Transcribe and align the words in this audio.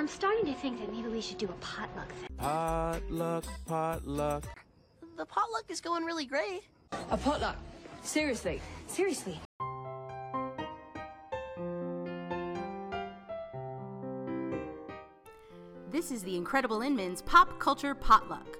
I'm 0.00 0.08
starting 0.08 0.46
to 0.46 0.54
think 0.54 0.80
that 0.80 0.90
maybe 0.90 1.08
we 1.08 1.20
should 1.20 1.36
do 1.36 1.44
a 1.44 1.52
potluck 1.60 2.08
thing. 2.08 2.28
Potluck, 2.38 3.44
potluck. 3.66 4.44
The 5.18 5.26
potluck 5.26 5.64
is 5.68 5.82
going 5.82 6.04
really 6.04 6.24
great. 6.24 6.62
A 7.10 7.18
potluck? 7.18 7.56
Seriously? 8.00 8.62
Seriously? 8.86 9.38
This 15.90 16.10
is 16.10 16.22
the 16.22 16.34
Incredible 16.34 16.80
Inman's 16.80 17.20
Pop 17.20 17.58
Culture 17.58 17.94
Potluck. 17.94 18.56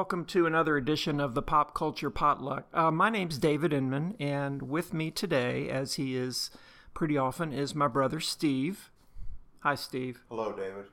Welcome 0.00 0.24
to 0.28 0.46
another 0.46 0.78
edition 0.78 1.20
of 1.20 1.34
the 1.34 1.42
Pop 1.42 1.74
Culture 1.74 2.08
Potluck. 2.08 2.64
Uh, 2.72 2.90
my 2.90 3.10
name's 3.10 3.36
David 3.36 3.70
Inman, 3.74 4.16
and 4.18 4.62
with 4.62 4.94
me 4.94 5.10
today, 5.10 5.68
as 5.68 5.96
he 5.96 6.16
is 6.16 6.50
pretty 6.94 7.18
often, 7.18 7.52
is 7.52 7.74
my 7.74 7.86
brother 7.86 8.18
Steve. 8.18 8.90
Hi, 9.58 9.74
Steve. 9.74 10.24
Hello, 10.30 10.52
David. 10.52 10.86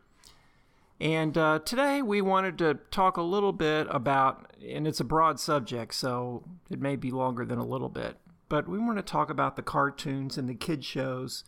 And 0.99 1.37
uh, 1.37 1.59
today 1.59 2.01
we 2.01 2.21
wanted 2.21 2.57
to 2.57 2.79
talk 2.91 3.15
a 3.15 3.21
little 3.21 3.53
bit 3.53 3.87
about, 3.89 4.51
and 4.61 4.85
it's 4.85 4.99
a 4.99 5.05
broad 5.05 5.39
subject, 5.39 5.93
so 5.93 6.43
it 6.69 6.81
may 6.81 6.97
be 6.97 7.09
longer 7.09 7.45
than 7.45 7.59
a 7.59 7.65
little 7.65 7.87
bit, 7.87 8.17
but 8.49 8.67
we 8.67 8.77
want 8.77 8.97
to 8.97 9.03
talk 9.03 9.29
about 9.29 9.55
the 9.55 9.61
cartoons 9.61 10.37
and 10.37 10.49
the 10.49 10.53
kid 10.53 10.83
shows 10.83 11.45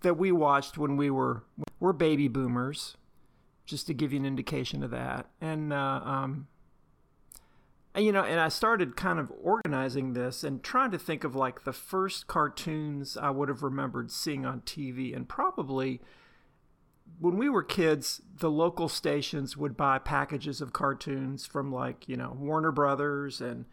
that 0.00 0.16
we 0.16 0.32
watched 0.32 0.78
when 0.78 0.96
we 0.96 1.10
were 1.10 1.44
we're 1.78 1.92
baby 1.92 2.26
boomers, 2.26 2.96
just 3.66 3.86
to 3.86 3.92
give 3.92 4.14
you 4.14 4.18
an 4.20 4.24
indication 4.24 4.82
of 4.82 4.90
that. 4.92 5.26
And 5.42 5.74
uh, 5.74 6.00
um, 6.02 6.46
you 7.96 8.12
know, 8.12 8.22
and 8.22 8.38
I 8.38 8.48
started 8.48 8.96
kind 8.96 9.18
of 9.18 9.32
organizing 9.42 10.12
this 10.12 10.44
and 10.44 10.62
trying 10.62 10.92
to 10.92 10.98
think 10.98 11.24
of 11.24 11.34
like 11.34 11.64
the 11.64 11.72
first 11.72 12.28
cartoons 12.28 13.16
I 13.16 13.30
would 13.30 13.48
have 13.48 13.62
remembered 13.62 14.10
seeing 14.10 14.46
on 14.46 14.60
TV, 14.60 15.14
and 15.14 15.28
probably 15.28 16.00
when 17.18 17.36
we 17.36 17.48
were 17.48 17.62
kids, 17.62 18.22
the 18.38 18.50
local 18.50 18.88
stations 18.88 19.56
would 19.56 19.76
buy 19.76 19.98
packages 19.98 20.60
of 20.60 20.72
cartoons 20.72 21.46
from 21.46 21.72
like 21.72 22.08
you 22.08 22.16
know 22.16 22.36
Warner 22.38 22.70
Brothers 22.70 23.40
and 23.40 23.64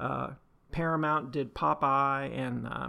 uh, 0.00 0.30
Paramount 0.72 1.30
did 1.30 1.54
Popeye 1.54 2.36
and 2.36 2.66
uh, 2.66 2.88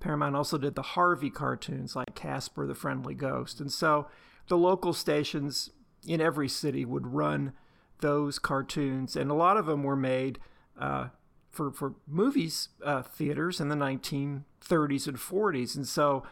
Paramount 0.00 0.34
also 0.34 0.58
did 0.58 0.74
the 0.74 0.82
Harvey 0.82 1.30
cartoons 1.30 1.94
like 1.94 2.14
Casper 2.16 2.66
the 2.66 2.74
Friendly 2.74 3.14
Ghost, 3.14 3.60
and 3.60 3.70
so 3.70 4.08
the 4.48 4.58
local 4.58 4.92
stations 4.92 5.70
in 6.04 6.20
every 6.20 6.48
city 6.48 6.84
would 6.84 7.06
run 7.06 7.52
those 8.00 8.38
cartoons, 8.38 9.16
and 9.16 9.30
a 9.30 9.34
lot 9.34 9.56
of 9.56 9.66
them 9.66 9.82
were 9.82 9.96
made 9.96 10.38
uh, 10.78 11.08
for 11.48 11.70
for 11.70 11.94
movies 12.06 12.68
uh, 12.84 13.02
theaters 13.02 13.60
in 13.60 13.68
the 13.68 13.76
1930s 13.76 15.06
and 15.06 15.16
40s, 15.16 15.76
and 15.76 15.86
so 15.86 16.24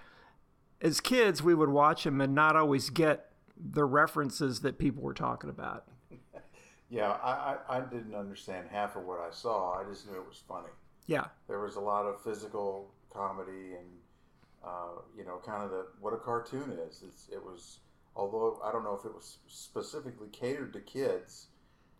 as 0.80 1.00
kids 1.00 1.42
we 1.42 1.54
would 1.54 1.70
watch 1.70 2.04
them 2.04 2.20
and 2.20 2.34
not 2.34 2.56
always 2.56 2.90
get 2.90 3.32
the 3.56 3.84
references 3.84 4.60
that 4.60 4.78
people 4.78 5.02
were 5.02 5.14
talking 5.14 5.50
about. 5.50 5.84
Yeah, 6.90 7.18
I, 7.22 7.58
I, 7.68 7.76
I 7.76 7.80
didn't 7.80 8.14
understand 8.14 8.68
half 8.70 8.96
of 8.96 9.04
what 9.04 9.20
I 9.20 9.28
saw. 9.30 9.78
I 9.78 9.84
just 9.84 10.08
knew 10.08 10.16
it 10.16 10.26
was 10.26 10.42
funny. 10.48 10.70
Yeah, 11.06 11.26
There 11.46 11.60
was 11.60 11.76
a 11.76 11.80
lot 11.80 12.06
of 12.06 12.22
physical 12.22 12.94
comedy 13.12 13.74
and 13.78 13.88
uh, 14.64 15.00
you 15.16 15.24
know, 15.24 15.40
kind 15.44 15.62
of 15.62 15.70
the 15.70 15.86
what 16.00 16.12
a 16.12 16.16
cartoon 16.16 16.76
is. 16.88 17.02
It's, 17.06 17.28
it 17.32 17.42
was, 17.42 17.78
although 18.16 18.60
I 18.64 18.72
don't 18.72 18.84
know 18.84 18.98
if 18.98 19.04
it 19.04 19.14
was 19.14 19.38
specifically 19.46 20.28
catered 20.32 20.72
to 20.72 20.80
kids. 20.80 21.46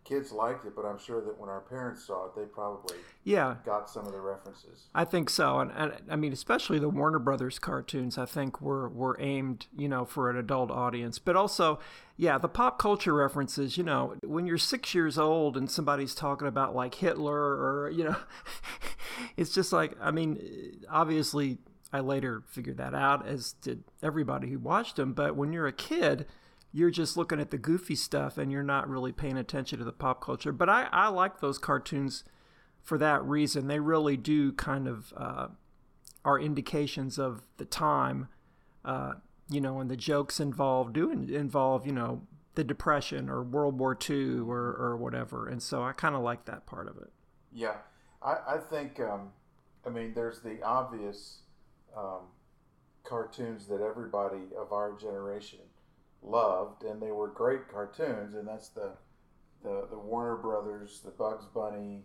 Kids 0.09 0.33
liked 0.33 0.65
it, 0.65 0.75
but 0.75 0.87
I'm 0.87 0.99
sure 0.99 1.21
that 1.21 1.39
when 1.39 1.51
our 1.51 1.61
parents 1.61 2.03
saw 2.03 2.27
it, 2.27 2.35
they 2.35 2.45
probably 2.45 2.97
yeah. 3.25 3.57
got 3.67 3.91
some 3.91 4.07
of 4.07 4.13
the 4.13 4.21
references. 4.21 4.87
I 4.95 5.05
think 5.05 5.29
so, 5.29 5.59
and, 5.61 5.71
and 5.73 5.93
I 6.09 6.17
mean, 6.17 6.33
especially 6.33 6.79
the 6.79 6.89
Warner 6.89 7.19
Brothers 7.19 7.59
cartoons. 7.59 8.17
I 8.17 8.25
think 8.25 8.63
were 8.63 8.89
were 8.89 9.19
aimed, 9.21 9.67
you 9.77 9.87
know, 9.87 10.07
for 10.07 10.31
an 10.31 10.39
adult 10.39 10.71
audience, 10.71 11.19
but 11.19 11.37
also, 11.37 11.79
yeah, 12.17 12.39
the 12.39 12.49
pop 12.49 12.79
culture 12.79 13.13
references. 13.13 13.77
You 13.77 13.85
know, 13.85 14.17
when 14.25 14.47
you're 14.47 14.57
six 14.57 14.95
years 14.95 15.19
old 15.19 15.59
and 15.59 15.71
somebody's 15.71 16.15
talking 16.15 16.49
about 16.49 16.75
like 16.75 16.95
Hitler 16.95 17.37
or 17.37 17.91
you 17.91 18.05
know, 18.05 18.17
it's 19.37 19.53
just 19.53 19.75
like, 19.75 19.95
I 20.01 20.11
mean, 20.11 20.81
obviously, 20.91 21.59
I 21.93 22.01
later 22.01 22.43
figured 22.47 22.79
that 22.79 22.95
out, 22.95 23.27
as 23.27 23.53
did 23.53 23.85
everybody 24.03 24.49
who 24.49 24.59
watched 24.59 24.97
them. 24.97 25.13
But 25.13 25.37
when 25.37 25.53
you're 25.53 25.67
a 25.67 25.73
kid, 25.73 26.25
you're 26.73 26.91
just 26.91 27.17
looking 27.17 27.41
at 27.41 27.51
the 27.51 27.59
goofy 27.59 27.95
stuff 27.95 28.39
and 28.39 28.53
you're 28.53 28.63
not 28.63 28.89
really 28.89 29.13
paying 29.13 29.39
attention 29.39 29.79
to 29.79 29.85
the 29.85 29.93
pop 29.93 30.23
culture. 30.23 30.53
But 30.53 30.69
I, 30.69 30.89
I 30.93 31.09
like 31.09 31.41
those 31.41 31.59
cartoons 31.59 32.25
for 32.83 32.99
that 32.99 33.25
reason. 33.25 33.67
They 33.67 33.81
really 33.81 34.17
do 34.17 34.53
kind 34.53 34.87
of 34.87 35.13
uh, 35.17 35.49
are 36.25 36.39
indications 36.39 37.19
of 37.19 37.43
the 37.57 37.65
time, 37.65 38.29
uh, 38.85 39.15
you 39.49 39.61
know, 39.61 39.81
and 39.81 39.91
the 39.91 39.97
jokes 39.97 40.41
involved 40.41 40.93
do 40.93 41.11
involve, 41.11 41.87
you 41.87 41.93
know, 41.93 42.23
the 42.55 42.65
Depression 42.65 43.31
or 43.31 43.43
World 43.43 43.79
War 43.79 43.97
II 44.09 44.41
or, 44.41 44.59
or 44.59 44.97
whatever. 44.97 45.49
And 45.49 45.63
so 45.63 45.83
I 45.83 45.93
kind 45.93 46.15
of 46.15 46.23
like 46.23 46.45
that 46.47 46.67
part 46.67 46.89
of 46.89 46.97
it. 46.99 47.11
Yeah, 47.53 47.77
I, 48.23 48.37
I 48.47 48.59
think, 48.59 49.01
um, 49.01 49.31
I 49.87 49.91
mean, 49.91 50.13
there's 50.13 50.41
the 50.41 50.63
obvious 50.63 51.39
um, 51.97 52.27
cartoons 53.05 53.67
that 53.69 53.81
everybody 53.81 54.43
of 54.59 54.73
our 54.73 54.93
generation 54.99 55.61
loved, 56.23 56.85
and 56.85 57.01
they 57.01 57.13
were 57.13 57.29
great 57.29 57.69
cartoons, 57.69 58.35
and 58.35 58.47
that's 58.47 58.69
the 58.69 58.93
the, 59.63 59.89
the 59.91 59.99
Warner 59.99 60.37
Brothers, 60.37 61.01
the 61.05 61.11
Bugs 61.11 61.47
Bunny, 61.47 62.05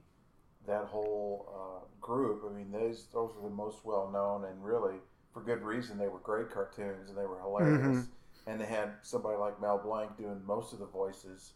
that 0.65 0.85
whole 0.85 1.53
uh, 1.53 1.85
group. 2.01 2.43
I 2.49 2.53
mean, 2.53 2.71
those 2.71 3.07
those 3.13 3.31
were 3.35 3.49
the 3.49 3.55
most 3.55 3.79
well 3.83 4.09
known, 4.11 4.45
and 4.45 4.63
really 4.63 4.95
for 5.33 5.41
good 5.41 5.61
reason. 5.61 5.97
They 5.97 6.07
were 6.07 6.19
great 6.19 6.51
cartoons, 6.51 7.09
and 7.09 7.17
they 7.17 7.25
were 7.25 7.39
hilarious. 7.41 8.07
And 8.45 8.59
they 8.59 8.65
had 8.65 8.91
somebody 9.03 9.37
like 9.37 9.61
Mel 9.61 9.77
Blanc 9.77 10.17
doing 10.17 10.41
most 10.45 10.73
of 10.73 10.79
the 10.79 10.85
voices, 10.85 11.53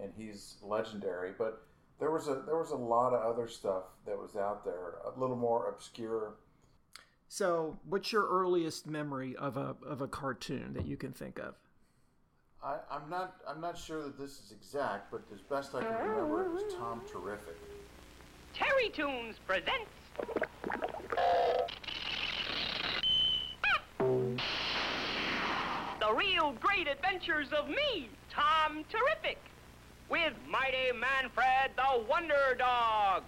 and 0.00 0.10
he's 0.16 0.56
legendary. 0.62 1.32
But 1.36 1.62
there 2.00 2.10
was 2.10 2.28
a 2.28 2.42
there 2.46 2.58
was 2.58 2.70
a 2.70 2.76
lot 2.76 3.12
of 3.12 3.22
other 3.22 3.48
stuff 3.48 3.84
that 4.06 4.18
was 4.18 4.36
out 4.36 4.64
there, 4.64 4.94
a 5.04 5.18
little 5.18 5.36
more 5.36 5.68
obscure. 5.68 6.34
So, 7.28 7.78
what's 7.88 8.12
your 8.12 8.28
earliest 8.28 8.86
memory 8.86 9.36
of 9.36 9.56
a 9.56 9.76
of 9.86 10.00
a 10.00 10.08
cartoon 10.08 10.74
that 10.74 10.86
you 10.86 10.96
can 10.96 11.12
think 11.12 11.38
of? 11.38 11.54
I, 12.64 12.76
I'm 12.92 13.10
not 13.10 13.34
I'm 13.48 13.60
not 13.60 13.76
sure 13.76 14.02
that 14.04 14.16
this 14.16 14.38
is 14.38 14.52
exact, 14.52 15.10
but 15.10 15.22
as 15.34 15.40
best 15.40 15.74
I 15.74 15.80
can 15.82 15.92
remember, 15.94 16.44
it 16.46 16.52
was 16.52 16.74
Tom 16.74 17.02
Terrific. 17.10 17.56
Terrytoons 18.54 19.34
presents. 19.46 19.90
The 25.98 26.14
real 26.14 26.52
great 26.60 26.86
adventures 26.86 27.48
of 27.52 27.68
me, 27.68 28.10
Tom 28.30 28.84
Terrific, 28.88 29.38
with 30.08 30.34
mighty 30.48 30.92
Manfred 30.94 31.72
the 31.76 32.04
Wonder 32.08 32.56
Dog. 32.58 33.24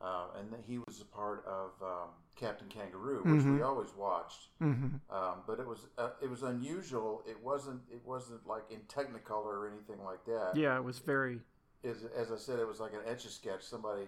Uh, 0.00 0.28
and 0.38 0.54
he 0.66 0.78
was 0.78 1.02
a 1.02 1.04
part 1.14 1.44
of 1.46 1.72
um, 1.82 2.08
Captain 2.40 2.68
Kangaroo, 2.68 3.22
which 3.22 3.44
we 3.44 3.60
always 3.60 3.90
watched. 3.96 4.48
Mm-hmm. 4.62 5.14
Um, 5.14 5.34
but 5.46 5.60
it 5.60 5.66
was 5.66 5.86
uh, 5.98 6.10
it 6.22 6.30
was 6.30 6.42
unusual. 6.42 7.22
It 7.28 7.36
wasn't 7.42 7.82
it 7.92 8.00
wasn't 8.04 8.46
like 8.46 8.62
in 8.70 8.80
Technicolor 8.88 9.44
or 9.44 9.70
anything 9.70 10.02
like 10.04 10.24
that. 10.24 10.52
Yeah, 10.54 10.76
it 10.76 10.82
was 10.82 10.98
very. 10.98 11.40
As, 11.84 12.04
as 12.16 12.32
I 12.32 12.36
said, 12.36 12.58
it 12.58 12.66
was 12.66 12.80
like 12.80 12.92
an 12.92 13.00
etch 13.06 13.26
a 13.26 13.28
sketch. 13.28 13.62
Somebody 13.62 14.04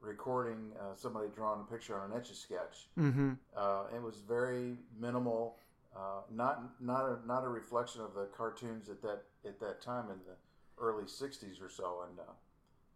recording, 0.00 0.72
uh, 0.80 0.94
somebody 0.96 1.28
drawing 1.34 1.60
a 1.60 1.72
picture 1.72 1.98
on 1.98 2.10
an 2.10 2.16
etch 2.16 2.30
a 2.30 2.34
sketch. 2.34 2.88
Mm-hmm. 2.98 3.32
Uh, 3.56 3.84
it 3.94 4.02
was 4.02 4.16
very 4.28 4.76
minimal. 5.00 5.56
Uh, 5.96 6.22
not 6.34 6.80
not 6.80 7.04
a, 7.04 7.18
not 7.26 7.44
a 7.44 7.48
reflection 7.48 8.00
of 8.00 8.14
the 8.14 8.26
cartoons 8.36 8.88
at 8.88 9.00
that 9.02 9.22
at 9.46 9.60
that 9.60 9.80
time 9.80 10.06
in 10.10 10.18
the 10.26 10.82
early 10.82 11.04
'60s 11.04 11.62
or 11.62 11.68
so. 11.68 12.04
And 12.08 12.18
uh, 12.18 12.32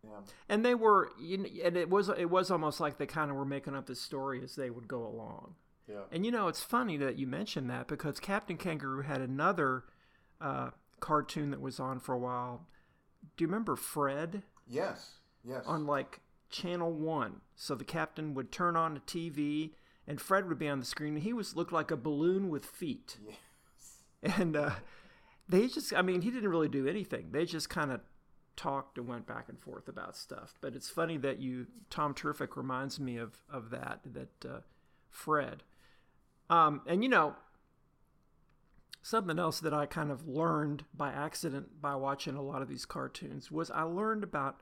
yeah, 0.09 0.21
And 0.49 0.65
they 0.65 0.75
were, 0.75 1.11
you 1.21 1.39
know, 1.39 1.49
and 1.65 1.77
it 1.77 1.91
was 1.91 2.09
it 2.09 2.31
was 2.31 2.51
almost 2.51 2.81
like 2.81 2.99
they 2.99 3.07
kind 3.07 3.31
of 3.31 3.37
were 3.37 3.45
making 3.45 3.75
up 3.75 3.87
the 3.87 3.95
story 3.95 4.43
as 4.43 4.57
they 4.57 4.71
would 4.71 4.89
go 4.89 5.05
along. 5.07 5.55
yeah. 5.89 6.03
And 6.13 6.25
you 6.25 6.33
know, 6.33 6.49
it's 6.49 6.63
funny 6.63 6.97
that 6.99 7.19
you 7.19 7.27
mentioned 7.27 7.69
that 7.71 7.89
because 7.89 8.19
Captain 8.21 8.57
Kangaroo 8.57 9.03
had 9.03 9.21
another 9.21 9.85
uh, 10.41 10.71
cartoon 11.01 11.51
that 11.51 11.61
was 11.61 11.79
on 11.81 11.99
for 12.01 12.15
a 12.15 12.19
while. 12.19 12.67
Do 13.37 13.43
you 13.45 13.49
remember 13.49 13.77
Fred 13.77 14.43
Yes. 14.67 15.19
Yes. 15.45 15.65
on 15.67 15.87
like 15.87 16.21
Channel 16.51 16.93
One? 16.93 17.41
So 17.55 17.75
the 17.75 17.85
captain 17.85 18.35
would 18.35 18.51
turn 18.53 18.77
on 18.77 18.95
the 18.95 19.01
TV, 19.01 19.73
and 20.07 20.21
Fred 20.21 20.49
would 20.49 20.59
be 20.59 20.69
on 20.69 20.79
the 20.81 20.87
screen. 20.87 21.15
And 21.15 21.23
he 21.23 21.33
was 21.33 21.57
looked 21.57 21.73
like 21.73 21.91
a 21.91 21.97
balloon 21.97 22.49
with 22.51 22.65
feet. 22.67 23.17
Yes. 23.27 24.37
And 24.39 24.57
uh, 24.57 24.71
they 25.49 25.69
just, 25.69 25.95
I 25.95 26.03
mean, 26.03 26.23
he 26.23 26.31
didn't 26.31 26.49
really 26.51 26.69
do 26.69 26.87
anything. 26.89 27.29
They 27.31 27.45
just 27.45 27.69
kind 27.71 27.93
of 27.93 28.01
talked 28.57 28.99
and 28.99 29.07
went 29.07 29.27
back 29.27 29.49
and 29.49 29.59
forth 29.59 29.89
about 29.89 30.17
stuff. 30.17 30.55
But 30.61 30.75
it's 30.75 30.91
funny 30.91 31.17
that 31.19 31.41
you, 31.41 31.67
Tom 31.91 32.15
Terrific 32.15 32.57
reminds 32.57 32.99
me 32.99 33.17
of, 33.17 33.39
of 33.51 33.71
that, 33.71 34.01
that 34.13 34.45
uh, 34.49 34.61
Fred. 35.11 35.63
Um, 36.49 36.83
and, 36.87 37.03
you 37.03 37.09
know, 37.09 37.35
something 39.03 39.39
else 39.39 39.61
that 39.61 39.73
I 39.73 39.87
kind 39.87 40.11
of 40.11 40.27
learned 40.27 40.85
by 40.93 41.13
accident 41.13 41.81
by 41.81 41.95
watching 41.95 42.35
a 42.35 42.43
lot 42.43 42.63
of 42.63 42.69
these 42.69 42.85
cartoons 42.85 43.51
was 43.51 43.71
I 43.71 43.83
learned 43.83 44.25
about 44.25 44.61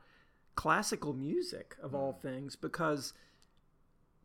classical 0.55 1.15
music 1.15 1.77
of 1.83 1.95
all 1.95 2.13
things 2.13 2.55
because 2.55 3.15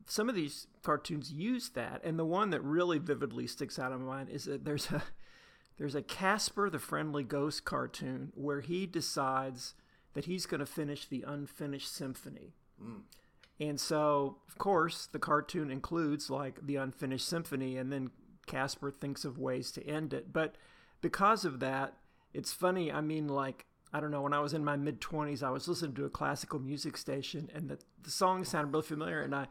some 0.05 0.27
of 0.27 0.35
these 0.35 0.67
cartoons 0.83 1.31
use 1.31 1.69
that 1.69 2.01
and 2.03 2.19
the 2.19 2.25
one 2.25 2.49
that 2.49 2.61
really 2.63 2.99
vividly 2.99 3.47
sticks 3.47 3.79
out 3.79 3.91
in 3.91 3.99
my 3.99 4.17
mind 4.17 4.29
is 4.29 4.45
that 4.45 4.65
there's 4.65 4.91
a 4.91 5.01
there's 5.79 5.95
a 5.95 6.01
Casper 6.01 6.69
the 6.69 6.77
Friendly 6.77 7.23
Ghost 7.23 7.63
cartoon 7.63 8.33
where 8.35 8.59
he 8.59 8.85
decides 8.85 9.73
that 10.13 10.25
he's 10.25 10.45
going 10.45 10.59
to 10.59 10.65
finish 10.65 11.07
the 11.07 11.23
unfinished 11.25 11.91
symphony. 11.91 12.53
Hmm. 12.79 12.99
And 13.61 13.79
so, 13.79 14.37
of 14.47 14.57
course, 14.57 15.07
the 15.07 15.19
cartoon 15.19 15.71
includes 15.71 16.29
like 16.29 16.65
the 16.65 16.75
unfinished 16.75 17.27
symphony, 17.27 17.77
and 17.77 17.91
then 17.91 18.11
Casper 18.45 18.91
thinks 18.91 19.23
of 19.23 19.37
ways 19.37 19.71
to 19.71 19.87
end 19.87 20.13
it. 20.13 20.33
But 20.33 20.55
because 21.01 21.45
of 21.45 21.61
that, 21.61 21.93
it's 22.33 22.51
funny. 22.51 22.91
I 22.91 22.99
mean, 22.99 23.27
like, 23.27 23.65
I 23.93 24.01
don't 24.01 24.11
know, 24.11 24.21
when 24.21 24.33
I 24.33 24.39
was 24.39 24.53
in 24.53 24.65
my 24.65 24.75
mid 24.75 24.99
20s, 24.99 25.43
I 25.43 25.49
was 25.49 25.67
listening 25.67 25.95
to 25.95 26.05
a 26.05 26.09
classical 26.09 26.59
music 26.59 26.97
station, 26.97 27.49
and 27.53 27.69
the, 27.69 27.79
the 28.01 28.11
song 28.11 28.43
sounded 28.43 28.73
really 28.73 28.85
familiar. 28.85 29.21
And 29.21 29.33
I 29.33 29.47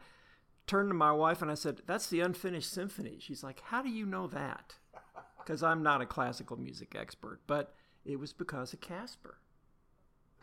turned 0.67 0.91
to 0.91 0.95
my 0.95 1.11
wife 1.11 1.41
and 1.41 1.49
I 1.49 1.55
said, 1.55 1.81
That's 1.87 2.07
the 2.07 2.21
unfinished 2.21 2.71
symphony. 2.71 3.17
She's 3.19 3.43
like, 3.43 3.61
How 3.61 3.81
do 3.81 3.89
you 3.89 4.05
know 4.05 4.27
that? 4.27 4.75
Because 5.49 5.63
I'm 5.63 5.81
not 5.81 5.99
a 5.99 6.05
classical 6.05 6.57
music 6.57 6.95
expert, 6.95 7.39
but 7.47 7.73
it 8.05 8.19
was 8.19 8.33
because 8.33 8.71
of 8.71 8.81
Casper. 8.81 9.39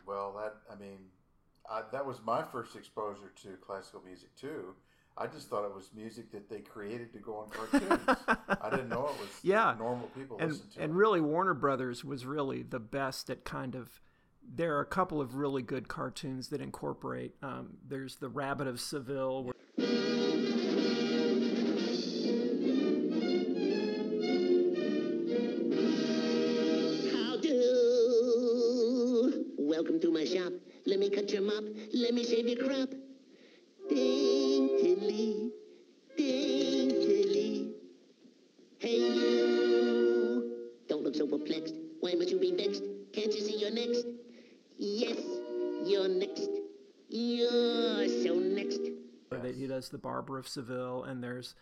Well, 0.05 0.35
that 0.37 0.55
I 0.69 0.77
mean, 0.77 0.97
I, 1.71 1.83
that 1.93 2.05
was 2.05 2.17
my 2.25 2.43
first 2.43 2.75
exposure 2.75 3.31
to 3.43 3.51
classical 3.65 4.01
music 4.05 4.35
too. 4.35 4.75
I 5.17 5.27
just 5.27 5.49
thought 5.49 5.63
it 5.63 5.73
was 5.73 5.91
music 5.95 6.29
that 6.33 6.49
they 6.49 6.59
created 6.59 7.13
to 7.13 7.19
go 7.19 7.37
on 7.37 7.49
cartoons. 7.49 8.01
I 8.61 8.69
didn't 8.69 8.89
know 8.89 9.07
it 9.07 9.17
was 9.21 9.29
Yeah. 9.43 9.75
normal 9.79 10.07
people 10.09 10.39
and 10.41 10.51
listen 10.51 10.67
to 10.71 10.81
and 10.81 10.91
it. 10.91 10.95
really 10.95 11.21
Warner 11.21 11.53
Brothers 11.53 12.03
was 12.03 12.25
really 12.25 12.61
the 12.63 12.79
best 12.81 13.29
at 13.29 13.45
kind 13.45 13.75
of. 13.75 14.01
There 14.45 14.75
are 14.75 14.81
a 14.81 14.85
couple 14.85 15.21
of 15.21 15.35
really 15.35 15.61
good 15.61 15.87
cartoons 15.87 16.49
that 16.49 16.59
incorporate. 16.59 17.35
Um, 17.41 17.77
there's 17.87 18.17
the 18.17 18.27
Rabbit 18.27 18.67
of 18.67 18.81
Seville. 18.81 19.45
Where, 19.45 19.53
You're 47.37 48.07
so 48.23 48.39
next. 48.39 48.79
where 49.29 49.53
he 49.53 49.67
does 49.67 49.89
the 49.89 49.99
Barber 49.99 50.39
of 50.39 50.47
Seville, 50.47 51.03
and 51.03 51.23
there's 51.23 51.53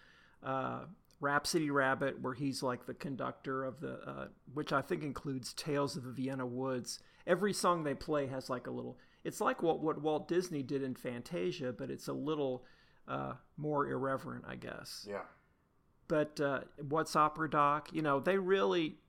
uh, 0.42 0.86
Rhapsody 1.20 1.70
Rabbit, 1.70 2.22
where 2.22 2.34
he's 2.34 2.64
like 2.64 2.86
the 2.86 2.94
conductor 2.94 3.66
of 3.66 3.82
the, 3.82 4.00
uh, 4.08 4.28
which 4.54 4.72
I 4.72 4.82
think 4.82 5.04
includes 5.04 5.54
Tales 5.54 5.98
of 5.98 6.04
the 6.04 6.12
Vienna 6.12 6.46
Woods. 6.46 7.00
Every 7.28 7.52
song 7.52 7.84
they 7.84 7.94
play 7.94 8.28
has 8.28 8.50
like 8.50 8.68
a 8.68 8.72
little. 8.72 8.98
It's 9.26 9.42
like 9.42 9.62
what 9.62 9.82
what 9.82 10.02
Walt 10.02 10.30
Disney 10.30 10.64
did 10.64 10.82
in 10.82 10.96
Fantasia, 10.96 11.74
but 11.74 11.92
it's 11.92 12.08
a 12.08 12.14
little 12.14 12.64
uh, 13.06 13.34
more 13.58 13.90
irreverent, 13.90 14.46
I 14.48 14.56
guess. 14.56 15.06
yeah, 15.10 15.24
But 16.08 16.40
uh, 16.40 16.62
what's 16.88 17.18
Opera 17.18 17.50
Doc? 17.50 17.90
You 17.92 18.02
know, 18.02 18.22
they 18.22 18.38
really 18.38 19.00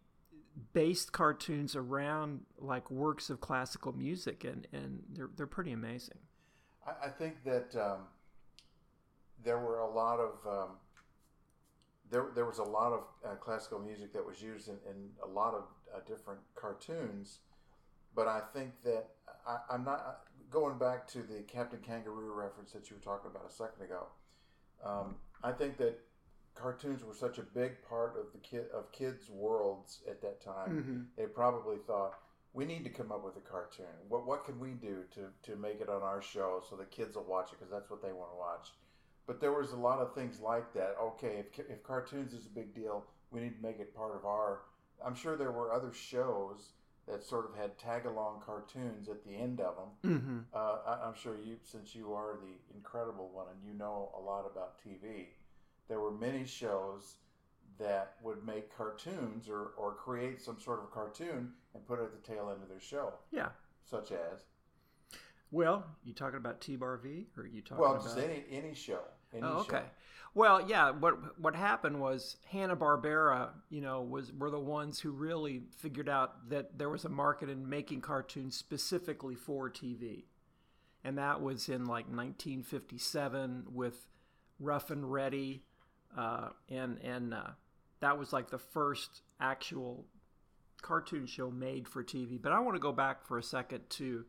based 0.73 1.13
cartoons 1.13 1.77
around 1.77 2.41
like 2.59 2.91
works 2.91 3.31
of 3.31 3.41
classical 3.41 3.93
music, 3.93 4.43
and 4.43 4.67
and 4.73 5.05
they're 5.13 5.31
they're 5.37 5.47
pretty 5.47 5.71
amazing. 5.73 6.19
I, 6.87 7.07
I 7.07 7.09
think 7.09 7.43
that 7.45 7.75
um, 7.77 8.01
there 9.45 9.59
were 9.59 9.79
a 9.79 9.91
lot 9.91 10.19
of 10.21 10.35
um, 10.47 10.71
there 12.11 12.27
there 12.35 12.47
was 12.47 12.59
a 12.59 12.65
lot 12.65 12.93
of 12.93 13.05
uh, 13.25 13.35
classical 13.37 13.79
music 13.79 14.13
that 14.13 14.25
was 14.25 14.41
used 14.41 14.69
in, 14.69 14.77
in 14.89 15.09
a 15.23 15.27
lot 15.27 15.55
of 15.55 15.65
uh, 15.95 16.01
different 16.07 16.41
cartoons, 16.55 17.39
but 18.15 18.29
I 18.29 18.41
think 18.55 18.71
that 18.85 19.09
I, 19.47 19.59
I'm 19.71 19.85
not 19.85 20.21
going 20.51 20.79
back 20.79 21.07
to 21.09 21.19
the 21.19 21.43
Captain 21.43 21.81
Kangaroo 21.81 22.33
reference 22.33 22.73
that 22.73 22.89
you 22.91 22.97
were 22.97 23.03
talking 23.03 23.31
about 23.31 23.49
a 23.49 23.53
second 23.53 23.83
ago. 23.85 24.07
Um, 24.85 25.17
I 25.43 25.53
think 25.53 25.77
that 25.79 25.99
cartoons 26.55 27.05
were 27.05 27.15
such 27.15 27.39
a 27.39 27.43
big 27.43 27.73
part 27.89 28.17
of 28.19 28.33
the 28.33 28.39
kid 28.39 28.67
of 28.73 28.91
kids' 28.93 29.29
worlds 29.29 30.01
at 30.09 30.23
that 30.23 30.41
time. 30.41 31.09
They 31.17 31.27
probably 31.27 31.77
thought 31.87 32.15
we 32.57 32.65
need 32.65 32.85
to 32.85 32.91
come 32.91 33.13
up 33.13 33.23
with 33.23 33.37
a 33.37 33.49
cartoon. 33.49 33.85
What 34.09 34.27
what 34.27 34.45
can 34.45 34.59
we 34.59 34.71
do 34.71 35.05
to 35.15 35.51
to 35.51 35.57
make 35.57 35.81
it 35.81 35.91
on 35.91 36.03
our 36.03 36.23
show 36.23 36.63
so 36.69 36.75
the 36.75 36.87
kids 36.87 37.15
will 37.15 37.25
watch 37.25 37.53
it 37.53 37.59
because 37.59 37.71
that's 37.71 37.91
what 37.91 38.03
they 38.03 38.13
want 38.13 38.33
to 38.33 38.39
watch. 38.39 38.73
But 39.27 39.41
there 39.41 39.53
was 39.53 39.73
a 39.73 39.77
lot 39.77 39.99
of 39.99 40.15
things 40.15 40.41
like 40.41 40.73
that. 40.73 40.97
Okay, 41.01 41.45
if 41.45 41.59
if 41.69 41.83
cartoons 41.85 42.33
is 42.33 42.47
a 42.47 42.49
big 42.49 42.75
deal, 42.75 43.05
we 43.31 43.41
need 43.41 43.57
to 43.57 43.63
make 43.63 43.79
it 43.79 43.95
part 43.95 44.17
of 44.17 44.25
our. 44.25 44.63
I'm 45.05 45.15
sure 45.15 45.37
there 45.37 45.53
were 45.53 45.71
other 45.71 45.93
shows 45.93 46.71
that 47.07 47.23
sort 47.23 47.45
of 47.49 47.55
had 47.55 47.79
tag 47.79 48.07
along 48.07 48.43
cartoons 48.45 49.09
at 49.09 49.23
the 49.25 49.37
end 49.37 49.61
of 49.61 49.77
them. 49.77 50.13
Mm-hmm. 50.13 50.39
Uh, 50.53 50.79
I, 50.87 51.07
I'm 51.07 51.15
sure 51.15 51.37
you, 51.37 51.57
since 51.63 51.95
you 51.95 52.15
are 52.15 52.39
the 52.41 52.75
incredible 52.75 53.31
one 53.33 53.47
and 53.53 53.63
you 53.65 53.79
know 53.79 54.11
a 54.19 54.21
lot 54.21 54.45
about 54.51 54.81
TV, 54.83 55.27
there 55.89 56.01
were 56.01 56.11
many 56.11 56.45
shows 56.45 57.17
that 57.79 58.15
would 58.23 58.45
make 58.47 58.77
cartoons 58.77 59.49
or, 59.49 59.73
or 59.77 59.93
create 59.93 60.41
some 60.41 60.59
sort 60.59 60.81
of 60.81 60.91
cartoon 60.91 61.53
and 61.77 61.87
put 61.87 61.99
it 62.01 62.05
at 62.05 62.13
the 62.13 62.27
tail 62.27 62.51
end 62.53 62.63
of 62.63 62.69
their 62.69 62.81
show, 62.81 63.13
Yeah. 63.31 63.51
such 63.85 64.11
as 64.13 64.45
Well, 65.53 65.85
you 66.03 66.13
talking 66.13 66.39
about 66.39 66.61
T-Bar 66.61 66.97
V, 66.99 67.27
or 67.37 67.45
are 67.45 67.47
you 67.47 67.63
talking 67.63 67.79
well, 67.83 67.93
about? 67.93 68.05
just 68.05 68.19
any 68.19 68.45
any 68.51 68.75
show. 68.75 69.01
Any 69.33 69.43
oh, 69.45 69.63
show. 69.63 69.77
okay. 69.77 69.85
Well, 70.35 70.69
yeah. 70.69 70.91
What 70.91 71.39
what 71.41 71.55
happened 71.55 72.01
was 72.01 72.37
Hanna 72.51 72.77
Barbera, 72.77 73.51
you 73.71 73.81
know, 73.81 74.03
was 74.03 74.33
were 74.33 74.51
the 74.51 74.59
ones 74.59 75.01
who 75.01 75.11
really 75.13 75.63
figured 75.79 76.09
out 76.09 76.49
that 76.51 76.77
there 76.79 76.91
was 76.91 77.05
a 77.05 77.09
market 77.09 77.49
in 77.49 77.69
making 77.69 78.01
cartoons 78.03 78.57
specifically 78.57 79.35
for 79.35 79.71
TV, 79.71 80.25
and 81.05 81.17
that 81.17 81.41
was 81.41 81.69
in 81.69 81.87
like 81.87 82.07
1957 82.07 83.67
with 83.73 84.09
Ruff 84.59 84.91
and 84.91 85.11
Reddy, 85.11 85.63
uh, 86.17 86.49
and 86.69 86.99
and 86.99 87.33
uh, 87.33 87.51
that 88.01 88.19
was 88.19 88.33
like 88.33 88.51
the 88.51 88.59
first 88.59 89.23
actual 89.41 90.05
cartoon 90.87 91.27
show 91.27 91.51
made 91.51 91.89
for 91.89 92.05
TV. 92.05 92.41
But 92.41 92.53
I 92.53 92.61
want 92.61 92.77
to 92.77 92.81
go 92.81 92.93
back 92.93 93.27
for 93.27 93.39
a 93.39 93.43
second 93.43 93.91
to 93.91 94.25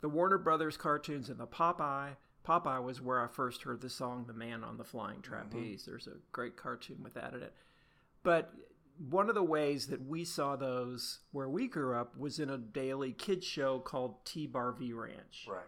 the 0.00 0.08
Warner 0.08 0.38
Brothers 0.38 0.76
cartoons 0.76 1.28
and 1.28 1.38
the 1.38 1.46
Popeye. 1.46 2.16
Popeye 2.46 2.82
was 2.82 3.00
where 3.00 3.22
I 3.22 3.28
first 3.28 3.62
heard 3.62 3.80
the 3.80 3.88
song 3.88 4.24
"The 4.26 4.34
Man 4.34 4.64
on 4.64 4.76
the 4.76 4.84
Flying 4.84 5.20
mm-hmm. 5.20 5.32
Trapeze." 5.32 5.84
There's 5.84 6.06
a 6.06 6.16
great 6.32 6.56
cartoon 6.56 6.98
with 7.02 7.14
that 7.14 7.32
in 7.32 7.42
it. 7.42 7.54
But 8.22 8.52
one 9.08 9.28
of 9.28 9.34
the 9.34 9.42
ways 9.42 9.86
that 9.86 10.06
we 10.06 10.24
saw 10.24 10.56
those 10.56 11.20
where 11.32 11.48
we 11.48 11.68
grew 11.68 11.96
up 11.96 12.16
was 12.18 12.38
in 12.38 12.50
a 12.50 12.58
daily 12.58 13.12
kids 13.12 13.46
show 13.46 13.78
called 13.78 14.24
T 14.24 14.46
Bar 14.46 14.72
V 14.72 14.92
Ranch. 14.92 15.46
Right. 15.48 15.62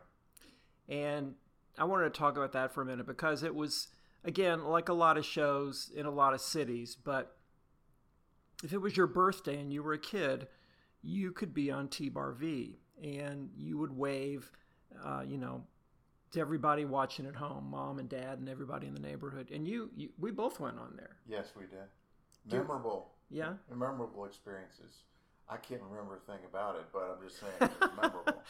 And 0.88 1.34
I 1.78 1.84
wanted 1.84 2.12
to 2.12 2.18
talk 2.18 2.36
about 2.36 2.52
that 2.52 2.72
for 2.72 2.82
a 2.82 2.86
minute 2.86 3.06
because 3.06 3.42
it 3.42 3.54
was, 3.54 3.88
again, 4.24 4.64
like 4.64 4.88
a 4.88 4.94
lot 4.94 5.18
of 5.18 5.24
shows 5.24 5.90
in 5.94 6.06
a 6.06 6.10
lot 6.10 6.34
of 6.34 6.40
cities, 6.40 6.96
but 6.96 7.36
if 8.64 8.72
it 8.72 8.78
was 8.78 8.96
your 8.96 9.06
birthday 9.06 9.60
and 9.60 9.72
you 9.72 9.82
were 9.82 9.92
a 9.92 9.98
kid, 9.98 10.48
you 11.02 11.32
could 11.32 11.52
be 11.54 11.70
on 11.70 11.88
T 11.88 12.08
Bar 12.08 12.32
V 12.32 12.78
and 13.02 13.50
you 13.56 13.78
would 13.78 13.96
wave, 13.96 14.50
uh, 15.04 15.22
you 15.26 15.36
know, 15.38 15.62
to 16.32 16.40
everybody 16.40 16.84
watching 16.84 17.26
at 17.26 17.36
home, 17.36 17.68
mom 17.70 17.98
and 17.98 18.08
dad 18.08 18.38
and 18.38 18.48
everybody 18.48 18.86
in 18.86 18.94
the 18.94 19.00
neighborhood. 19.00 19.50
And 19.52 19.66
you, 19.68 19.90
you 19.96 20.08
we 20.18 20.30
both 20.30 20.58
went 20.60 20.78
on 20.78 20.94
there. 20.96 21.16
Yes, 21.28 21.52
we 21.56 21.64
did. 21.64 21.86
Memorable, 22.50 23.12
Yeah. 23.30 23.54
memorable 23.70 24.24
experiences. 24.24 25.02
I 25.48 25.56
can't 25.58 25.82
remember 25.82 26.16
a 26.16 26.20
thing 26.32 26.40
about 26.48 26.76
it, 26.76 26.86
but 26.92 27.16
I'm 27.16 27.28
just 27.28 27.40
saying 27.40 27.52
it 27.60 27.70
was 27.80 27.90
memorable. 28.02 28.42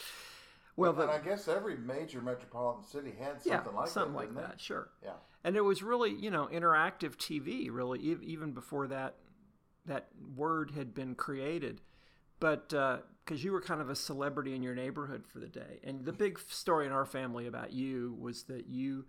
Well, 0.76 0.92
the, 0.92 1.04
I 1.08 1.18
guess 1.18 1.48
every 1.48 1.76
major 1.76 2.20
metropolitan 2.20 2.84
city 2.84 3.12
had 3.18 3.36
yeah, 3.44 3.56
something 3.56 3.74
like 3.74 3.88
something 3.88 4.12
that. 4.12 4.18
like 4.18 4.34
they? 4.34 4.40
that. 4.42 4.60
Sure. 4.60 4.88
Yeah. 5.02 5.12
and 5.44 5.56
it 5.56 5.62
was 5.62 5.82
really 5.82 6.12
you 6.12 6.30
know 6.30 6.48
interactive 6.52 7.16
TV 7.16 7.68
really 7.70 8.00
even 8.00 8.52
before 8.52 8.86
that 8.88 9.14
that 9.86 10.08
word 10.34 10.72
had 10.72 10.94
been 10.94 11.14
created 11.14 11.80
but 12.40 12.72
uh, 12.74 12.98
because 13.24 13.42
you 13.42 13.52
were 13.52 13.60
kind 13.60 13.80
of 13.80 13.90
a 13.90 13.96
celebrity 13.96 14.54
in 14.54 14.62
your 14.62 14.74
neighborhood 14.74 15.24
for 15.26 15.40
the 15.40 15.48
day. 15.48 15.80
And 15.82 16.04
the 16.04 16.12
big 16.12 16.38
story 16.38 16.86
in 16.86 16.92
our 16.92 17.04
family 17.04 17.46
about 17.46 17.72
you 17.72 18.16
was 18.20 18.44
that 18.44 18.66
you 18.68 19.06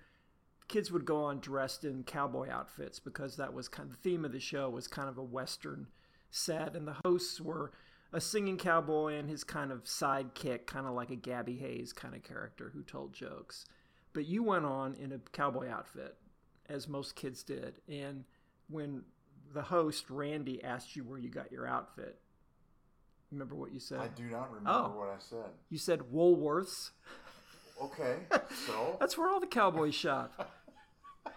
kids 0.67 0.91
would 0.91 1.05
go 1.05 1.23
on 1.23 1.39
dressed 1.39 1.85
in 1.85 2.03
cowboy 2.03 2.49
outfits 2.49 2.99
because 2.99 3.37
that 3.37 3.53
was 3.53 3.69
kind 3.69 3.89
of 3.89 3.95
the 3.95 4.01
theme 4.01 4.25
of 4.25 4.33
the 4.33 4.39
show 4.39 4.69
was 4.69 4.87
kind 4.87 5.07
of 5.07 5.17
a 5.17 5.23
western 5.23 5.87
set 6.29 6.75
and 6.75 6.85
the 6.85 6.95
hosts 7.05 7.39
were 7.39 7.71
a 8.11 8.19
singing 8.19 8.57
cowboy 8.57 9.13
and 9.13 9.29
his 9.29 9.45
kind 9.45 9.71
of 9.71 9.85
sidekick 9.85 10.65
kind 10.65 10.85
of 10.85 10.93
like 10.93 11.09
a 11.09 11.15
gabby 11.15 11.55
hayes 11.55 11.93
kind 11.93 12.15
of 12.15 12.23
character 12.23 12.71
who 12.73 12.81
told 12.83 13.13
jokes. 13.13 13.65
But 14.13 14.25
you 14.25 14.43
went 14.43 14.65
on 14.65 14.95
in 14.95 15.11
a 15.11 15.19
cowboy 15.31 15.69
outfit 15.69 16.15
as 16.67 16.87
most 16.87 17.15
kids 17.15 17.43
did 17.43 17.79
and 17.87 18.25
when 18.67 19.03
the 19.53 19.61
host 19.63 20.09
Randy 20.09 20.63
asked 20.63 20.95
you 20.95 21.03
where 21.03 21.17
you 21.19 21.29
got 21.29 21.51
your 21.51 21.67
outfit. 21.67 22.17
Remember 23.31 23.55
what 23.55 23.73
you 23.73 23.79
said? 23.79 23.99
I 23.99 24.07
do 24.07 24.23
not 24.23 24.49
remember 24.49 24.69
Oh. 24.69 24.93
what 24.97 25.09
I 25.09 25.17
said. 25.19 25.51
You 25.69 25.77
said 25.77 25.99
Woolworths. 26.13 26.91
Okay, 27.81 28.17
so 28.65 28.97
That's 28.99 29.17
where 29.17 29.29
all 29.29 29.39
the 29.39 29.45
cowboys 29.47 29.93
shop. 29.93 30.49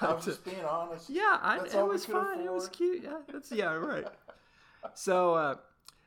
I'm 0.00 0.20
just 0.22 0.44
being 0.44 0.64
honest. 0.64 1.10
Yeah, 1.10 1.38
I, 1.42 1.58
it 1.66 1.86
was 1.86 2.06
fine. 2.06 2.40
It 2.40 2.52
was 2.52 2.68
cute. 2.68 3.02
Yeah, 3.02 3.18
that's 3.32 3.50
yeah, 3.50 3.72
right. 3.74 4.06
So, 4.94 5.34
uh, 5.34 5.54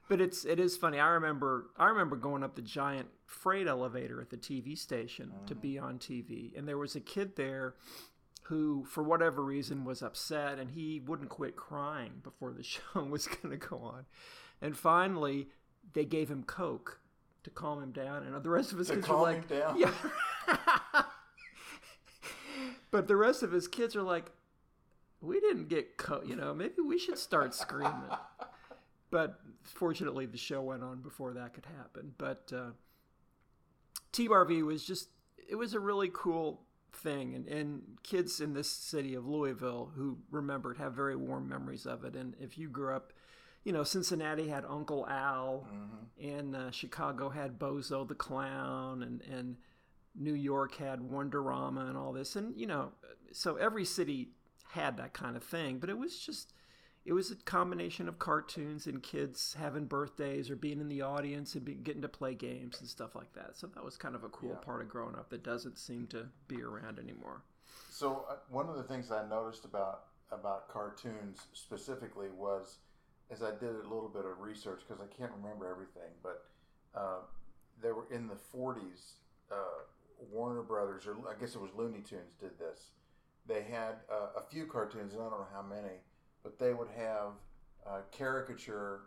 but 0.08 0.22
it's 0.22 0.46
it 0.46 0.60
is 0.60 0.78
funny. 0.78 0.98
I 1.00 1.10
remember 1.10 1.68
I 1.78 1.88
remember 1.90 2.16
going 2.16 2.42
up 2.44 2.56
the 2.56 2.62
giant 2.62 3.08
freight 3.26 3.68
elevator 3.68 4.22
at 4.22 4.30
the 4.30 4.38
TV 4.38 4.78
station 4.78 5.32
to 5.48 5.56
be 5.56 5.78
on 5.78 6.00
TV, 6.00 6.58
and 6.58 6.66
there 6.68 6.78
was 6.78 6.96
a 6.96 7.02
kid 7.02 7.36
there 7.36 7.76
who, 8.52 8.84
for 8.84 9.02
whatever 9.02 9.42
reason, 9.42 9.86
was 9.86 10.02
upset, 10.02 10.60
and 10.60 10.72
he 10.72 11.00
wouldn't 11.00 11.30
quit 11.30 11.56
crying 11.56 12.12
before 12.22 12.52
the 12.52 12.64
show 12.74 12.82
was 13.10 13.26
going 13.26 13.58
to 13.58 13.68
go 13.68 13.78
on, 13.78 14.06
and 14.62 14.76
finally 14.76 15.48
they 15.94 16.04
gave 16.04 16.30
him 16.30 16.44
Coke 16.44 17.00
to 17.44 17.50
calm 17.50 17.82
him 17.82 17.94
down, 17.94 18.24
and 18.24 18.44
the 18.44 18.50
rest 18.50 18.74
of 18.74 18.78
his 18.78 18.90
To 18.90 18.96
kids 18.96 19.08
were 19.08 19.16
like, 19.16 19.50
yeah. 19.50 19.92
but 22.92 23.08
the 23.08 23.16
rest 23.16 23.42
of 23.42 23.54
his 23.54 23.70
kids 23.70 23.96
are 23.96 24.04
like, 24.04 24.32
we 25.22 25.40
didn't 25.40 25.70
get 25.70 25.96
Coke. 25.98 26.28
you 26.28 26.36
know 26.36 26.54
maybe 26.54 26.82
we 26.86 26.98
should 26.98 27.18
start 27.18 27.54
screaming 27.54 27.94
but 29.12 29.40
fortunately 29.64 30.26
the 30.26 30.38
show 30.38 30.62
went 30.62 30.84
on 30.84 31.00
before 31.02 31.34
that 31.34 31.54
could 31.54 31.68
happen 31.78 32.12
but 32.18 32.52
uh, 32.56 32.72
t-bar-v 34.12 34.64
was 34.64 34.84
just 34.84 35.10
it 35.48 35.56
was 35.56 35.74
a 35.76 35.80
really 35.80 36.10
cool 36.12 36.62
thing. 36.94 37.36
And, 37.36 37.48
and 37.48 37.82
kids 38.04 38.40
in 38.40 38.54
this 38.54 38.70
city 38.70 39.16
of 39.16 39.26
louisville 39.26 39.92
who 39.96 40.18
remember 40.30 40.72
it 40.72 40.78
have 40.78 40.94
very 40.94 41.16
warm 41.16 41.48
memories 41.48 41.86
of 41.86 42.04
it. 42.04 42.16
And 42.16 42.36
if 42.40 42.58
you 42.58 42.70
grew 42.70 42.96
up 42.96 43.14
you 43.64 43.72
know 43.72 43.84
cincinnati 43.84 44.48
had 44.48 44.66
uncle 44.66 45.08
al 45.08 45.68
and 46.20 46.56
uh, 46.56 46.72
chicago 46.72 47.30
had 47.30 47.60
bozo 47.60 48.08
the 48.08 48.16
clown 48.16 49.04
and, 49.04 49.22
and 49.22 49.56
New 50.16 50.34
York 50.34 50.76
had 50.76 51.00
Wonderama 51.00 51.88
and 51.88 51.98
all 51.98 52.12
this, 52.12 52.36
and 52.36 52.58
you 52.60 52.68
know, 52.68 52.92
so 53.32 53.56
every 53.56 53.86
city 53.86 54.30
had 54.70 54.98
that 54.98 55.14
kind 55.14 55.36
of 55.36 55.44
thing. 55.44 55.80
But 55.80 55.90
it 55.90 55.98
was 55.98 56.18
just, 56.20 56.54
it 57.06 57.14
was 57.14 57.32
a 57.32 57.36
combination 57.36 58.08
of 58.08 58.20
cartoons 58.20 58.86
and 58.88 59.02
kids 59.02 59.56
having 59.60 59.86
birthdays 59.86 60.50
or 60.50 60.56
being 60.56 60.80
in 60.80 60.88
the 60.88 61.02
audience 61.02 61.56
and 61.56 61.66
be, 61.66 61.74
getting 61.74 62.02
to 62.04 62.08
play 62.10 62.36
games 62.36 62.80
and 62.80 62.88
stuff 62.88 63.16
like 63.16 63.34
that. 63.34 63.58
So 63.58 63.68
that 63.68 63.84
was 63.84 63.98
kind 63.98 64.16
of 64.16 64.24
a 64.24 64.30
cool 64.30 64.52
Yeah. 64.52 64.56
part 64.58 64.82
of 64.82 64.90
growing 64.90 65.16
up 65.16 65.30
that 65.30 65.44
doesn't 65.44 65.78
seem 65.80 66.08
to 66.08 66.28
be 66.48 66.62
around 66.62 67.00
anymore. 67.00 67.44
So 67.90 68.26
uh, 68.30 68.36
one 68.50 68.70
of 68.70 68.76
the 68.76 68.84
things 68.84 69.12
I 69.12 69.28
noticed 69.28 69.66
about 69.66 70.06
about 70.32 70.70
cartoons 70.70 71.48
specifically 71.54 72.30
was, 72.30 72.78
as 73.30 73.44
I 73.44 73.52
did 73.52 73.76
a 73.76 73.84
little 73.84 74.10
bit 74.14 74.24
of 74.26 74.40
research 74.40 74.82
because 74.88 75.02
I 75.04 75.08
can't 75.14 75.32
remember 75.42 75.68
everything, 75.70 76.10
but 76.24 76.46
uh, 76.96 77.20
there 77.82 77.96
were 77.96 78.08
in 78.12 78.28
the 78.28 78.36
'40s, 78.36 79.14
uh, 79.52 79.56
Warner 80.32 80.62
Brothers 80.62 81.06
or 81.08 81.18
I 81.30 81.38
guess 81.40 81.56
it 81.56 81.62
was 81.62 81.72
Looney 81.76 82.02
Tunes 82.02 82.36
did 82.40 82.58
this. 82.60 82.92
They 83.48 83.64
had 83.64 83.96
uh, 84.10 84.38
a 84.40 84.42
few 84.50 84.66
cartoons, 84.68 85.14
and 85.14 85.22
I 85.22 85.30
don't 85.30 85.40
know 85.40 85.48
how 85.52 85.64
many, 85.64 85.96
but 86.44 86.60
they 86.60 86.74
would 86.74 86.90
have 86.96 87.34
uh, 87.88 88.00
caricature 88.12 89.02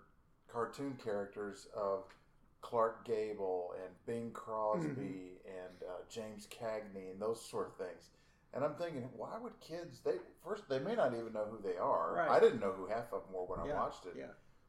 cartoon 0.49 0.97
characters 1.03 1.67
of 1.77 2.05
Clark 2.61 3.05
Gable 3.05 3.75
and 3.83 3.93
Bing 4.07 4.31
Crosby 4.33 5.39
and 5.47 5.83
uh, 5.83 6.03
James 6.09 6.47
Cagney 6.47 7.11
and 7.11 7.21
those 7.21 7.45
sort 7.45 7.67
of 7.69 7.77
things. 7.77 8.09
And 8.55 8.65
I'm 8.65 8.75
thinking, 8.75 9.09
why 9.17 9.37
would 9.41 9.59
kids? 9.61 10.01
They 10.05 10.15
first 10.45 10.69
they 10.69 10.79
may 10.79 10.95
not 10.95 11.13
even 11.13 11.33
know 11.33 11.47
who 11.51 11.59
they 11.63 11.77
are. 11.77 12.15
Right. 12.15 12.31
I 12.31 12.41
didn't 12.41 12.61
know 12.61 12.73
who 12.73 12.87
half 12.87 13.13
of 13.13 13.25
them 13.25 13.35
were 13.35 13.45
when 13.45 13.61
I 13.61 13.75
watched 13.75 14.07
it. 14.07 14.15
yeah. 14.17 14.27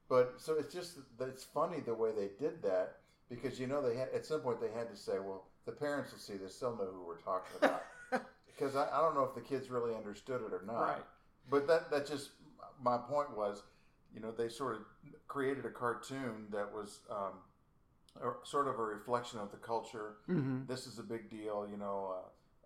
But 0.10 0.36
so 0.38 0.55
it's 0.60 0.74
just 0.74 0.98
it's 1.19 1.43
funny 1.43 1.79
the 1.79 1.93
way 1.93 2.12
they 2.12 2.29
did 2.39 2.62
that 2.63 2.98
because 3.29 3.60
you 3.60 3.67
know 3.67 3.81
they 3.88 3.95
had 3.95 4.10
at 4.13 4.25
some 4.25 4.41
point 4.41 4.60
they 4.60 4.72
had 4.72 4.89
to 4.89 4.98
say, 4.98 5.13
well, 5.19 5.45
the 5.65 5.72
parents 5.72 6.12
will 6.12 6.19
see 6.19 6.36
this, 6.36 6.57
they'll 6.60 6.75
know 6.75 6.89
who 6.91 7.05
we're 7.05 7.17
talking 7.17 7.57
about. 7.57 7.84
because 8.48 8.75
I, 8.75 8.88
I 8.91 9.01
don't 9.01 9.15
know 9.15 9.24
if 9.24 9.36
the 9.36 9.41
kids 9.41 9.69
really 9.69 9.95
understood 9.95 10.41
it 10.41 10.53
or 10.53 10.63
not. 10.65 10.81
Right. 10.81 11.03
But 11.50 11.67
that 11.67 11.91
that 11.91 12.07
just 12.07 12.29
my 12.86 12.98
point 12.98 13.36
was, 13.36 13.63
you 14.13 14.22
know, 14.22 14.32
they 14.32 14.48
sort 14.48 14.75
of 14.75 14.82
created 15.27 15.65
a 15.65 15.70
cartoon 15.70 16.46
that 16.51 16.72
was 16.72 17.00
um, 17.10 17.34
a, 18.22 18.46
sort 18.46 18.68
of 18.68 18.80
a 18.80 18.84
reflection 18.84 19.39
of 19.39 19.51
the 19.51 19.58
culture. 19.58 20.18
Mhm. 20.30 20.68
This 20.68 20.88
is 20.88 21.00
a 21.00 21.04
big 21.04 21.30
deal, 21.30 21.68
you 21.70 21.77
know, 21.77 22.15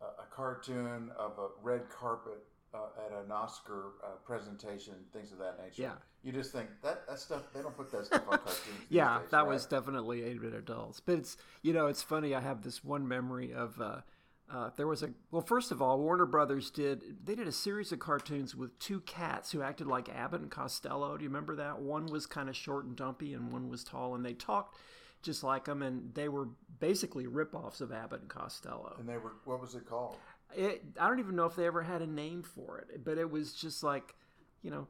uh, 0.01 0.05
a, 0.05 0.23
a 0.23 0.25
cartoon 0.29 1.09
of 1.17 1.39
a 1.39 1.47
red 1.63 1.89
carpet. 1.89 2.43
Uh, 2.71 3.03
at 3.03 3.11
an 3.25 3.31
Oscar 3.31 3.93
uh, 4.03 4.09
presentation, 4.23 4.93
things 5.11 5.31
of 5.31 5.39
that 5.39 5.57
nature. 5.59 5.81
Yeah. 5.81 5.93
you 6.21 6.31
just 6.31 6.51
think 6.51 6.69
that 6.83 7.07
that 7.07 7.17
stuff 7.17 7.41
they 7.51 7.63
don't 7.63 7.75
put 7.75 7.91
that 7.91 8.05
stuff 8.05 8.21
on 8.29 8.37
cartoons. 8.37 8.61
yeah, 8.89 9.17
days, 9.21 9.31
that 9.31 9.37
right? 9.39 9.47
was 9.47 9.65
definitely 9.65 10.23
aimed 10.23 10.45
at 10.45 10.53
adults. 10.53 10.99
But 10.99 11.15
it's 11.17 11.35
you 11.63 11.73
know 11.73 11.87
it's 11.87 12.03
funny. 12.03 12.35
I 12.35 12.41
have 12.41 12.61
this 12.61 12.83
one 12.83 13.07
memory 13.07 13.53
of 13.55 13.81
uh, 13.81 14.01
uh, 14.51 14.69
there 14.77 14.87
was 14.87 15.03
a 15.03 15.09
well. 15.31 15.41
First 15.41 15.71
of 15.71 15.81
all, 15.81 15.99
Warner 15.99 16.25
Brothers 16.25 16.71
did 16.71 17.17
they 17.23 17.35
did 17.35 17.47
a 17.47 17.51
series 17.51 17.91
of 17.91 17.99
cartoons 17.99 18.55
with 18.55 18.77
two 18.79 19.01
cats 19.01 19.51
who 19.51 19.61
acted 19.61 19.87
like 19.87 20.09
Abbott 20.09 20.41
and 20.41 20.49
Costello. 20.49 21.17
Do 21.17 21.23
you 21.23 21.29
remember 21.29 21.55
that? 21.57 21.79
One 21.79 22.07
was 22.07 22.25
kind 22.25 22.49
of 22.49 22.55
short 22.55 22.85
and 22.85 22.95
dumpy, 22.95 23.33
and 23.33 23.51
one 23.51 23.69
was 23.69 23.83
tall, 23.83 24.15
and 24.15 24.25
they 24.25 24.33
talked 24.33 24.77
just 25.21 25.43
like 25.43 25.65
them, 25.65 25.81
and 25.81 26.13
they 26.13 26.29
were 26.29 26.47
basically 26.79 27.27
rip-offs 27.27 27.81
of 27.81 27.91
Abbott 27.91 28.21
and 28.21 28.29
Costello. 28.29 28.95
And 28.97 29.07
they 29.07 29.17
were 29.17 29.33
what 29.45 29.61
was 29.61 29.75
it 29.75 29.85
called? 29.87 30.17
It, 30.55 30.83
I 30.99 31.07
don't 31.07 31.19
even 31.19 31.35
know 31.35 31.45
if 31.45 31.55
they 31.55 31.67
ever 31.67 31.83
had 31.83 32.01
a 32.01 32.07
name 32.07 32.41
for 32.41 32.79
it, 32.79 33.03
but 33.03 33.19
it 33.19 33.29
was 33.29 33.53
just 33.53 33.83
like, 33.83 34.15
you 34.63 34.71
know, 34.71 34.87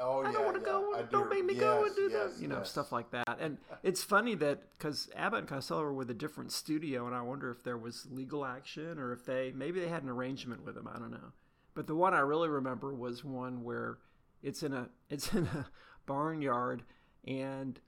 Oh 0.00 0.24
I 0.24 0.32
don't 0.32 0.44
want 0.44 0.56
to 0.56 0.60
yeah. 0.60 0.66
go. 0.66 0.94
I 0.94 1.02
Don't 1.02 1.28
do- 1.28 1.34
make 1.34 1.44
me 1.44 1.54
go 1.54 1.84
and 1.84 1.94
do 1.94 2.08
yes, 2.10 2.34
that. 2.34 2.42
You 2.42 2.48
know, 2.48 2.58
yes. 2.58 2.70
stuff 2.70 2.90
like 2.90 3.10
that. 3.10 3.38
And 3.38 3.58
it's 3.82 4.02
funny 4.02 4.34
that 4.36 4.62
because 4.78 5.10
Abbott 5.14 5.40
and 5.40 5.48
Costello 5.48 5.82
were 5.82 5.92
with 5.92 6.10
a 6.10 6.14
different 6.14 6.52
studio, 6.52 7.06
and 7.06 7.14
I 7.14 7.20
wonder 7.20 7.50
if 7.50 7.62
there 7.62 7.76
was 7.76 8.06
legal 8.10 8.44
action 8.44 8.98
or 8.98 9.12
if 9.12 9.26
they 9.26 9.52
maybe 9.54 9.78
they 9.80 9.88
had 9.88 10.02
an 10.02 10.08
arrangement 10.08 10.64
with 10.64 10.74
them. 10.74 10.88
I 10.92 10.98
don't 10.98 11.10
know. 11.10 11.32
But 11.74 11.86
the 11.86 11.94
one 11.94 12.14
I 12.14 12.20
really 12.20 12.48
remember 12.48 12.94
was 12.94 13.24
one 13.24 13.62
where 13.62 13.98
it's 14.42 14.62
in 14.62 14.72
a 14.72 14.88
it's 15.10 15.34
in 15.34 15.46
a 15.46 15.66
barnyard, 16.06 16.82
and 17.26 17.78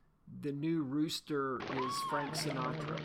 the 0.41 0.53
new 0.53 0.83
rooster 0.83 1.61
is 1.61 1.95
Frank 2.11 2.35
Sinatra. 2.35 2.99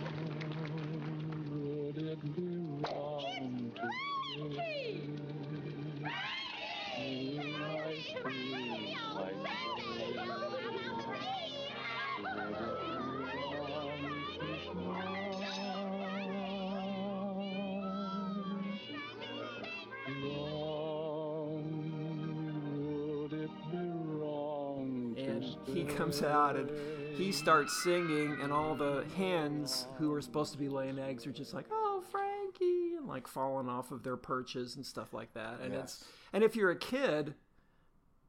Comes 26.21 26.31
out 26.31 26.55
and 26.55 26.69
he 27.15 27.31
starts 27.31 27.83
singing 27.83 28.37
and 28.41 28.51
all 28.51 28.75
the 28.75 29.05
hens 29.15 29.87
who 29.97 30.13
are 30.13 30.21
supposed 30.21 30.51
to 30.51 30.57
be 30.57 30.69
laying 30.69 30.99
eggs 30.99 31.25
are 31.25 31.31
just 31.31 31.53
like 31.53 31.65
oh 31.71 32.03
frankie 32.11 32.95
and 32.97 33.07
like 33.07 33.27
falling 33.27 33.67
off 33.67 33.91
of 33.91 34.03
their 34.03 34.17
perches 34.17 34.75
and 34.75 34.85
stuff 34.85 35.13
like 35.13 35.33
that. 35.33 35.59
And 35.61 35.73
it's 35.73 36.05
and 36.33 36.43
if 36.43 36.55
you're 36.55 36.71
a 36.71 36.77
kid 36.77 37.33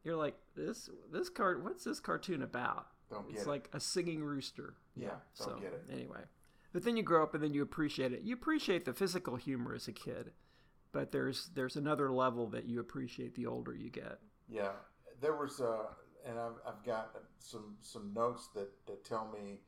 you're 0.05 0.17
like 0.17 0.37
this 0.57 0.89
this 1.13 1.29
cart 1.29 1.63
what's 1.63 1.85
this 1.85 2.01
cartoon 2.01 2.43
about? 2.43 2.87
Don't 3.11 3.27
it's 3.31 3.43
it. 3.43 3.49
like 3.49 3.69
a 3.73 3.81
singing 3.81 4.23
rooster. 4.23 4.75
Yeah, 4.97 5.17
so 5.33 5.57
get 5.61 5.73
it. 5.73 5.85
anyway. 5.93 6.21
But 6.73 6.85
then 6.85 6.97
you 6.97 7.03
grow 7.03 7.23
up 7.23 7.35
and 7.35 7.43
then 7.43 7.55
you 7.55 7.63
appreciate 7.63 8.13
it. 8.13 8.23
You 8.23 8.35
appreciate 8.35 8.85
the 8.85 8.93
physical 8.93 9.37
humor 9.37 9.75
as 9.75 9.89
a 9.89 9.93
kid 9.93 10.33
but 10.91 11.13
there's 11.13 11.51
there's 11.55 11.77
another 11.77 12.11
level 12.11 12.47
that 12.49 12.65
you 12.65 12.81
appreciate 12.81 13.35
the 13.35 13.47
older 13.47 13.75
you 13.75 13.91
get. 13.91 14.19
Yeah, 14.49 14.73
there 15.21 15.37
was, 15.37 15.61
uh, 15.61 15.85
and 16.27 16.39
I've, 16.39 16.59
I've 16.67 16.85
got 16.85 17.11
some 17.39 17.77
some 17.81 18.13
notes 18.15 18.49
that, 18.55 18.69
that 18.87 19.05
tell 19.05 19.29
me 19.33 19.59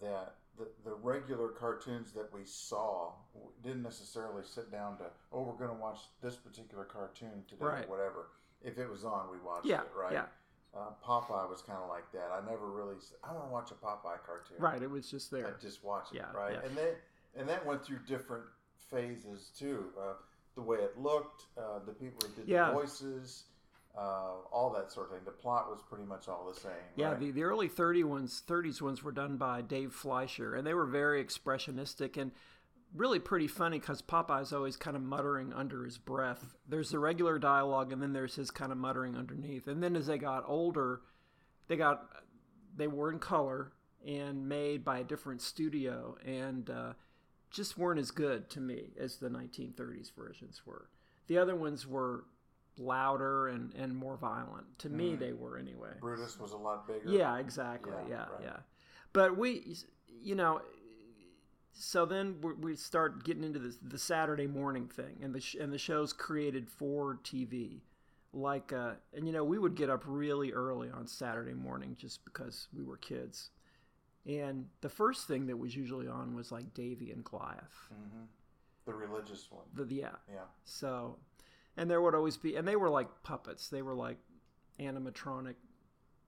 that 0.00 0.34
the, 0.58 0.68
the 0.84 0.94
regular 0.94 1.48
cartoons 1.48 2.12
that 2.12 2.32
we 2.32 2.40
saw 2.44 3.12
didn't 3.62 3.82
necessarily 3.82 4.42
sit 4.44 4.70
down 4.70 4.96
to, 4.98 5.04
oh, 5.32 5.42
we're 5.42 5.52
going 5.66 5.74
to 5.76 5.82
watch 5.82 5.98
this 6.22 6.36
particular 6.36 6.84
cartoon 6.84 7.42
today 7.48 7.64
Right. 7.64 7.84
or 7.86 7.88
whatever. 7.90 8.28
If 8.62 8.78
it 8.78 8.88
was 8.88 9.04
on, 9.04 9.30
we 9.32 9.38
watched 9.44 9.66
Yeah, 9.66 9.80
it, 9.82 9.88
right? 9.96 10.12
yeah. 10.12 10.26
Uh, 10.76 10.90
Popeye 11.04 11.48
was 11.50 11.62
kind 11.62 11.78
of 11.82 11.88
like 11.88 12.10
that. 12.12 12.30
I 12.32 12.40
never 12.48 12.66
really, 12.70 12.96
I 13.22 13.32
want 13.32 13.46
to 13.46 13.52
watch 13.52 13.70
a 13.70 13.74
Popeye 13.74 14.18
cartoon. 14.26 14.56
right 14.58 14.80
it 14.82 14.90
was 14.90 15.08
just 15.10 15.30
there 15.30 15.46
I 15.48 15.60
just 15.60 15.84
watch 15.84 16.06
it, 16.12 16.16
Yeah, 16.16 16.32
right? 16.32 16.52
yeah. 16.54 16.68
And 16.68 16.76
then 16.76 16.94
and 17.36 17.48
that 17.48 17.64
went 17.66 17.84
through 17.84 17.98
different 18.06 18.44
phases 18.90 19.50
too. 19.58 19.86
Uh, 20.00 20.14
the 20.54 20.62
way 20.62 20.78
it 20.78 20.96
looked, 20.98 21.42
uh, 21.58 21.80
the 21.84 21.92
people 21.92 22.28
who 22.28 22.34
did 22.42 22.48
Yeah. 22.48 22.68
the 22.68 22.72
voices, 22.74 23.44
uh, 23.96 24.32
all 24.52 24.72
that 24.76 24.90
sort 24.90 25.06
of 25.06 25.12
thing. 25.12 25.24
The 25.24 25.30
plot 25.30 25.70
was 25.70 25.80
pretty 25.88 26.04
much 26.04 26.28
all 26.28 26.50
the 26.52 26.58
same. 26.58 26.72
Yeah, 26.96 27.10
right? 27.10 27.20
the, 27.20 27.30
the 27.30 27.44
early 27.44 27.68
30 27.68 28.04
ones, 28.04 28.42
30s 28.46 28.82
ones 28.82 29.02
were 29.02 29.12
done 29.12 29.36
by 29.36 29.62
Dave 29.62 29.92
Fleischer, 29.92 30.54
and 30.54 30.66
they 30.66 30.74
were 30.74 30.86
very 30.86 31.24
expressionistic. 31.24 32.16
And 32.16 32.32
really 32.94 33.18
pretty 33.18 33.48
funny 33.48 33.78
because 33.78 34.00
Popeye's 34.02 34.52
always 34.52 34.76
kind 34.76 34.96
of 34.96 35.02
muttering 35.02 35.52
under 35.52 35.84
his 35.84 35.98
breath. 35.98 36.54
There's 36.68 36.90
the 36.90 36.98
regular 36.98 37.38
dialogue, 37.38 37.92
and 37.92 38.00
then 38.00 38.12
there's 38.12 38.36
his 38.36 38.50
kind 38.50 38.72
of 38.72 38.78
muttering 38.78 39.16
underneath. 39.16 39.66
And 39.66 39.82
then 39.82 39.96
as 39.96 40.06
they 40.06 40.18
got 40.18 40.44
older, 40.46 41.02
they 41.68 41.76
got 41.76 42.08
they 42.76 42.86
were 42.86 43.12
in 43.12 43.18
color 43.18 43.72
and 44.06 44.48
made 44.48 44.84
by 44.84 44.98
a 44.98 45.04
different 45.04 45.40
studio, 45.40 46.16
and 46.24 46.68
uh, 46.70 46.92
just 47.50 47.78
weren't 47.78 48.00
as 48.00 48.10
good 48.10 48.50
to 48.50 48.60
me 48.60 48.90
as 48.98 49.16
the 49.16 49.28
1930s 49.28 50.14
versions 50.14 50.62
were. 50.66 50.88
The 51.26 51.38
other 51.38 51.54
ones 51.54 51.86
were 51.86 52.24
louder 52.78 53.48
and, 53.48 53.72
and 53.74 53.94
more 53.94 54.16
violent. 54.16 54.66
To 54.80 54.88
me, 54.88 55.14
they 55.14 55.32
were 55.32 55.58
anyway. 55.58 55.90
Brutus 56.00 56.38
was 56.38 56.52
a 56.52 56.56
lot 56.56 56.86
bigger. 56.86 57.08
Yeah, 57.08 57.38
exactly. 57.38 57.92
Yeah, 58.08 58.26
Yeah, 58.40 58.44
yeah. 58.46 58.56
But 59.12 59.36
we, 59.36 59.76
you 60.22 60.34
know, 60.34 60.60
so 61.72 62.06
then 62.06 62.36
we, 62.40 62.52
we 62.54 62.76
start 62.76 63.24
getting 63.24 63.44
into 63.44 63.58
the, 63.58 63.76
the 63.82 63.98
Saturday 63.98 64.46
morning 64.46 64.88
thing, 64.88 65.18
and 65.22 65.34
the 65.34 65.40
sh- 65.40 65.56
and 65.60 65.72
the 65.72 65.78
shows 65.78 66.12
created 66.12 66.68
for 66.70 67.18
TV, 67.24 67.80
like 68.32 68.72
uh, 68.72 68.92
and 69.12 69.26
you 69.26 69.32
know 69.32 69.44
we 69.44 69.58
would 69.58 69.74
get 69.74 69.90
up 69.90 70.02
really 70.06 70.52
early 70.52 70.90
on 70.90 71.06
Saturday 71.06 71.54
morning 71.54 71.96
just 71.98 72.24
because 72.24 72.68
we 72.76 72.84
were 72.84 72.96
kids, 72.96 73.50
and 74.26 74.66
the 74.80 74.88
first 74.88 75.26
thing 75.26 75.46
that 75.46 75.56
was 75.56 75.74
usually 75.76 76.08
on 76.08 76.34
was 76.34 76.50
like 76.52 76.72
Davey 76.74 77.10
and 77.10 77.24
Goliath. 77.24 77.88
The 78.86 78.94
religious 78.94 79.48
one. 79.50 79.64
The 79.74 79.92
yeah. 79.94 80.10
Yeah. 80.28 80.40
So, 80.64 81.16
and 81.76 81.90
there 81.90 82.00
would 82.00 82.14
always 82.14 82.36
be, 82.36 82.56
and 82.56 82.66
they 82.66 82.76
were 82.76 82.90
like 82.90 83.08
puppets. 83.22 83.68
They 83.68 83.82
were 83.82 83.94
like 83.94 84.18
animatronic. 84.80 85.54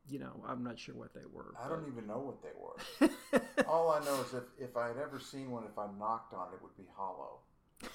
You 0.09 0.21
know, 0.21 0.45
I'm 0.47 0.63
not 0.63 0.79
sure 0.79 0.95
what 0.95 1.13
they 1.15 1.27
were. 1.33 1.53
I 1.61 1.69
but- 1.69 1.77
don't 1.77 1.89
even 1.93 2.07
know 2.07 2.19
what 2.21 2.43
they 2.43 2.53
were. 2.59 3.65
All 3.69 3.91
I 3.91 4.05
know 4.05 4.21
is 4.23 4.35
if, 4.35 4.45
if 4.71 4.77
I 4.77 4.87
had 4.89 4.97
ever 4.99 5.19
seen 5.19 5.51
one, 5.51 5.65
if 5.65 5.77
I 5.79 5.87
knocked 5.99 6.33
on 6.33 6.49
it, 6.53 6.57
it 6.57 6.63
would 6.63 6.77
be 6.77 6.85
hollow. 6.97 7.39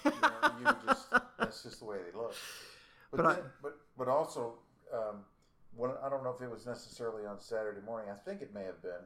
You, 0.05 0.11
know, 0.21 0.51
you 0.59 0.75
just 0.87 1.09
that's 1.39 1.63
just 1.63 1.79
the 1.79 1.85
way 1.85 1.97
they 1.97 2.17
look. 2.17 2.35
But 3.11 3.17
But 3.17 3.25
I- 3.25 3.33
then, 3.35 3.43
but 3.61 3.77
but 3.97 4.07
also, 4.09 4.55
um, 4.93 5.23
when 5.75 5.91
I 6.03 6.09
don't 6.09 6.23
know 6.23 6.31
if 6.37 6.41
it 6.41 6.51
was 6.51 6.65
necessarily 6.65 7.25
on 7.25 7.39
Saturday 7.39 7.79
morning. 7.85 8.09
I 8.11 8.17
think 8.29 8.41
it 8.41 8.53
may 8.53 8.63
have 8.63 8.81
been. 8.81 9.03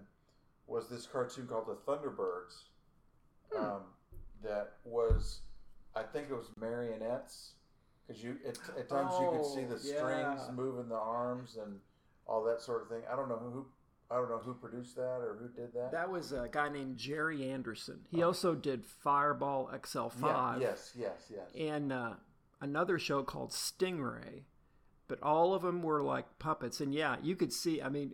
Was 0.67 0.89
this 0.89 1.05
cartoon 1.05 1.45
called 1.45 1.67
the 1.67 1.75
Thunderbirds? 1.91 2.63
Hmm. 3.53 3.63
Um, 3.63 3.81
that 4.43 4.73
was, 4.83 5.41
I 5.95 6.01
think 6.01 6.27
it 6.31 6.33
was 6.33 6.47
marionettes 6.59 7.51
because 8.07 8.23
you 8.23 8.37
at, 8.47 8.57
at 8.77 8.89
times 8.89 9.13
you 9.19 9.29
could 9.31 9.45
see 9.45 9.63
the 9.65 9.75
Oh, 9.75 9.77
strings 9.77 10.41
yeah. 10.47 10.51
moving 10.53 10.89
the 10.89 10.95
arms 10.95 11.57
and 11.61 11.79
all 12.27 12.43
that 12.43 12.61
sort 12.61 12.83
of 12.83 12.89
thing. 12.89 13.01
I 13.11 13.15
don't 13.15 13.29
know 13.29 13.37
who. 13.37 13.65
I 14.11 14.15
don't 14.17 14.29
know 14.29 14.37
who 14.37 14.53
produced 14.53 14.95
that 14.97 15.19
or 15.21 15.35
who 15.39 15.47
did 15.59 15.73
that. 15.73 15.91
That 15.91 16.11
was 16.11 16.31
a 16.31 16.47
guy 16.51 16.69
named 16.69 16.97
Gerry 16.97 17.49
Anderson. 17.49 18.01
He 18.11 18.21
also 18.21 18.53
did 18.53 18.85
Fireball 18.85 19.71
XL5 19.73 20.61
yes, 20.61 20.91
yes, 20.95 21.31
yes. 21.33 21.49
and 21.59 21.91
uh, 21.91 22.11
another 22.61 22.99
show 22.99 23.23
called 23.23 23.49
Stingray. 23.49 24.43
But 25.07 25.21
all 25.23 25.55
of 25.55 25.63
them 25.63 25.81
were 25.81 26.03
like 26.03 26.37
puppets. 26.37 26.79
And 26.81 26.93
yeah, 26.93 27.15
you 27.23 27.35
could 27.35 27.51
see, 27.51 27.81
I 27.81 27.89
mean, 27.89 28.13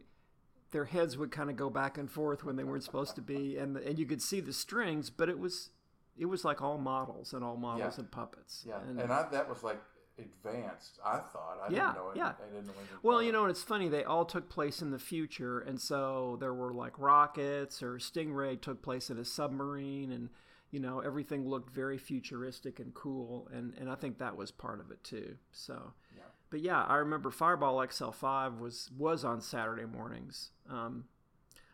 their 0.72 0.86
heads 0.86 1.18
would 1.18 1.32
kind 1.32 1.50
of 1.50 1.58
go 1.58 1.70
back 1.70 1.98
and 1.98 2.10
forth 2.10 2.46
when 2.46 2.56
they 2.56 2.64
weren't 2.64 2.84
supposed 2.84 3.16
to 3.16 3.22
be. 3.22 3.58
And, 3.58 3.76
and 3.76 4.00
you 4.00 4.06
could 4.06 4.22
see 4.22 4.40
the 4.40 4.54
strings, 4.54 5.10
but 5.10 5.28
it 5.28 5.40
was 5.40 5.72
it 6.18 6.26
was 6.26 6.44
like 6.46 6.62
all 6.62 6.78
models 6.78 7.34
and 7.34 7.44
all 7.44 7.58
models 7.58 7.96
Yeah. 7.96 8.02
and 8.02 8.12
puppets. 8.12 8.64
Yeah, 8.68 8.80
And, 8.88 9.00
and, 9.00 9.12
I, 9.12 9.28
that 9.30 9.48
was 9.50 9.64
like 9.64 9.82
advanced. 10.20 11.00
I 11.04 11.18
thought. 11.20 11.60
I 11.68 11.72
Yeah, 11.72 11.92
didn't 11.92 11.96
know. 11.96 12.10
It, 12.12 12.18
yeah. 12.18 12.34
I 12.42 12.52
didn't 12.54 12.68
know 12.68 12.74
Well, 13.04 13.24
you 13.24 13.32
know, 13.32 13.42
and 13.44 13.52
it's 13.52 13.64
funny, 13.64 13.88
they 13.90 14.04
all 14.04 14.26
took 14.26 14.50
place 14.50 14.82
in 14.82 14.92
the 14.92 15.00
future. 15.00 15.60
And 15.60 15.80
so 15.80 16.38
there 16.40 16.54
were 16.54 16.74
like 16.74 16.98
rockets, 17.00 17.82
or 17.82 17.96
Stingray 17.98 18.60
took 18.62 18.82
place 18.82 19.10
in 19.10 19.18
a 19.18 19.26
submarine, 19.26 20.12
and, 20.12 20.30
you 20.70 20.80
know, 20.80 21.00
everything 21.00 21.48
looked 21.48 21.70
very 21.74 21.98
futuristic 21.98 22.80
and 22.80 22.94
cool. 22.94 23.48
And, 23.52 23.74
and 23.80 23.90
I 23.90 23.96
think 23.96 24.18
that 24.20 24.36
was 24.38 24.52
part 24.52 24.80
of 24.80 24.92
it 24.92 25.04
too. 25.04 25.36
So, 25.52 25.94
Yeah. 26.16 26.24
but 26.50 26.60
yeah, 26.62 26.84
I 26.84 26.98
remember 26.98 27.32
Fireball 27.32 27.78
XL5 27.78 28.60
was, 28.60 28.92
was 28.98 29.24
on 29.26 29.42
Saturday 29.42 29.86
mornings, 29.86 30.52
um, 30.70 31.06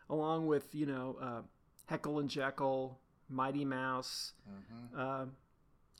along 0.08 0.46
with, 0.46 0.74
you 0.74 0.86
know, 0.86 1.16
uh, 1.20 1.42
Heckle 1.86 2.18
and 2.18 2.28
Jeckle, 2.30 2.96
Mighty 3.28 3.64
Mouse, 3.64 4.32
Mm-hmm. 4.50 5.00
uh, 5.00 5.26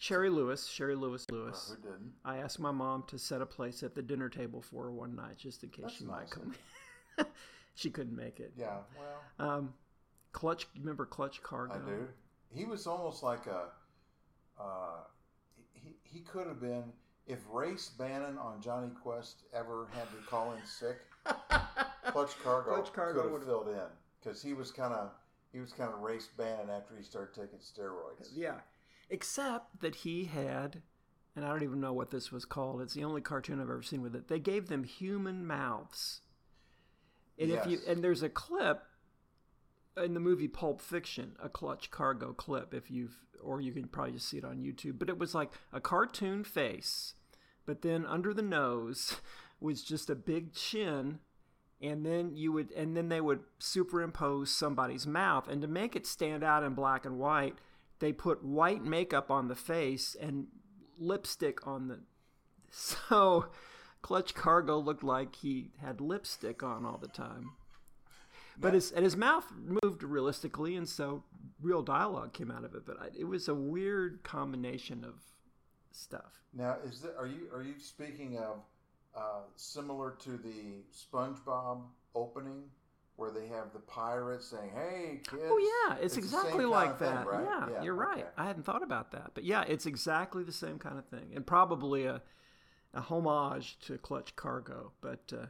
Shari 0.00 0.30
Lewis, 0.30 0.66
Shari 0.66 0.94
Lewis 0.94 1.24
Lewis. 1.30 1.74
Who 1.76 1.82
didn't? 1.82 2.12
I 2.24 2.36
asked 2.38 2.60
my 2.60 2.70
mom 2.70 3.02
to 3.08 3.18
set 3.18 3.42
a 3.42 3.46
place 3.46 3.82
at 3.82 3.94
the 3.96 4.02
dinner 4.02 4.28
table 4.28 4.62
for 4.62 4.84
her 4.84 4.92
one 4.92 5.16
night 5.16 5.36
just 5.38 5.64
in 5.64 5.70
case 5.70 5.82
That's 5.86 5.96
she 5.96 6.04
might 6.04 6.30
come. 6.30 6.54
she 7.74 7.90
couldn't 7.90 8.14
make 8.16 8.38
it. 8.38 8.52
Yeah. 8.56 8.76
Well, 9.38 9.48
Um, 9.50 9.74
Clutch, 10.32 10.68
remember 10.78 11.04
Clutch 11.04 11.42
Cargo? 11.42 11.74
I 11.74 11.78
do. 11.78 12.08
He 12.54 12.64
was 12.64 12.86
almost 12.86 13.22
like 13.24 13.46
a. 13.46 13.70
Uh, 14.60 15.00
he 15.72 15.96
he 16.04 16.20
could 16.20 16.46
have 16.46 16.60
been 16.60 16.84
if 17.26 17.40
Race 17.52 17.90
Bannon 17.98 18.38
on 18.38 18.60
Jonny 18.62 18.90
Quest 19.02 19.42
ever 19.52 19.86
had 19.92 20.04
to 20.10 20.30
call 20.30 20.52
in 20.52 20.64
sick. 20.64 20.98
Clutch 22.06 22.38
Cargo, 22.42 22.74
Clutch 22.74 22.92
Cargo 22.92 23.22
could 23.22 23.32
would've- 23.32 23.46
filled 23.46 23.68
in 23.68 23.80
because 24.22 24.40
he 24.42 24.54
was 24.54 24.70
kind 24.70 24.94
of 24.94 25.10
he 25.52 25.60
was 25.60 25.72
kind 25.72 25.92
of 25.92 26.00
Race 26.00 26.28
Bannon 26.36 26.70
after 26.70 26.96
he 26.96 27.02
started 27.02 27.34
taking 27.34 27.58
steroids. 27.58 28.28
Yeah, 28.34 28.60
except 29.10 29.80
that 29.80 29.96
he 29.96 30.24
had, 30.24 30.82
and 31.34 31.44
I 31.44 31.48
don't 31.48 31.62
even 31.62 31.80
know 31.80 31.92
what 31.92 32.10
this 32.10 32.30
was 32.30 32.44
called. 32.44 32.80
It's 32.82 32.94
the 32.94 33.04
only 33.04 33.20
cartoon 33.20 33.60
I've 33.60 33.70
ever 33.70 33.82
seen 33.82 34.02
with 34.02 34.14
it. 34.14 34.28
They 34.28 34.38
gave 34.40 34.68
them 34.68 34.84
human 34.84 35.46
mouths, 35.46 36.20
and 37.38 37.50
if 37.50 37.66
you 37.66 37.78
Yes. 37.78 37.86
and 37.88 38.02
there's 38.04 38.22
a 38.22 38.28
clip 38.28 38.82
in 39.96 40.14
the 40.14 40.20
movie 40.20 40.48
Pulp 40.48 40.80
Fiction, 40.80 41.36
a 41.42 41.48
Clutch 41.48 41.90
Cargo 41.90 42.32
clip. 42.32 42.72
If 42.72 42.90
you've, 42.90 43.16
or 43.42 43.60
you 43.60 43.72
can 43.72 43.88
probably 43.88 44.12
just 44.12 44.28
see 44.28 44.38
it 44.38 44.44
on 44.44 44.58
YouTube. 44.58 44.98
But 44.98 45.08
it 45.08 45.18
was 45.18 45.34
like 45.34 45.50
a 45.72 45.80
cartoon 45.80 46.44
face, 46.44 47.14
but 47.66 47.82
then 47.82 48.06
under 48.06 48.32
the 48.32 48.42
nose 48.42 49.16
was 49.60 49.82
just 49.82 50.08
a 50.08 50.14
big 50.14 50.52
chin 50.52 51.18
and 51.80 52.04
then 52.04 52.32
you 52.34 52.52
would 52.52 52.70
and 52.72 52.96
then 52.96 53.08
they 53.08 53.20
would 53.20 53.40
superimpose 53.58 54.50
somebody's 54.50 55.06
mouth. 55.06 55.48
And 55.48 55.62
to 55.62 55.68
make 55.68 55.94
it 55.96 56.06
stand 56.06 56.42
out 56.42 56.64
in 56.64 56.74
black 56.74 57.04
and 57.04 57.18
white 57.18 57.54
they 58.00 58.12
put 58.12 58.44
white 58.44 58.84
makeup 58.84 59.30
on 59.30 59.48
the 59.48 59.54
face 59.54 60.16
and 60.20 60.46
lipstick 60.98 61.66
on 61.66 61.88
the 61.88 62.00
so 62.70 63.46
clutch 64.02 64.34
cargo 64.34 64.78
looked 64.78 65.04
like 65.04 65.36
he 65.36 65.70
had 65.80 66.00
lipstick 66.00 66.62
on 66.62 66.84
all 66.84 66.98
the 66.98 67.08
time. 67.08 67.52
But 68.60 68.74
his 68.74 68.90
and 68.90 69.04
his 69.04 69.16
mouth 69.16 69.46
moved 69.82 70.02
realistically 70.02 70.74
and 70.74 70.88
so 70.88 71.22
real 71.60 71.82
dialogue 71.82 72.32
came 72.32 72.50
out 72.50 72.64
of 72.64 72.74
it. 72.74 72.84
But 72.84 73.00
I, 73.00 73.06
it 73.16 73.24
was 73.24 73.48
a 73.48 73.54
weird 73.54 74.24
combination 74.24 75.04
of 75.04 75.14
stuff. 75.92 76.42
Now, 76.52 76.76
is 76.84 77.00
that 77.02 77.14
are 77.16 77.26
you 77.26 77.48
are 77.54 77.62
you 77.62 77.74
speaking 77.78 78.38
of 78.38 78.58
uh, 79.18 79.40
similar 79.56 80.12
to 80.20 80.30
the 80.38 80.84
SpongeBob 80.94 81.82
opening 82.14 82.62
where 83.16 83.30
they 83.32 83.48
have 83.48 83.72
the 83.72 83.80
pirates 83.80 84.46
saying, 84.46 84.70
"Hey, 84.74 85.20
kids"? 85.28 85.42
Oh 85.44 85.58
yeah, 85.90 85.96
it's, 86.00 86.14
same 86.14 86.22
exactly 86.22 86.64
like 86.64 86.90
of 86.90 86.98
thing, 87.00 87.14
that. 87.14 87.26
right? 87.26 87.68
Yeah, 87.72 87.82
you're 87.82 87.94
right. 87.96 88.18
okay. 88.20 88.28
I 88.36 88.44
hadn't 88.46 88.62
thought 88.64 88.82
about 88.84 89.10
that, 89.12 89.32
but 89.34 89.42
yeah, 89.44 89.64
it's 89.66 89.86
exactly 89.86 90.44
the 90.44 90.52
same 90.52 90.78
kind 90.78 90.98
of 90.98 91.06
thing, 91.06 91.32
and 91.34 91.44
probably 91.46 92.04
a 92.06 92.22
a 92.94 93.00
homage 93.00 93.78
to 93.80 93.98
Clutch 93.98 94.36
Cargo. 94.36 94.92
But 95.00 95.32
uh, 95.32 95.46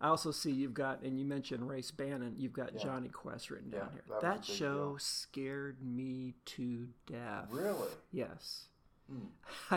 I 0.00 0.08
also 0.08 0.30
see 0.30 0.52
you've 0.52 0.74
got, 0.74 1.02
and 1.02 1.18
you 1.18 1.24
mentioned 1.24 1.66
Race 1.68 1.90
Bannon. 1.90 2.34
You've 2.36 2.52
got 2.52 2.76
Jonny 2.76 3.08
Quest 3.08 3.50
written 3.50 3.70
Yeah, 3.72 3.80
down 3.80 3.90
here. 3.92 4.02
that 4.08 4.20
That, 4.20 4.44
show 4.44 4.90
deal. 4.90 4.98
scared 4.98 5.78
me 5.82 6.34
to 6.44 6.88
death. 7.06 7.48
Really? 7.50 7.88
Yes. 8.12 8.66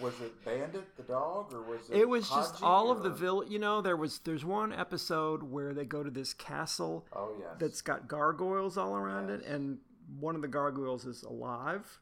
Was 0.00 0.20
it 0.20 0.44
Bandit 0.44 0.96
the 0.96 1.04
dog, 1.04 1.52
or 1.54 1.62
was 1.62 1.88
it? 1.88 1.98
It 1.98 2.08
was 2.08 2.28
just 2.28 2.54
Hadji, 2.54 2.64
all 2.64 2.90
of 2.90 3.02
the 3.04 3.10
or- 3.10 3.14
vill. 3.14 3.44
You 3.44 3.58
know, 3.60 3.80
there 3.80 3.96
was 3.96 4.18
there's 4.20 4.44
one 4.44 4.72
episode 4.72 5.42
where 5.44 5.72
they 5.72 5.84
go 5.84 6.02
to 6.02 6.10
this 6.10 6.34
castle 6.34 7.06
Oh 7.12 7.30
yes. 7.38 7.50
that's 7.58 7.80
got 7.80 8.08
gargoyles 8.08 8.76
all 8.76 8.96
around 8.96 9.30
it, 9.30 9.44
and 9.44 9.78
one 10.18 10.34
of 10.34 10.42
the 10.42 10.48
gargoyles 10.48 11.04
is 11.06 11.22
alive. 11.22 12.00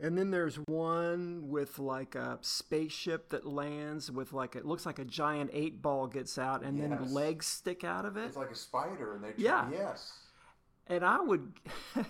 And 0.00 0.16
then 0.16 0.30
there's 0.30 0.56
one 0.68 1.48
with 1.48 1.78
like 1.80 2.14
a 2.14 2.38
spaceship 2.42 3.30
that 3.30 3.44
lands 3.46 4.12
with 4.12 4.32
like 4.32 4.54
it 4.54 4.64
looks 4.64 4.86
like 4.86 4.98
a 5.00 5.04
giant 5.04 5.50
eight 5.52 5.80
ball 5.82 6.06
gets 6.06 6.38
out, 6.38 6.62
and 6.62 6.78
then 6.80 7.12
legs 7.12 7.46
stick 7.46 7.82
out 7.84 8.04
of 8.04 8.16
it. 8.16 8.26
It's 8.26 8.36
like 8.36 8.50
a 8.50 8.54
spider, 8.54 9.14
and 9.16 9.24
they. 9.24 9.32
Yeah. 9.38 9.68
Yes. 9.72 10.12
And 10.86 11.04
I 11.04 11.20
would. 11.20 11.52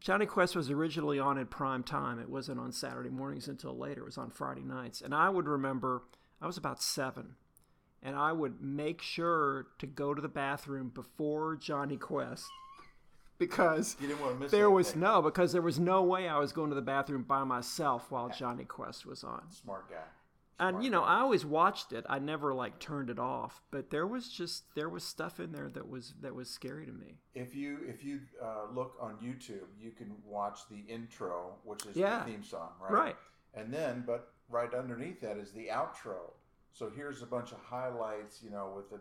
Jonny 0.00 0.26
Quest 0.26 0.54
was 0.54 0.70
originally 0.70 1.18
on 1.18 1.38
at 1.38 1.50
prime 1.50 1.82
time. 1.82 2.18
It 2.18 2.28
wasn't 2.30 2.60
on 2.60 2.72
Saturday 2.72 3.10
mornings 3.10 3.48
until 3.48 3.76
later. 3.76 4.02
It 4.02 4.06
was 4.06 4.18
on 4.18 4.30
Friday 4.30 4.62
nights. 4.62 5.00
And 5.00 5.14
I 5.14 5.28
would 5.28 5.46
remember 5.48 6.02
I 6.40 6.46
was 6.46 6.56
about 6.56 6.80
seven. 6.82 7.34
And 8.02 8.14
I 8.14 8.30
would 8.32 8.60
make 8.62 9.02
sure 9.02 9.66
to 9.80 9.86
go 9.86 10.14
to 10.14 10.22
the 10.22 10.28
bathroom 10.28 10.90
before 10.94 11.56
Jonny 11.56 11.96
Quest 11.96 12.46
because 13.38 13.96
You 14.00 14.06
didn't 14.08 14.20
want 14.20 14.34
to 14.34 14.40
miss. 14.40 14.50
there 14.52 14.70
was 14.70 14.94
no 14.94 15.20
because 15.20 15.52
there 15.52 15.62
was 15.62 15.80
no 15.80 16.02
way 16.02 16.28
I 16.28 16.38
was 16.38 16.52
going 16.52 16.68
to 16.70 16.76
the 16.76 16.82
bathroom 16.82 17.22
by 17.24 17.42
myself 17.42 18.10
while 18.10 18.28
Jonny 18.28 18.64
Quest 18.64 19.04
was 19.04 19.24
on. 19.24 19.42
smart 19.50 19.90
guy. 19.90 19.96
And 20.58 20.82
you 20.84 20.90
know. 20.90 21.02
I 21.02 21.20
always 21.20 21.44
watched 21.46 21.92
it. 21.92 22.04
I 22.08 22.18
never 22.18 22.52
like 22.54 22.78
turned 22.78 23.10
it 23.10 23.18
off. 23.18 23.62
But 23.70 23.90
there 23.90 24.06
was 24.06 24.28
just 24.28 24.64
there 24.74 24.88
was 24.88 25.04
stuff 25.04 25.40
in 25.40 25.52
there 25.52 25.68
that 25.70 25.88
was 25.88 26.14
that 26.20 26.34
was 26.34 26.48
scary 26.50 26.86
to 26.86 26.92
me. 26.92 27.18
If 27.34 27.54
you 27.54 27.78
if 27.86 28.04
you 28.04 28.20
uh, 28.42 28.72
look 28.74 28.96
on 29.00 29.14
YouTube, 29.22 29.66
you 29.80 29.90
can 29.90 30.12
watch 30.26 30.60
the 30.70 30.84
intro, 30.92 31.54
which 31.64 31.86
is 31.86 31.96
Yeah. 31.96 32.20
the 32.24 32.32
theme 32.32 32.42
song, 32.44 32.70
right? 32.80 32.92
Right. 32.92 33.16
And 33.54 33.72
then, 33.72 34.04
but 34.06 34.32
right 34.50 34.72
underneath 34.74 35.20
that 35.20 35.36
is 35.38 35.52
the 35.52 35.68
outro. 35.68 36.32
So 36.72 36.90
here's 36.94 37.22
a 37.22 37.26
bunch 37.26 37.52
of 37.52 37.58
highlights, 37.58 38.42
you 38.42 38.50
know, 38.50 38.72
with 38.76 38.90
the, 38.90 39.00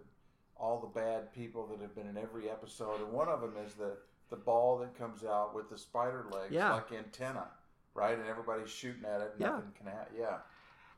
all 0.58 0.80
the 0.80 1.00
bad 1.00 1.32
people 1.34 1.68
that 1.68 1.80
have 1.82 1.94
been 1.94 2.08
in 2.08 2.18
every 2.18 2.50
episode, 2.50 3.02
and 3.02 3.12
one 3.12 3.28
of 3.28 3.42
them 3.42 3.54
is 3.66 3.74
the 3.74 3.98
the 4.30 4.36
ball 4.36 4.78
that 4.80 4.98
comes 4.98 5.24
out 5.24 5.56
with 5.56 5.70
the 5.70 5.78
spider 5.78 6.26
legs, 6.32 6.52
Yeah. 6.52 6.74
like 6.74 6.92
antenna, 6.92 7.48
right? 7.94 8.18
And 8.18 8.28
everybody's 8.28 8.70
shooting 8.70 9.06
at 9.06 9.22
it. 9.22 9.34
Yeah. 9.40 9.52
Nothing 9.52 9.72
can 9.78 9.88
happen. 9.88 10.16
Yeah. 10.20 10.38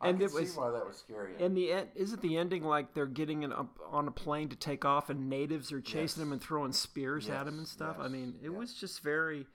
I 0.02 0.10
And 0.10 0.18
can 0.20 0.28
it 0.30 0.34
was- 0.34 0.54
see 0.54 0.58
why 0.60 0.72
that 0.72 0.86
was 0.88 0.98
scary. 0.98 1.36
And 1.44 1.56
the 1.58 1.72
end 1.74 1.90
isn't 1.96 2.22
the 2.22 2.38
ending 2.38 2.64
like 2.64 2.94
they're 2.94 3.06
getting 3.06 3.44
in, 3.44 3.52
up 3.52 3.78
on 3.86 4.08
a 4.08 4.12
plane 4.12 4.48
to 4.50 4.56
take 4.56 4.86
off, 4.86 5.10
and 5.10 5.30
natives 5.30 5.72
are 5.72 5.82
chasing 5.82 6.02
Yes. 6.04 6.14
them 6.16 6.32
and 6.32 6.42
throwing 6.42 6.72
spears 6.72 7.28
at 7.30 7.46
them 7.46 7.56
and 7.56 7.64
Yes, 7.68 7.72
stuff. 7.72 7.98
I 8.00 8.08
mean, 8.08 8.40
it 8.42 8.50
yes. 8.50 8.58
was 8.58 8.74
just 8.74 9.02
very. 9.02 9.48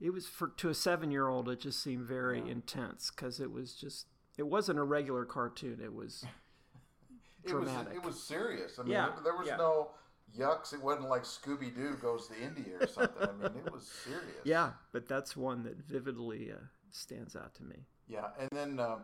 It 0.00 0.10
was 0.10 0.26
for 0.26 0.48
to 0.48 0.68
a 0.70 0.74
seven 0.74 1.10
year 1.10 1.28
old. 1.28 1.48
It 1.48 1.60
just 1.60 1.82
seemed 1.82 2.04
very 2.06 2.38
Yeah. 2.38 2.52
intense 2.52 3.10
because 3.10 3.40
it 3.40 3.50
was 3.50 3.74
just. 3.74 4.06
It 4.38 4.46
wasn't 4.46 4.78
a 4.78 4.84
regular 4.84 5.24
cartoon. 5.24 5.80
It 5.82 5.92
was. 5.92 6.24
it 7.44 7.52
was 7.54 7.68
it 7.92 8.02
was 8.04 8.22
serious. 8.22 8.78
I 8.78 8.82
mean, 8.82 8.92
Yeah, 8.92 9.06
there, 9.16 9.24
there 9.24 9.36
was 9.36 9.48
yeah. 9.48 9.56
no 9.56 9.90
yucks. 10.38 10.72
It 10.72 10.80
wasn't 10.80 11.08
like 11.08 11.24
Scooby 11.24 11.74
Doo 11.74 11.96
goes 12.00 12.28
to 12.28 12.40
India 12.40 12.76
or 12.80 12.86
something. 12.86 13.28
I 13.28 13.32
mean, 13.48 13.56
it 13.66 13.72
was 13.72 13.86
serious. 13.88 14.40
Yeah, 14.44 14.72
but 14.92 15.08
that's 15.08 15.36
one 15.36 15.64
that 15.64 15.76
vividly 15.78 16.52
uh, 16.52 16.56
stands 16.90 17.34
out 17.34 17.54
to 17.56 17.64
me. 17.64 17.86
Yeah, 18.06 18.28
and 18.38 18.48
then 18.52 18.78
um, 18.80 19.02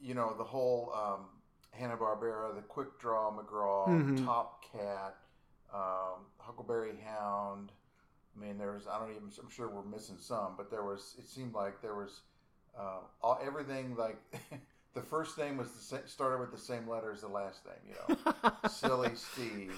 you 0.00 0.14
know 0.14 0.34
the 0.36 0.44
whole 0.44 0.92
um, 0.94 1.26
Hanna 1.72 1.96
Barbera, 1.96 2.54
the 2.54 2.62
Quick 2.62 2.98
Draw 2.98 3.32
McGraw, 3.32 3.88
Mhm. 3.88 4.24
Top 4.24 4.64
Cat, 4.72 5.16
um, 5.74 6.24
Huckleberry 6.38 6.96
Hound. 7.04 7.72
I 8.36 8.40
mean, 8.40 8.58
there 8.58 8.72
was 8.72 8.86
I 8.86 8.98
don't 8.98 9.10
even 9.10 9.30
I'm 9.42 9.50
sure 9.50 9.68
we're 9.68 9.82
missing 9.84 10.16
some, 10.18 10.54
but 10.56 10.70
there 10.70 10.84
was 10.84 11.14
it 11.18 11.26
seemed 11.26 11.54
like 11.54 11.80
there 11.82 11.94
was 11.94 12.20
uh, 12.78 12.98
all, 13.22 13.38
everything 13.44 13.96
like. 13.96 14.16
The 14.94 15.02
first 15.02 15.36
name 15.36 15.58
was 15.58 15.70
the 15.72 15.78
sa- 15.82 16.06
started 16.06 16.40
with 16.40 16.52
the 16.52 16.56
same 16.58 16.88
letter 16.88 17.12
as 17.12 17.20
the 17.20 17.28
last 17.28 17.60
name, 17.66 17.74
you 17.86 18.14
know, 18.16 18.50
Silly 18.70 19.10
Steve, 19.14 19.74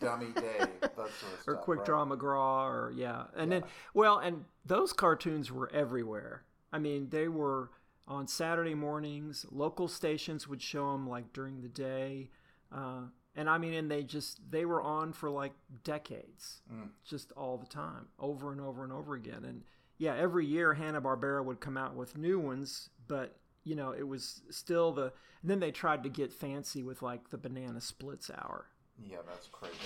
Dummy 0.00 0.28
Dave, 0.34 0.80
that 0.80 0.94
sort 0.96 1.06
of 1.06 1.10
stuff. 1.42 1.46
or 1.46 1.54
Quick 1.56 1.78
right? 1.80 1.86
Draw 1.86 2.06
McGraw, 2.06 2.64
or 2.70 2.90
yeah, 2.96 3.24
and 3.36 3.52
Yeah. 3.52 3.58
then 3.60 3.68
well, 3.92 4.16
and 4.16 4.46
those 4.64 4.94
cartoons 4.94 5.52
were 5.52 5.70
everywhere. 5.74 6.44
I 6.72 6.78
mean, 6.78 7.10
they 7.10 7.28
were 7.28 7.68
on 8.06 8.26
Saturday 8.28 8.74
mornings. 8.74 9.46
Local 9.50 9.88
stations 9.88 10.48
would 10.48 10.60
show 10.62 10.92
them 10.92 11.08
like 11.08 11.32
during 11.32 11.60
the 11.62 11.68
day, 11.68 12.30
uh, 12.74 13.02
and 13.34 13.48
I 13.48 13.58
mean, 13.58 13.72
and 13.74 13.90
they 13.90 14.02
just 14.02 14.40
they 14.50 14.64
were 14.64 14.82
on 14.82 15.12
for 15.12 15.30
like 15.30 15.52
decades, 15.84 16.60
Mm. 16.72 16.90
just 17.04 17.32
all 17.32 17.56
the 17.58 17.66
time, 17.66 18.08
over 18.18 18.52
and 18.52 18.60
over 18.60 18.84
and 18.84 18.92
over 18.92 19.14
again. 19.14 19.44
And 19.44 19.62
yeah, 19.98 20.14
every 20.16 20.44
year 20.46 20.74
Hanna 20.74 21.00
Barbera 21.00 21.44
would 21.44 21.60
come 21.60 21.76
out 21.76 21.94
with 21.94 22.16
new 22.18 22.38
ones, 22.38 22.90
but 23.08 23.36
you 23.64 23.76
know, 23.76 23.92
it 23.92 24.06
was 24.06 24.42
still 24.50 24.92
the. 24.92 25.12
And 25.42 25.50
then 25.50 25.60
they 25.60 25.70
tried 25.72 26.02
to 26.04 26.08
get 26.08 26.32
fancy 26.32 26.82
with 26.82 27.02
like 27.02 27.30
the 27.30 27.38
Banana 27.38 27.80
Splits 27.80 28.30
hour. 28.30 28.66
Yeah, 28.98 29.18
that's 29.26 29.48
crazy. 29.48 29.76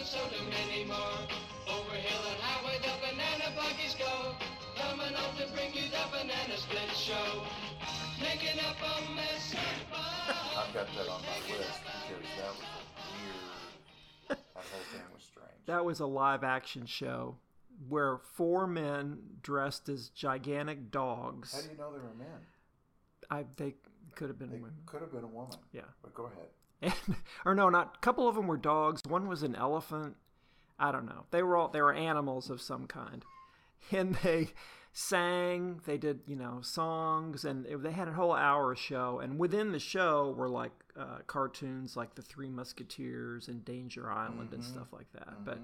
And 0.00 0.08
so 0.08 0.18
do 0.32 0.40
many 0.48 0.84
more. 0.88 1.20
Over 1.68 1.92
hill 1.92 2.24
and 2.32 2.40
highway 2.40 2.78
the 2.80 2.94
banana 3.04 3.52
buggies 3.54 3.94
go. 4.00 4.32
Coming 4.80 5.14
on 5.14 5.36
to 5.36 5.46
bring 5.52 5.74
you 5.74 5.90
the 5.90 6.04
banana 6.10 6.56
split 6.56 6.88
show. 6.96 7.44
Making 8.18 8.58
up 8.64 8.76
a 8.80 9.14
mess. 9.14 9.54
I've 9.92 10.72
got 10.72 10.86
that 10.96 11.08
on 11.08 11.20
my 11.20 11.36
list 11.52 11.80
because 12.08 12.32
that 12.38 12.48
was 12.48 12.64
weird. 13.12 14.38
That 14.38 14.38
whole 14.56 14.86
thing 14.90 15.02
was 15.12 15.22
strange. 15.22 15.66
That 15.66 15.84
was 15.84 16.00
a 16.00 16.06
live 16.06 16.44
action 16.44 16.86
show 16.86 17.36
where 17.88 18.18
four 18.36 18.66
men 18.66 19.18
dressed 19.42 19.90
as 19.90 20.08
gigantic 20.08 20.90
dogs. 20.90 21.52
How 21.52 21.60
do 21.60 21.68
you 21.72 21.76
know 21.76 21.92
they 21.92 21.98
were 21.98 22.14
men? 22.18 22.40
I 23.30 23.44
they 23.56 23.74
could 24.14 24.28
have 24.28 24.38
been 24.38 24.48
They 24.50 24.56
women. 24.56 24.72
could 24.86 25.02
have 25.02 25.12
been 25.12 25.24
a 25.24 25.28
woman. 25.28 25.56
Yeah. 25.72 25.82
But 26.02 26.14
go 26.14 26.24
ahead. 26.24 26.48
And, 26.82 26.94
or 27.44 27.54
no, 27.54 27.68
not 27.68 27.96
a 27.96 27.98
couple 28.00 28.26
of 28.28 28.34
them 28.34 28.46
were 28.46 28.56
dogs. 28.56 29.02
One 29.06 29.28
was 29.28 29.42
an 29.42 29.54
elephant. 29.54 30.16
I 30.78 30.92
don't 30.92 31.06
know. 31.06 31.26
They 31.30 31.42
were 31.42 31.56
all 31.56 31.68
they 31.68 31.82
were 31.82 31.92
animals 31.92 32.48
of 32.50 32.60
some 32.60 32.86
kind, 32.86 33.24
and 33.92 34.14
they 34.22 34.48
sang. 34.92 35.80
They 35.84 35.98
did 35.98 36.20
you 36.26 36.36
know 36.36 36.60
songs, 36.62 37.44
and 37.44 37.66
it- 37.66 37.82
they 37.82 37.92
had 37.92 38.08
a 38.08 38.12
whole 38.12 38.32
hour 38.32 38.74
show. 38.74 39.18
And 39.20 39.38
within 39.38 39.72
the 39.72 39.78
show 39.78 40.34
were 40.36 40.48
like 40.48 40.72
uh, 40.98 41.18
cartoons, 41.26 41.96
like 41.96 42.14
the 42.14 42.22
Three 42.22 42.48
Musketeers 42.50 43.48
and 43.48 43.64
Danger 43.64 44.10
Island 44.10 44.52
and 44.52 44.64
stuff 44.64 44.92
like 44.92 45.10
that. 45.12 45.44
But 45.44 45.58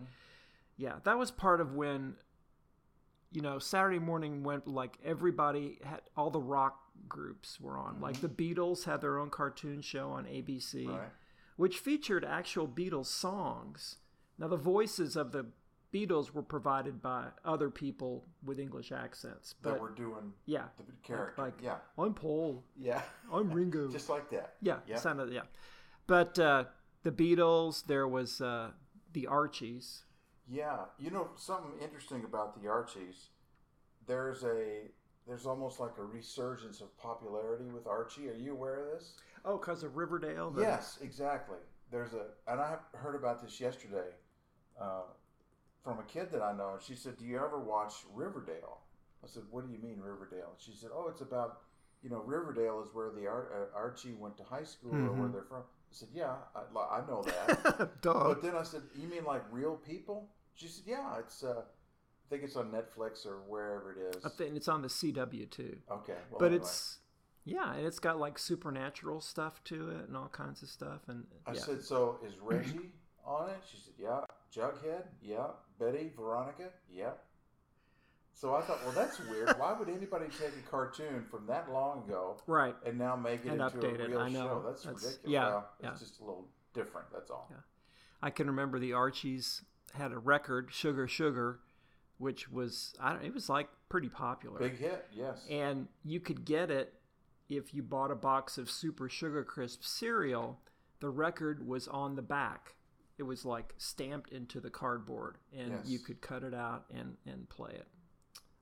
yeah, 0.76 0.96
that 1.04 1.18
was 1.18 1.30
part 1.30 1.60
of 1.60 1.74
when 1.74 2.14
you 3.32 3.40
know 3.42 3.58
Saturday 3.58 3.98
morning 3.98 4.42
went 4.42 4.66
like 4.66 4.98
everybody 5.04 5.78
had 5.84 6.00
all 6.16 6.30
the 6.30 6.40
rock 6.40 6.80
groups 7.08 7.60
were 7.60 7.76
on. 7.78 8.00
Like 8.00 8.20
the 8.20 8.28
Beatles 8.28 8.84
had 8.84 9.00
their 9.00 9.18
own 9.18 9.30
cartoon 9.30 9.80
show 9.82 10.10
on 10.10 10.24
ABC, 10.24 10.88
Right. 10.88 11.08
which 11.56 11.78
featured 11.78 12.24
actual 12.24 12.66
Beatles 12.66 13.06
songs. 13.06 13.98
Now 14.38 14.48
the 14.48 14.56
voices 14.56 15.16
of 15.16 15.32
the 15.32 15.46
Beatles 15.92 16.32
were 16.32 16.42
provided 16.42 17.00
by 17.00 17.26
other 17.44 17.70
people 17.70 18.24
with 18.44 18.58
English 18.58 18.92
accents, 18.92 19.54
That 19.62 19.80
were 19.80 19.90
doing 19.90 20.32
yeah, 20.44 20.64
the 20.78 20.84
character. 21.02 21.40
like 21.42 21.54
yeah. 21.62 21.76
I'm 21.96 22.12
Paul, 22.14 22.64
Yeah. 22.78 23.02
I'm 23.32 23.50
Ringo, 23.50 23.88
Just 23.92 24.08
like 24.10 24.28
that. 24.30 24.54
yeah, 24.60 24.78
Yeah. 24.86 24.96
sounded 24.96 25.32
yeah. 25.32 25.42
But 26.06 26.38
uh, 26.38 26.64
the 27.02 27.12
Beatles, 27.12 27.86
there 27.86 28.06
was 28.08 28.40
uh, 28.40 28.70
the 29.12 29.26
Archies. 29.26 30.04
Yeah, 30.48 30.84
you 30.98 31.10
know 31.10 31.28
something 31.36 31.72
interesting 31.82 32.24
about 32.24 32.60
the 32.60 32.68
Archies. 32.68 33.28
There's 34.06 34.44
a 34.44 34.82
there's 35.26 35.44
almost 35.46 35.80
like 35.80 35.98
a 35.98 36.04
resurgence 36.04 36.80
of 36.80 36.96
popularity 36.98 37.70
with 37.70 37.86
Archie. 37.86 38.28
Are 38.30 38.34
you 38.34 38.52
aware 38.52 38.84
of 38.84 38.98
this? 38.98 39.14
Oh, 39.44 39.58
because 39.58 39.82
of 39.82 39.96
Riverdale. 39.96 40.50
the- 40.50 40.62
Yes, 40.62 40.98
exactly. 41.02 41.58
There's 41.90 42.14
a 42.14 42.26
and 42.46 42.60
I 42.60 42.76
heard 42.94 43.14
about 43.16 43.42
this 43.42 43.60
yesterday 43.60 44.10
uh, 44.80 45.02
from 45.82 45.98
a 45.98 46.04
kid 46.04 46.30
that 46.32 46.42
I 46.42 46.52
know. 46.52 46.74
And 46.74 46.82
she 46.82 46.94
said, 46.94 47.16
"Do 47.16 47.24
you 47.24 47.36
ever 47.38 47.58
watch 47.58 47.94
Riverdale?" 48.14 48.80
I 49.24 49.26
said, 49.26 49.42
"What 49.50 49.66
do 49.66 49.72
you 49.72 49.78
mean 49.80 50.00
Riverdale?" 50.00 50.50
And 50.52 50.60
she 50.60 50.72
said, 50.72 50.90
"Oh, 50.94 51.08
it's 51.08 51.20
about 51.22 51.62
you 52.02 52.10
know 52.10 52.22
Riverdale 52.24 52.82
is 52.86 52.94
where 52.94 53.10
the 53.10 53.26
Ar- 53.26 53.70
uh, 53.72 53.76
Archie 53.76 54.14
went 54.14 54.36
to 54.36 54.44
high 54.44 54.64
school 54.64 54.92
or 54.94 55.12
where 55.12 55.28
they're 55.28 55.42
from." 55.42 55.62
I 55.62 55.92
said, 55.92 56.08
"Yeah, 56.14 56.34
I, 56.54 56.98
I 56.98 57.06
know 57.06 57.22
that." 57.24 57.90
Duh. 58.02 58.12
But 58.28 58.42
then 58.42 58.56
I 58.56 58.62
said, 58.62 58.82
"You 58.96 59.08
mean 59.08 59.24
like 59.24 59.42
real 59.50 59.76
people?" 59.76 60.28
She 60.56 60.66
said, 60.68 60.84
"Yeah, 60.86 61.18
it's. 61.18 61.44
Uh, 61.44 61.60
I 61.60 62.28
think 62.28 62.42
it's 62.42 62.56
on 62.56 62.72
Netflix 62.72 63.24
or 63.24 63.36
wherever 63.46 63.92
it 63.92 64.16
is." 64.16 64.24
I 64.24 64.28
think 64.30 64.56
it's 64.56 64.68
on 64.68 64.82
the 64.82 64.88
CW 64.88 65.48
too. 65.50 65.76
Okay, 65.90 66.14
well, 66.30 66.38
but 66.40 66.46
anyway. 66.46 66.62
it's 66.62 66.98
yeah, 67.44 67.74
and 67.74 67.86
it's 67.86 67.98
got 68.00 68.18
like 68.18 68.38
supernatural 68.38 69.20
stuff 69.20 69.62
to 69.64 69.90
it 69.90 70.08
and 70.08 70.16
all 70.16 70.28
kinds 70.28 70.62
of 70.62 70.68
stuff. 70.68 71.02
And 71.08 71.24
I 71.46 71.52
yeah. 71.52 71.60
said, 71.60 71.82
"So 71.84 72.18
is 72.26 72.38
Reggie 72.40 72.90
on 73.24 73.50
it?" 73.50 73.58
She 73.70 73.76
said, 73.78 73.94
"Yeah." 73.98 74.20
Jughead, 74.54 75.02
yeah. 75.20 75.48
Betty, 75.78 76.10
Veronica, 76.16 76.70
yeah. 76.90 77.10
So 78.32 78.54
I 78.54 78.62
thought, 78.62 78.82
well, 78.84 78.92
that's 78.92 79.18
weird. 79.28 79.50
Why 79.58 79.74
would 79.78 79.88
anybody 79.88 80.26
take 80.28 80.52
a 80.56 80.70
cartoon 80.70 81.24
from 81.30 81.46
that 81.46 81.70
long 81.70 82.04
ago, 82.04 82.36
right. 82.46 82.74
and 82.86 82.96
now 82.98 83.16
make 83.16 83.44
it 83.44 83.52
And 83.52 83.60
into 83.60 83.86
a 83.86 84.08
real 84.08 84.18
I 84.18 84.28
know. 84.30 84.46
show? 84.46 84.62
That's, 84.66 84.82
That's- 84.82 85.02
ridiculous. 85.04 85.30
yeah, 85.32 85.46
Well, 85.48 85.68
yeah. 85.82 85.90
It's 85.90 86.00
just 86.00 86.20
a 86.20 86.24
little 86.24 86.48
different. 86.74 87.08
That's 87.12 87.30
all. 87.30 87.48
Yeah. 87.50 87.56
I 88.22 88.30
can 88.30 88.46
remember 88.46 88.78
the 88.78 88.92
Archies 88.94 89.62
had 89.96 90.12
a 90.12 90.18
record, 90.18 90.68
Sugar 90.72 91.06
Sugar, 91.08 91.60
which 92.18 92.50
was 92.50 92.94
I 93.00 93.12
don't. 93.12 93.24
It 93.24 93.34
was 93.34 93.48
like 93.48 93.68
pretty 93.88 94.08
popular. 94.08 94.58
Big 94.58 94.78
hit, 94.78 95.06
yes. 95.12 95.44
and 95.50 95.88
you 96.04 96.20
could 96.20 96.44
get 96.44 96.70
it 96.70 96.94
if 97.48 97.72
you 97.74 97.82
bought 97.82 98.10
a 98.10 98.14
box 98.16 98.58
of 98.58 98.70
Super 98.70 99.08
Sugar 99.08 99.44
Crisp 99.44 99.82
cereal. 99.84 100.60
The 101.00 101.10
record 101.10 101.66
was 101.66 101.86
on 101.88 102.16
the 102.16 102.22
back. 102.22 102.74
It 103.18 103.22
was 103.24 103.44
like 103.44 103.74
stamped 103.78 104.30
into 104.32 104.60
the 104.60 104.70
cardboard, 104.70 105.38
and 105.56 105.70
Yes. 105.70 105.80
you 105.86 105.98
could 105.98 106.20
cut 106.20 106.42
it 106.42 106.54
out 106.54 106.84
and 106.94 107.16
and 107.26 107.48
play 107.48 107.72
it. 107.72 107.86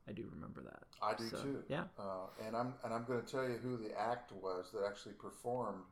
I 0.08 0.12
do 0.12 0.28
remember 0.34 0.62
that. 0.62 0.82
I 1.02 1.14
do 1.14 1.28
So, 1.28 1.36
too. 1.42 1.62
Yeah. 1.68 1.84
Uh, 1.98 2.26
and 2.46 2.54
I'm 2.56 2.74
and 2.84 2.92
I'm 2.92 3.04
going 3.04 3.22
to 3.22 3.26
tell 3.26 3.44
you 3.48 3.56
who 3.62 3.76
the 3.78 3.98
act 3.98 4.32
was 4.32 4.70
that 4.72 4.84
actually 4.86 5.14
performed 5.14 5.82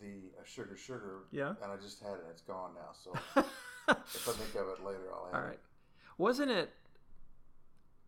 the 0.00 0.30
uh, 0.38 0.44
Sugar 0.44 0.76
Sugar. 0.76 1.24
Yeah. 1.32 1.54
And 1.62 1.72
I 1.72 1.76
just 1.76 2.00
had 2.00 2.12
it. 2.12 2.24
It's 2.30 2.42
gone 2.42 2.70
now. 2.74 2.92
So 2.92 3.42
if 3.88 4.28
I 4.28 4.32
think 4.32 4.54
of 4.54 4.68
it 4.68 4.84
later, 4.84 5.12
I'll 5.12 5.28
add 5.32 5.36
All 5.36 5.46
right. 5.46 5.60
Wasn't 6.18 6.50
it? 6.50 6.70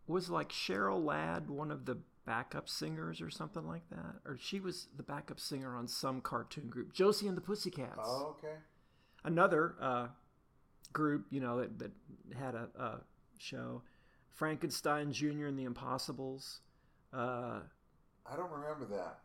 Was 0.07 0.29
like 0.29 0.49
Cheryl 0.49 1.03
Ladd 1.03 1.49
one 1.49 1.69
of 1.69 1.85
the 1.85 1.99
backup 2.25 2.69
singers 2.69 3.21
or 3.21 3.29
something 3.29 3.67
like 3.67 3.89
that, 3.89 4.15
or 4.25 4.37
she 4.39 4.59
was 4.59 4.87
the 4.95 5.03
backup 5.03 5.39
singer 5.39 5.75
on 5.75 5.87
some 5.87 6.21
cartoon 6.21 6.67
group. 6.67 6.93
Josie 6.93 7.27
and 7.27 7.37
the 7.37 7.41
Pussycats. 7.41 7.99
Oh, 8.03 8.35
okay. 8.37 8.55
Another 9.23 9.75
uh, 9.81 10.07
group, 10.93 11.25
you 11.29 11.39
know, 11.39 11.59
that, 11.59 11.79
that 11.79 11.91
had 12.37 12.55
a, 12.55 12.69
a 12.79 12.99
show. 13.37 13.81
Frankenstein 14.29 15.11
Jr. 15.11 15.47
and 15.47 15.57
the 15.57 15.65
Impossibles. 15.65 16.61
Uh, 17.11 17.59
I 18.25 18.35
don't 18.35 18.51
remember 18.51 18.85
that. 18.95 19.19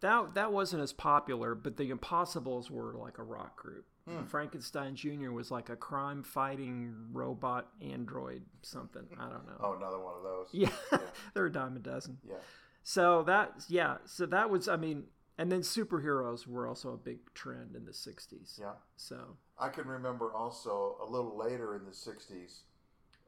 that 0.00 0.34
that 0.34 0.52
wasn't 0.52 0.82
as 0.82 0.92
popular, 0.92 1.54
but 1.54 1.76
the 1.76 1.90
Impossibles 1.90 2.70
were 2.70 2.94
like 2.94 3.18
a 3.18 3.22
rock 3.22 3.56
group. 3.56 3.86
Hmm. 4.18 4.24
Frankenstein 4.24 4.94
Jr. 4.96 5.30
was 5.32 5.50
like 5.50 5.68
a 5.68 5.76
crime 5.76 6.22
fighting 6.22 6.94
robot 7.12 7.68
android 7.80 8.42
something. 8.62 9.06
I 9.18 9.28
don't 9.28 9.46
know. 9.46 9.56
Oh, 9.60 9.76
another 9.76 9.98
one 9.98 10.14
of 10.16 10.22
those. 10.22 10.48
Yeah, 10.52 10.70
they're 11.34 11.46
a 11.46 11.52
dime 11.52 11.76
a 11.76 11.80
dozen. 11.80 12.18
Yeah. 12.28 12.36
So 12.82 13.22
that 13.24 13.64
yeah, 13.68 13.98
so 14.06 14.26
that 14.26 14.48
was 14.50 14.68
I 14.68 14.76
mean, 14.76 15.04
and 15.38 15.50
then 15.52 15.60
superheroes 15.60 16.46
were 16.46 16.66
also 16.66 16.92
a 16.92 16.96
big 16.96 17.18
trend 17.34 17.76
in 17.76 17.84
the 17.84 17.92
'60s. 17.92 18.58
Yeah. 18.58 18.72
So 18.96 19.36
I 19.58 19.68
can 19.68 19.86
remember 19.86 20.32
also 20.34 20.96
a 21.02 21.10
little 21.10 21.36
later 21.36 21.76
in 21.76 21.84
the 21.84 21.90
60s, 21.90 22.60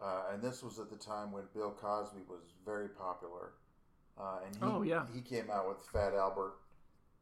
uh, 0.02 0.22
and 0.32 0.42
this 0.42 0.62
was 0.62 0.78
at 0.78 0.88
the 0.88 0.96
time 0.96 1.30
when 1.32 1.44
Bill 1.54 1.70
Cosby 1.78 2.20
was 2.28 2.40
very 2.64 2.88
popular. 2.88 3.52
Uh, 4.18 4.38
and 4.46 4.54
he, 4.56 4.62
Oh, 4.62 4.82
yeah. 4.82 5.04
he 5.14 5.20
came 5.22 5.50
out 5.50 5.68
with 5.68 5.78
Fat 5.92 6.12
Albert, 6.14 6.54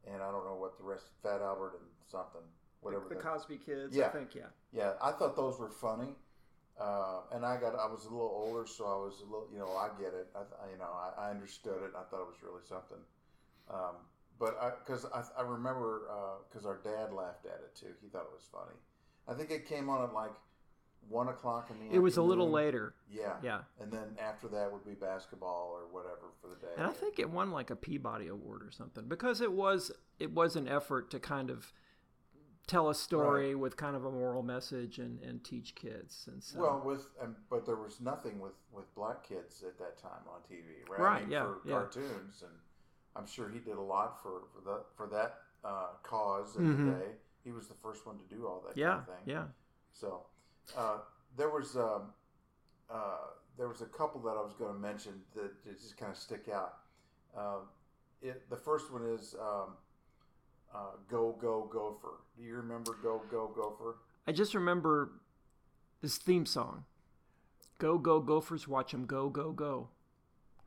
and 0.05 0.21
I 0.21 0.31
don't 0.31 0.45
know 0.45 0.55
what 0.55 0.77
the 0.77 0.83
rest, 0.83 1.05
Fat 1.23 1.41
Albert 1.41 1.73
and 1.79 1.87
something, 2.09 2.41
whatever. 2.81 3.05
the, 3.09 3.15
that- 3.15 3.23
Cosby 3.23 3.57
Kids, 3.57 3.95
Yeah. 3.95 4.07
I 4.07 4.09
think, 4.09 4.35
yeah. 4.35 4.47
Yeah, 4.73 4.93
I 5.01 5.11
thought 5.11 5.35
those 5.35 5.59
were 5.59 5.69
funny. 5.69 6.15
Uh, 6.79 7.21
and 7.33 7.45
I 7.45 7.57
got, 7.59 7.75
I 7.75 7.85
was 7.85 8.05
a 8.05 8.09
little 8.09 8.31
older, 8.33 8.65
so 8.65 8.85
I 8.85 8.95
was 8.95 9.21
a 9.21 9.25
little, 9.25 9.47
you 9.53 9.59
know, 9.59 9.69
I 9.75 9.89
get 9.99 10.13
it. 10.13 10.27
I, 10.35 10.39
I- 10.39 10.71
you 10.71 10.77
know, 10.77 10.85
I, 10.91 11.27
I 11.27 11.29
understood 11.31 11.83
it. 11.83 11.91
I 11.95 12.03
thought 12.09 12.21
it 12.21 12.27
was 12.27 12.41
really 12.43 12.61
something. 12.67 12.97
Um, 13.69 13.95
but 14.39 14.57
I, 14.59 14.71
because 14.83 15.05
I, 15.13 15.23
I 15.37 15.43
remember, 15.43 16.01
because 16.49 16.65
our 16.65 16.79
dad 16.83 17.13
laughed 17.13 17.45
at 17.45 17.59
it 17.63 17.75
too. 17.75 17.93
He 18.01 18.09
thought 18.09 18.23
it 18.23 18.33
was 18.33 18.47
funny. 18.51 18.75
I 19.27 19.33
think 19.35 19.51
it 19.51 19.67
came 19.67 19.87
on 19.87 20.01
at 20.03 20.13
like 20.15 20.31
one 21.07 21.27
o'clock 21.27 21.69
in 21.69 21.77
the. 21.87 21.93
It 21.95 21.99
was 21.99 22.17
a 22.17 22.23
little 22.23 22.49
later. 22.49 22.95
Yeah. 23.11 23.33
Yeah. 23.43 23.59
And 23.79 23.91
then 23.91 24.17
after 24.19 24.47
that 24.47 24.71
would 24.71 24.83
be 24.83 24.95
basketball 24.95 25.69
or 25.71 25.81
whatever 25.93 26.31
for 26.41 26.47
the 26.47 26.55
day. 26.55 26.73
And 26.75 26.87
I 26.87 26.91
think 26.91 27.19
it 27.19 27.29
won 27.29 27.51
like 27.51 27.69
a 27.69 27.75
Peabody 27.75 28.27
Award 28.29 28.63
or 28.63 28.71
something 28.71 29.07
because 29.07 29.41
it 29.41 29.51
was 29.51 29.91
it 30.19 30.31
was 30.31 30.55
an 30.55 30.67
effort 30.67 31.11
to 31.11 31.19
kind 31.19 31.51
of 31.51 31.71
tell 32.71 32.89
a 32.89 32.95
story 32.95 33.53
with 33.55 33.75
kind 33.77 33.95
of 33.95 34.05
a 34.05 34.11
moral 34.11 34.43
message 34.43 34.99
and, 34.99 35.21
and 35.21 35.43
teach 35.43 35.75
kids 35.75 36.27
and 36.31 36.41
so 36.43 36.59
Well, 36.59 36.81
with 36.83 37.07
um, 37.21 37.35
but 37.49 37.65
there 37.65 37.75
was 37.77 38.01
nothing 38.01 38.39
with 38.39 38.53
with 38.73 38.93
black 38.93 39.23
kids 39.23 39.63
at 39.63 39.77
that 39.79 39.97
time 39.97 40.23
on 40.27 40.41
TV, 40.49 40.87
right? 40.89 40.99
Right, 41.01 41.17
I 41.17 41.21
mean, 41.21 41.31
yeah, 41.31 41.43
for 41.43 41.59
yeah. 41.65 41.73
cartoons, 41.75 42.41
and 42.43 42.51
I'm 43.15 43.25
sure 43.25 43.47
he 43.49 43.59
did 43.59 43.77
a 43.77 43.81
lot 43.81 44.21
for 44.21 44.43
for 44.53 44.61
that 44.69 44.83
for 44.97 45.07
that 45.07 45.39
uh, 45.63 45.87
cause 46.03 46.55
in 46.57 46.63
Mhm. 46.63 46.85
the 46.85 46.91
day. 46.91 47.15
He 47.43 47.51
was 47.51 47.67
the 47.67 47.73
first 47.75 48.05
one 48.05 48.17
to 48.19 48.35
do 48.35 48.45
all 48.47 48.61
that 48.67 48.75
yeah 48.75 48.89
kind 48.89 48.99
of 48.99 49.05
thing. 49.07 49.23
yeah 49.25 49.43
So 49.93 50.25
uh, 50.77 50.99
there 51.37 51.49
was 51.49 51.77
um, 51.77 52.13
uh, 52.89 53.17
there 53.57 53.67
was 53.67 53.81
a 53.81 53.85
couple 53.85 54.21
that 54.21 54.37
I 54.37 54.41
was 54.41 54.53
going 54.53 54.73
to 54.73 54.79
mention 54.79 55.21
that 55.35 55.63
that 55.65 55.79
just 55.79 55.97
kind 55.97 56.11
of 56.11 56.17
stick 56.17 56.49
out. 56.49 56.79
Um, 57.35 57.69
it, 58.21 58.49
the 58.49 58.57
first 58.57 58.91
one 58.91 59.03
is 59.03 59.35
um, 59.39 59.75
uh, 60.73 60.91
Go 61.09 61.37
Go 61.41 61.69
Gopher. 61.71 62.19
Do 62.37 62.43
you 62.43 62.55
remember 62.55 62.95
Go 63.01 63.21
Go 63.29 63.47
Gopher? 63.55 63.97
I 64.27 64.31
just 64.31 64.53
remember 64.53 65.11
this 66.01 66.17
theme 66.17 66.45
song. 66.45 66.85
Go 67.79 67.97
go 67.97 68.19
Gophers, 68.19 68.67
watch 68.67 68.93
'em 68.93 69.05
go 69.05 69.29
go 69.29 69.51
go. 69.51 69.89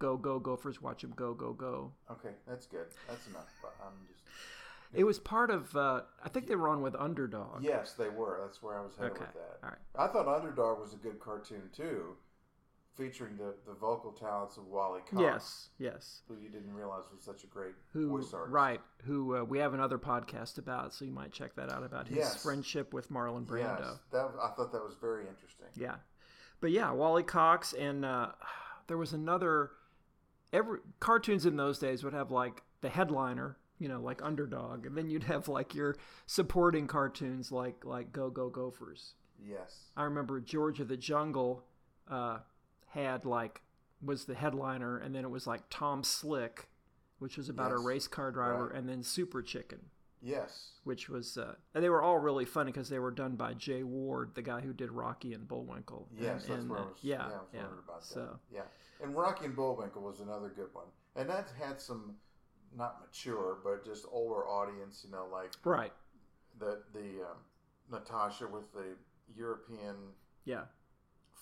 Go 0.01 0.17
go 0.17 0.39
Gophers, 0.41 0.83
watch 0.83 1.05
'em 1.05 1.13
go 1.17 1.33
go 1.35 1.53
go. 1.53 1.93
Okay, 2.11 2.35
that's 2.47 2.67
good. 2.67 2.87
That's 3.09 3.27
enough. 3.29 3.49
But 3.63 3.75
I'm 3.85 3.93
just 4.09 4.21
It 4.93 5.05
was 5.05 5.19
part 5.21 5.51
of 5.51 5.75
uh, 5.77 6.03
I 6.25 6.29
think 6.29 6.47
they 6.49 6.57
were 6.57 6.69
on 6.69 6.83
with 6.83 6.95
Underdog. 6.97 7.63
Yes, 7.63 7.93
they 7.93 8.09
were. 8.09 8.41
That's 8.43 8.63
where 8.63 8.79
I 8.79 8.83
was 8.83 8.97
headed 8.97 9.13
Okay, 9.13 9.21
with 9.25 9.35
that. 9.35 9.59
all 9.63 9.71
right. 9.71 9.79
I 9.97 10.13
thought 10.13 10.27
Underdog 10.29 10.81
was 10.81 10.93
a 10.93 10.97
good 10.97 11.21
cartoon 11.21 11.71
too, 11.73 12.17
featuring 12.97 13.37
the, 13.37 13.55
the 13.67 13.75
vocal 13.75 14.13
talents 14.13 14.57
of 14.57 14.67
Wally 14.67 15.01
Cox. 15.11 15.21
Yes, 15.21 15.69
yes. 15.79 16.21
Who 16.29 16.37
you 16.37 16.49
didn't 16.49 16.73
realize 16.73 17.03
was 17.13 17.23
such 17.25 17.45
a 17.45 17.47
great 17.47 17.75
Who 17.93 18.09
voice 18.11 18.33
artist. 18.33 18.53
right? 18.53 18.81
Who 19.05 19.37
uh, 19.37 19.45
we 19.45 19.59
have 19.59 19.75
another 19.75 19.99
podcast 19.99 20.59
about, 20.59 20.95
so 20.95 21.05
you 21.05 21.11
might 21.13 21.33
check 21.33 21.55
that 21.57 21.71
out 21.71 21.83
about 21.83 22.09
his 22.09 22.19
Yes. 22.19 22.43
friendship 22.43 22.95
with 22.95 23.11
Marlon 23.11 23.45
Brando. 23.47 23.81
Yes, 23.81 23.99
that 24.13 24.31
I 24.43 24.49
thought 24.57 24.73
that 24.73 24.83
was 24.85 24.95
very 25.01 25.27
interesting. 25.29 25.67
Yeah, 25.77 25.97
but 26.61 26.71
yeah, 26.71 26.91
Wally 26.93 27.23
Cox 27.25 27.73
and 27.73 28.05
uh, 28.05 28.29
there 28.87 28.99
was 28.99 29.13
another. 29.13 29.71
Every 30.53 30.79
cartoons 31.01 31.47
in 31.47 31.57
those 31.57 31.81
days 31.81 32.05
would 32.05 32.13
have 32.15 32.31
like 32.31 32.63
the 32.81 32.89
headliner, 32.89 33.57
you 33.81 33.89
know, 33.89 34.01
like 34.01 34.23
Underdog, 34.23 34.87
and 34.87 34.97
then 34.97 35.11
you'd 35.11 35.25
have 35.25 35.49
like 35.49 35.75
your 35.75 35.97
supporting 36.27 36.87
cartoons 36.87 37.51
like 37.51 37.85
like 37.85 38.13
Go 38.13 38.31
Go 38.31 38.49
Gophers. 38.51 39.15
Yes. 39.45 39.91
I 39.97 40.05
remember 40.05 40.41
George 40.41 40.79
of 40.79 40.87
the 40.87 40.97
Jungle 40.97 41.65
uh, 42.09 42.39
had 42.95 43.25
like 43.25 43.61
was 44.03 44.25
the 44.27 44.35
headliner, 44.35 44.99
and 44.99 45.15
then 45.15 45.25
it 45.25 45.31
was 45.31 45.47
like 45.47 45.63
Tom 45.71 46.03
Slick, 46.05 46.69
which 47.19 47.37
was 47.37 47.49
about 47.49 47.71
Yes. 47.71 47.81
a 47.81 47.83
race 47.83 48.07
car 48.09 48.31
driver, 48.31 48.69
Right. 48.69 48.77
and 48.77 48.89
then 48.89 49.03
Super 49.03 49.41
Chicken, 49.43 49.91
Yes. 50.21 50.73
which 50.85 51.09
was 51.09 51.39
uh, 51.39 51.55
and 51.75 51.83
they 51.83 51.89
were 51.89 52.03
all 52.03 52.19
really 52.19 52.45
funny 52.45 52.71
because 52.73 52.89
they 52.89 52.99
were 52.99 53.11
done 53.11 53.37
by 53.37 53.55
Jay 53.55 53.83
Ward, 53.83 54.35
the 54.35 54.43
guy 54.43 54.61
who 54.61 54.73
did 54.73 54.91
Rocky 54.93 55.33
and 55.33 55.47
Bullwinkle. 55.49 56.09
Yes, 56.13 56.45
and, 56.45 56.53
that's 56.53 56.61
and, 56.63 56.71
where 56.71 56.81
I 56.81 56.83
uh, 56.83 56.87
was. 56.87 56.99
yeah, 57.03 57.23
I 57.23 57.27
was 57.29 57.41
yeah. 57.53 57.61
about 57.61 58.01
that. 58.01 58.07
So 58.07 58.39
Yeah, 58.51 58.63
and 59.03 59.15
Rocky 59.17 59.45
and 59.47 59.57
Bullwinkle 59.57 60.03
was 60.03 60.21
another 60.21 60.49
good 60.51 60.73
one, 60.75 60.87
and 61.17 61.29
that 61.31 61.51
had 61.59 61.81
some 61.81 62.17
not 62.77 63.01
mature, 63.01 63.59
but 63.63 63.85
just 63.85 64.05
older 64.11 64.47
audience. 64.49 65.03
You 65.07 65.13
know, 65.13 65.27
like 65.33 65.53
right, 65.65 65.93
the 66.59 66.83
the 66.93 67.23
um, 67.31 67.39
Natasha 67.91 68.47
with 68.49 68.71
the 68.73 68.97
European 69.35 69.97
yeah, 70.45 70.65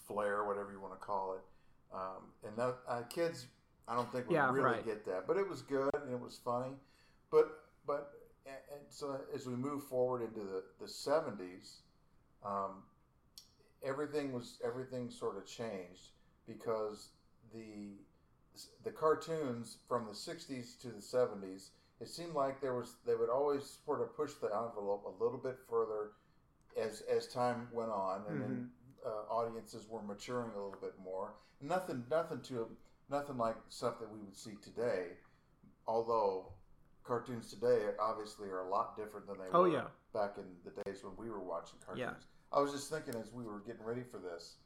flair, 0.07 0.45
whatever 0.45 0.73
you 0.73 0.81
want 0.81 0.93
to 0.93 1.05
call 1.05 1.35
it. 1.35 1.95
Um, 1.95 2.33
and 2.47 2.57
that, 2.57 2.77
uh, 2.88 3.03
kids, 3.03 3.47
I 3.87 3.95
don't 3.95 4.11
think 4.12 4.29
would 4.29 4.35
Yeah, 4.35 4.51
really 4.51 4.65
right. 4.65 4.85
get 4.85 5.05
that, 5.07 5.27
but 5.27 5.37
it 5.37 5.49
was 5.49 5.62
good 5.62 5.91
and 5.95 6.12
it 6.12 6.21
was 6.21 6.38
funny. 6.45 6.75
But 7.31 7.49
but 7.87 8.12
and, 8.47 8.81
so 8.88 9.21
as 9.35 9.47
we 9.47 9.55
move 9.55 9.85
forward 9.85 10.23
into 10.23 10.41
the 10.41 10.62
the 10.81 10.88
seventies, 10.88 11.83
um, 12.45 12.83
everything 13.83 14.33
was 14.33 14.59
everything 14.65 15.11
sort 15.11 15.37
of 15.37 15.47
changed 15.47 16.11
because 16.47 17.09
the 17.53 17.97
the 18.85 18.91
cartoons 18.91 19.79
from 19.88 20.07
the 20.07 20.12
60s 20.12 20.79
to 20.79 20.88
the 20.88 21.01
70s 21.01 21.71
it 22.01 22.09
seemed 22.09 22.35
like 22.35 22.61
there 22.61 22.75
was 22.75 22.97
they 23.07 23.15
would 23.15 23.31
always 23.31 23.79
sort 23.85 24.01
of 24.01 24.15
push 24.15 24.33
the 24.35 24.47
envelope 24.47 25.05
a 25.07 25.23
little 25.23 25.38
bit 25.38 25.57
further 25.69 26.11
as 26.81 27.03
as 27.03 27.27
time 27.27 27.69
went 27.73 27.91
on 27.91 28.23
and 28.29 28.43
then 28.43 28.71
uh, 29.05 29.33
audiences 29.33 29.87
were 29.88 30.03
maturing 30.03 30.51
a 30.53 30.55
little 30.62 30.79
bit 30.81 30.95
more 31.03 31.35
nothing 31.61 32.05
nothing 32.11 32.41
to 32.41 32.69
nothing 33.11 33.37
like 33.37 33.57
stuff 33.69 33.99
that 34.01 34.11
we 34.12 34.19
would 34.21 34.37
see 34.37 34.53
today 34.62 35.09
although 35.87 36.47
cartoons 37.05 37.51
today 37.51 37.91
obviously 38.01 38.49
are 38.49 38.61
a 38.61 38.69
lot 38.69 38.97
different 38.97 39.27
than 39.27 39.37
they 39.38 39.45
Oh, 39.53 39.62
were 39.62 39.69
yeah. 39.69 39.85
back 40.15 40.37
in 40.38 40.45
the 40.65 40.83
days 40.85 41.03
when 41.03 41.15
we 41.17 41.31
were 41.31 41.43
watching 41.43 41.79
cartoons 41.85 42.01
Yeah. 42.01 42.57
I 42.57 42.61
was 42.61 42.73
just 42.73 42.91
thinking 42.91 43.15
as 43.21 43.33
we 43.33 43.45
were 43.45 43.61
getting 43.61 43.85
ready 43.85 44.03
for 44.03 44.19
this 44.19 44.57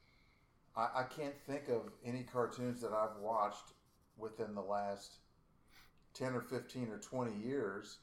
I, 0.77 0.89
I 0.97 1.03
can't 1.05 1.35
think 1.47 1.69
of 1.69 1.93
any 2.05 2.23
cartoons 2.23 2.81
that 2.83 2.93
I've 2.93 3.17
watched 3.21 3.73
within 4.19 4.55
the 4.55 4.63
last 4.63 5.17
10 6.15 6.35
or 6.35 6.41
15 6.43 6.89
or 6.89 6.99
20 6.99 7.33
years 7.47 7.99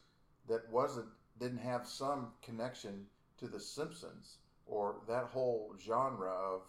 that 0.47 0.69
wasn't 0.71 1.07
didn't 1.39 1.59
have 1.59 1.87
some 1.87 2.27
connection 2.43 3.05
to 3.39 3.47
the 3.47 3.59
simpsons 3.59 4.37
or 4.65 4.95
that 5.07 5.25
whole 5.25 5.73
genre 5.79 6.29
of 6.31 6.61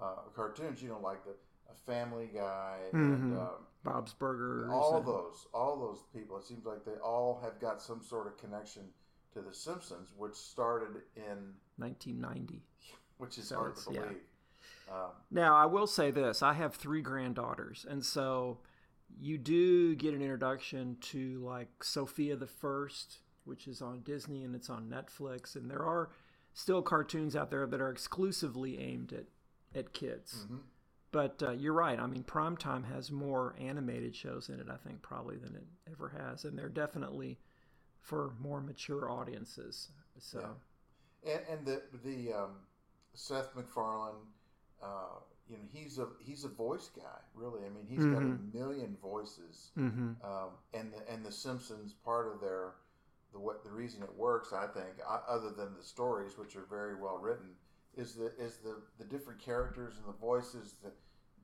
uh, 0.00 0.16
cartoons 0.34 0.82
you 0.82 0.88
know 0.88 1.00
like 1.02 1.24
the 1.24 1.34
a 1.70 1.74
family 1.90 2.30
guy 2.32 2.78
and 2.92 3.32
Mhm. 3.32 3.36
um, 3.40 3.66
Bob's 3.82 4.12
Burgers. 4.14 4.70
all 4.72 4.98
and- 4.98 5.06
those 5.06 5.46
all 5.52 5.76
those 5.78 6.02
people 6.12 6.36
it 6.36 6.44
seems 6.44 6.64
like 6.64 6.84
they 6.84 6.96
all 7.02 7.40
have 7.42 7.58
got 7.60 7.80
some 7.82 8.02
sort 8.02 8.26
of 8.28 8.36
connection 8.36 8.82
to 9.32 9.42
the 9.42 9.52
simpsons 9.52 10.12
which 10.16 10.34
started 10.34 11.02
in 11.16 11.54
1990. 11.76 12.62
which 13.18 13.38
is 13.38 13.48
So 13.48 13.56
hard 13.56 13.76
to 13.76 13.92
yeah. 13.92 14.00
believe 14.02 14.20
um, 14.92 15.10
Now, 15.30 15.56
I 15.56 15.66
will 15.66 15.86
say 15.88 16.10
this 16.12 16.42
I 16.42 16.52
have 16.52 16.74
three 16.74 17.02
granddaughters, 17.02 17.84
and 17.88 18.04
so 18.04 18.58
you 19.18 19.38
do 19.38 19.94
get 19.96 20.14
an 20.14 20.22
introduction 20.22 20.96
to 21.00 21.40
like 21.40 21.82
Sofia 21.82 22.36
the 22.36 22.46
First, 22.46 23.18
which 23.44 23.66
is 23.66 23.80
on 23.82 24.02
Disney 24.02 24.44
and 24.44 24.54
it's 24.54 24.70
on 24.70 24.88
Netflix, 24.88 25.56
and 25.56 25.68
there 25.70 25.82
are 25.82 26.10
still 26.56 26.80
cartoons 26.80 27.36
out 27.36 27.50
there 27.50 27.66
that 27.66 27.82
are 27.82 27.90
exclusively 27.90 28.78
aimed 28.78 29.12
at, 29.12 29.26
at 29.78 29.92
kids. 29.92 30.44
Mm-hmm. 30.44 30.56
But 31.12 31.42
uh, 31.42 31.50
you're 31.52 31.74
right. 31.74 32.00
I 32.00 32.06
mean, 32.06 32.24
Primetime 32.24 32.90
has 32.92 33.12
more 33.12 33.54
animated 33.60 34.16
shows 34.16 34.48
in 34.48 34.58
it, 34.58 34.66
I 34.70 34.76
think, 34.76 35.02
probably 35.02 35.36
than 35.36 35.54
it 35.54 35.66
ever 35.92 36.08
has. 36.08 36.44
And 36.44 36.58
they're 36.58 36.70
definitely 36.70 37.38
for 38.00 38.32
more 38.40 38.62
mature 38.62 39.10
audiences. 39.10 39.90
So, 40.18 40.56
and, 41.24 41.40
and 41.50 41.66
the 41.66 41.82
the 42.02 42.32
um, 42.32 42.50
Seth 43.12 43.54
MacFarlane 43.54 44.14
uh, 44.82 45.20
you 45.48 45.56
know, 45.56 45.62
he's 45.70 45.98
a 45.98 46.08
he's 46.18 46.44
a 46.44 46.48
voice 46.48 46.90
guy, 46.96 47.20
really. 47.34 47.60
I 47.64 47.68
mean, 47.68 47.86
he's 47.86 48.04
got 48.04 48.22
a 48.22 48.38
million 48.56 48.96
voices, 49.00 49.70
Mm-hmm. 49.78 50.12
um, 50.24 50.48
and 50.72 50.90
the 50.92 51.12
and 51.12 51.24
the 51.24 51.32
Simpsons 51.32 51.92
part 52.04 52.32
of 52.32 52.40
their 52.40 52.72
the 53.36 53.42
what 53.44 53.62
the 53.64 53.70
reason 53.70 54.02
it 54.02 54.14
works, 54.16 54.52
I 54.52 54.66
think, 54.66 54.96
uh, 55.06 55.20
other 55.28 55.50
than 55.50 55.74
the 55.76 55.82
stories, 55.84 56.38
which 56.38 56.56
are 56.56 56.64
very 56.68 56.94
well 56.94 57.18
written, 57.18 57.50
is 57.96 58.14
the 58.14 58.32
is 58.38 58.58
the 58.58 58.76
the 58.98 59.04
different 59.04 59.40
characters 59.40 59.94
and 59.98 60.06
the 60.12 60.18
voices 60.18 60.74
that 60.82 60.94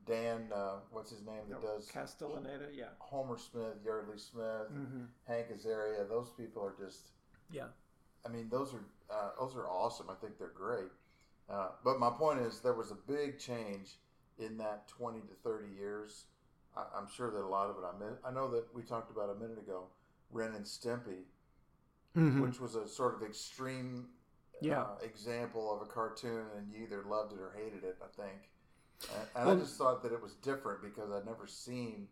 Dan, 0.04 0.50
uh, 0.52 0.78
what's 0.90 1.10
his 1.10 1.24
name, 1.24 1.42
that 1.48 1.62
does 1.62 1.88
Castellaneta, 1.88 2.68
yeah. 2.74 2.86
Homer 2.98 3.38
Smith, 3.38 3.76
Yeardley 3.84 4.18
Smith, 4.18 4.68
Mhm. 4.72 5.06
Hank 5.28 5.46
Azaria. 5.56 6.08
Those 6.08 6.30
people 6.30 6.62
are 6.64 6.74
just 6.76 7.10
Yeah. 7.50 7.68
I 8.24 8.28
mean, 8.28 8.48
those 8.48 8.74
are 8.74 8.84
uh, 9.10 9.30
those 9.38 9.54
are 9.56 9.68
awesome. 9.68 10.08
I 10.10 10.14
think 10.14 10.38
they're 10.38 10.48
great. 10.48 10.90
Uh, 11.48 11.72
but 11.84 11.98
my 12.00 12.10
point 12.10 12.40
is, 12.40 12.60
there 12.60 12.72
was 12.74 12.90
a 12.90 12.94
big 12.94 13.38
change 13.38 13.98
in 14.38 14.56
that 14.58 14.88
twenty 14.88 15.20
to 15.20 15.34
thirty 15.44 15.68
years. 15.68 16.24
I, 16.76 16.86
I'm 16.96 17.08
sure 17.08 17.30
that 17.30 17.40
a 17.42 17.46
lot 17.58 17.68
of 17.70 17.76
it 17.76 17.84
I 17.84 17.92
miss. 17.98 18.18
I 18.24 18.30
know 18.32 18.50
that 18.52 18.74
we 18.74 18.82
talked 18.82 19.10
about 19.10 19.28
a 19.30 19.34
minute 19.34 19.58
ago, 19.58 19.88
Ren 20.30 20.54
and 20.54 20.64
Stimpy, 20.64 21.24
Mhm. 22.16 22.42
which 22.42 22.60
was 22.60 22.74
a 22.74 22.86
sort 22.86 23.14
of 23.14 23.22
extreme 23.22 24.08
Yeah. 24.60 24.82
uh, 24.82 24.98
example 25.02 25.74
of 25.74 25.82
a 25.82 25.90
cartoon, 25.90 26.46
and 26.56 26.70
you 26.70 26.82
either 26.84 27.02
loved 27.04 27.32
it 27.32 27.38
or 27.40 27.52
hated 27.52 27.84
it. 27.84 27.96
I 28.02 28.08
think, 28.22 28.50
and, 29.14 29.28
and 29.34 29.46
Well- 29.46 29.56
I 29.56 29.58
just 29.60 29.76
thought 29.78 30.02
that 30.02 30.12
it 30.12 30.20
was 30.20 30.34
different 30.36 30.82
because 30.82 31.10
I'd 31.10 31.24
never 31.26 31.46
seen, 31.46 32.08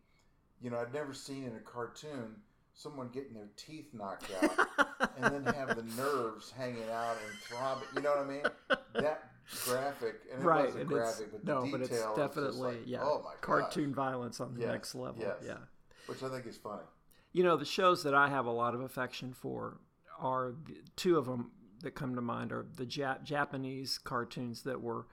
you 0.61 0.71
know, 0.71 0.79
I'd 0.79 0.93
never 0.95 1.13
seen 1.13 1.45
in 1.45 1.55
a 1.57 1.61
cartoon 1.61 2.43
someone 2.73 3.09
getting 3.11 3.35
their 3.35 3.51
teeth 3.57 3.93
knocked 3.93 4.31
out 4.43 5.11
and 5.19 5.25
then 5.45 5.55
have 5.55 5.77
the 5.77 5.83
nerves 6.03 6.51
hanging 6.51 6.89
out 6.89 7.17
and 7.29 7.39
throbbing. 7.41 7.89
You 7.95 8.01
know 8.01 8.11
what 8.11 8.21
I 8.21 8.25
mean? 8.25 8.43
That 8.95 9.31
graphic, 9.67 10.23
and 10.33 10.43
it 10.43 10.47
right. 10.47 10.65
wasn't 10.67 10.87
graphic, 10.87 11.31
but 11.33 11.45
no, 11.45 11.63
the 11.65 11.71
but 11.73 11.81
it's 11.83 11.91
definitely 12.17 12.59
like, 12.79 12.83
yeah. 12.87 13.03
oh 13.03 13.21
my 13.23 13.35
cartoon 13.43 13.95
violence 13.95 14.41
on 14.41 14.55
the 14.55 14.61
Yes, 14.61 14.71
next 14.71 14.95
level. 14.95 15.21
yes. 15.21 15.37
Yeah. 15.45 15.59
which 16.07 16.23
I 16.23 16.29
think 16.31 16.47
is 16.47 16.57
funny. 16.57 16.83
You 17.33 17.45
know, 17.45 17.57
the 17.57 17.65
shows 17.67 18.03
that 18.05 18.15
I 18.15 18.29
have 18.29 18.47
a 18.47 18.51
lot 18.51 18.75
of 18.75 18.81
affection 18.81 19.33
for 19.35 19.79
are 20.20 20.52
the, 20.66 20.76
two 20.96 21.18
of 21.18 21.26
them 21.26 21.50
that 21.83 21.94
come 21.94 22.14
to 22.14 22.20
mind 22.20 22.52
are 22.52 22.66
the 22.76 22.87
Jap- 22.87 23.22
Japanese 23.24 23.98
cartoons 23.98 24.62
that 24.62 24.80
were 24.80 25.06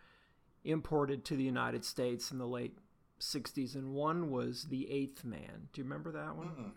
imported 0.64 1.24
to 1.26 1.36
the 1.36 1.44
United 1.44 1.86
States 1.86 2.32
in 2.32 2.38
the 2.38 2.48
late 2.48 2.78
60s, 3.20 3.76
and 3.76 3.94
one 3.94 4.30
was 4.30 4.66
The 4.66 4.92
Eighth 4.92 5.24
Man. 5.24 5.70
Do 5.74 5.82
you 5.82 5.84
remember 5.84 6.12
that 6.12 6.36
one? 6.36 6.48
Mm-mm. 6.48 6.72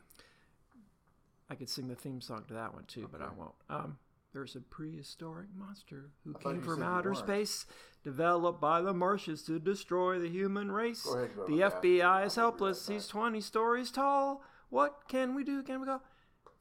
I 1.50 1.56
could 1.56 1.68
sing 1.68 1.88
the 1.88 1.96
theme 1.96 2.20
song 2.20 2.44
to 2.48 2.54
that 2.54 2.72
one 2.72 2.84
too, 2.84 3.08
but 3.10 3.20
I 3.20 3.28
won't. 3.36 3.54
Um, 3.68 3.98
there's 4.32 4.54
a 4.54 4.60
prehistoric 4.60 5.48
monster 5.56 6.10
who 6.24 6.34
came 6.34 6.62
from 6.62 6.82
outer 6.82 7.14
space, 7.14 7.66
developed 8.04 8.60
by 8.60 8.80
the 8.80 8.94
Martians 8.94 9.42
to 9.42 9.58
destroy 9.58 10.20
the 10.20 10.28
human 10.28 10.70
race. 10.70 11.04
Ahead, 11.12 11.30
the. 11.48 11.54
FBI 11.54 11.64
is 11.64 12.02
I'll 12.02 12.20
be 12.20 12.28
right 12.28 12.32
helpless. 12.34 12.86
He's 12.86 13.08
20 13.08 13.40
stories 13.40 13.90
tall. 13.90 14.42
What 14.68 15.08
can 15.08 15.34
we 15.34 15.42
do? 15.42 15.64
Can 15.64 15.80
we 15.80 15.86
go? 15.86 16.00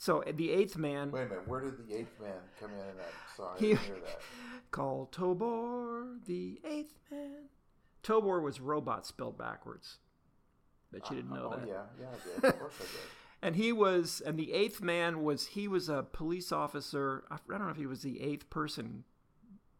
So 0.01 0.23
uh, 0.23 0.31
the 0.33 0.51
eighth 0.51 0.77
man, 0.77 1.11
Wait 1.11 1.23
a 1.23 1.25
minute, 1.25 1.45
where 1.47 1.59
did 1.59 1.77
the 1.85 1.93
eighth 1.93 2.19
man 2.21 2.31
come 2.57 2.71
in? 2.71 2.77
in 2.79 2.95
that? 2.97 3.11
Sorry, 3.35 3.57
I 3.57 3.59
didn't 3.59 3.79
hear 3.81 3.95
that. 3.95 4.21
called 4.71 5.11
Tobor, 5.11 6.25
the 6.25 6.61
eighth 6.65 6.95
man. 7.11 7.49
Tobor 8.01 8.41
was 8.41 8.61
robot 8.61 9.05
spelled 9.05 9.37
backwards. 9.37 9.97
Bet 10.93 11.09
you 11.09 11.17
didn't 11.17 11.31
know 11.31 11.51
oh 11.53 11.59
that. 11.59 11.67
yeah, 11.67 11.81
yeah, 11.99 12.07
I 12.07 12.41
did. 12.41 12.43
Of 12.53 12.59
course 12.59 12.73
I 12.79 12.83
did. 12.83 13.01
and 13.41 13.55
he 13.57 13.73
was 13.73 14.21
and 14.25 14.39
the 14.39 14.53
eighth 14.53 14.81
man 14.81 15.21
was 15.21 15.47
he 15.47 15.67
was 15.67 15.89
a 15.89 16.01
police 16.03 16.51
officer 16.53 17.25
i 17.29 17.37
don't 17.49 17.59
know 17.65 17.69
if 17.69 17.77
he 17.77 17.85
was 17.85 18.01
the 18.01 18.21
eighth 18.21 18.49
person 18.49 19.03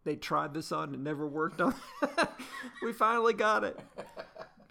they 0.04 0.16
tried 0.16 0.54
this 0.54 0.72
on 0.72 0.94
it 0.94 1.00
never 1.00 1.26
worked 1.28 1.60
on 1.60 1.74
we 2.84 2.94
finally 2.94 3.34
got 3.34 3.64
it 3.64 3.80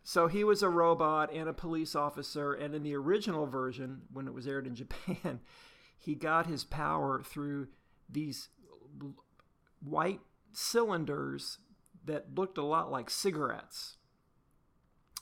so 0.09 0.27
he 0.27 0.43
was 0.43 0.63
a 0.63 0.71
robot 0.71 1.31
and 1.35 1.51
a 1.51 1.53
police 1.53 1.95
officer 1.95 2.55
and 2.55 2.75
in 2.75 2.83
the 2.83 2.95
original 2.95 3.47
version 3.47 4.01
when 4.11 4.27
it 4.27 4.33
was 4.33 4.47
aired 4.47 4.67
in 4.67 4.75
japan 4.83 5.41
he 5.99 6.15
got 6.15 6.47
his 6.47 6.65
power 6.65 7.23
through 7.23 7.69
these 8.09 8.49
white 9.81 10.21
cylinders 10.53 11.59
that 12.07 12.35
looked 12.35 12.57
a 12.57 12.63
lot 12.63 12.91
like 12.91 13.11
cigarettes 13.11 13.99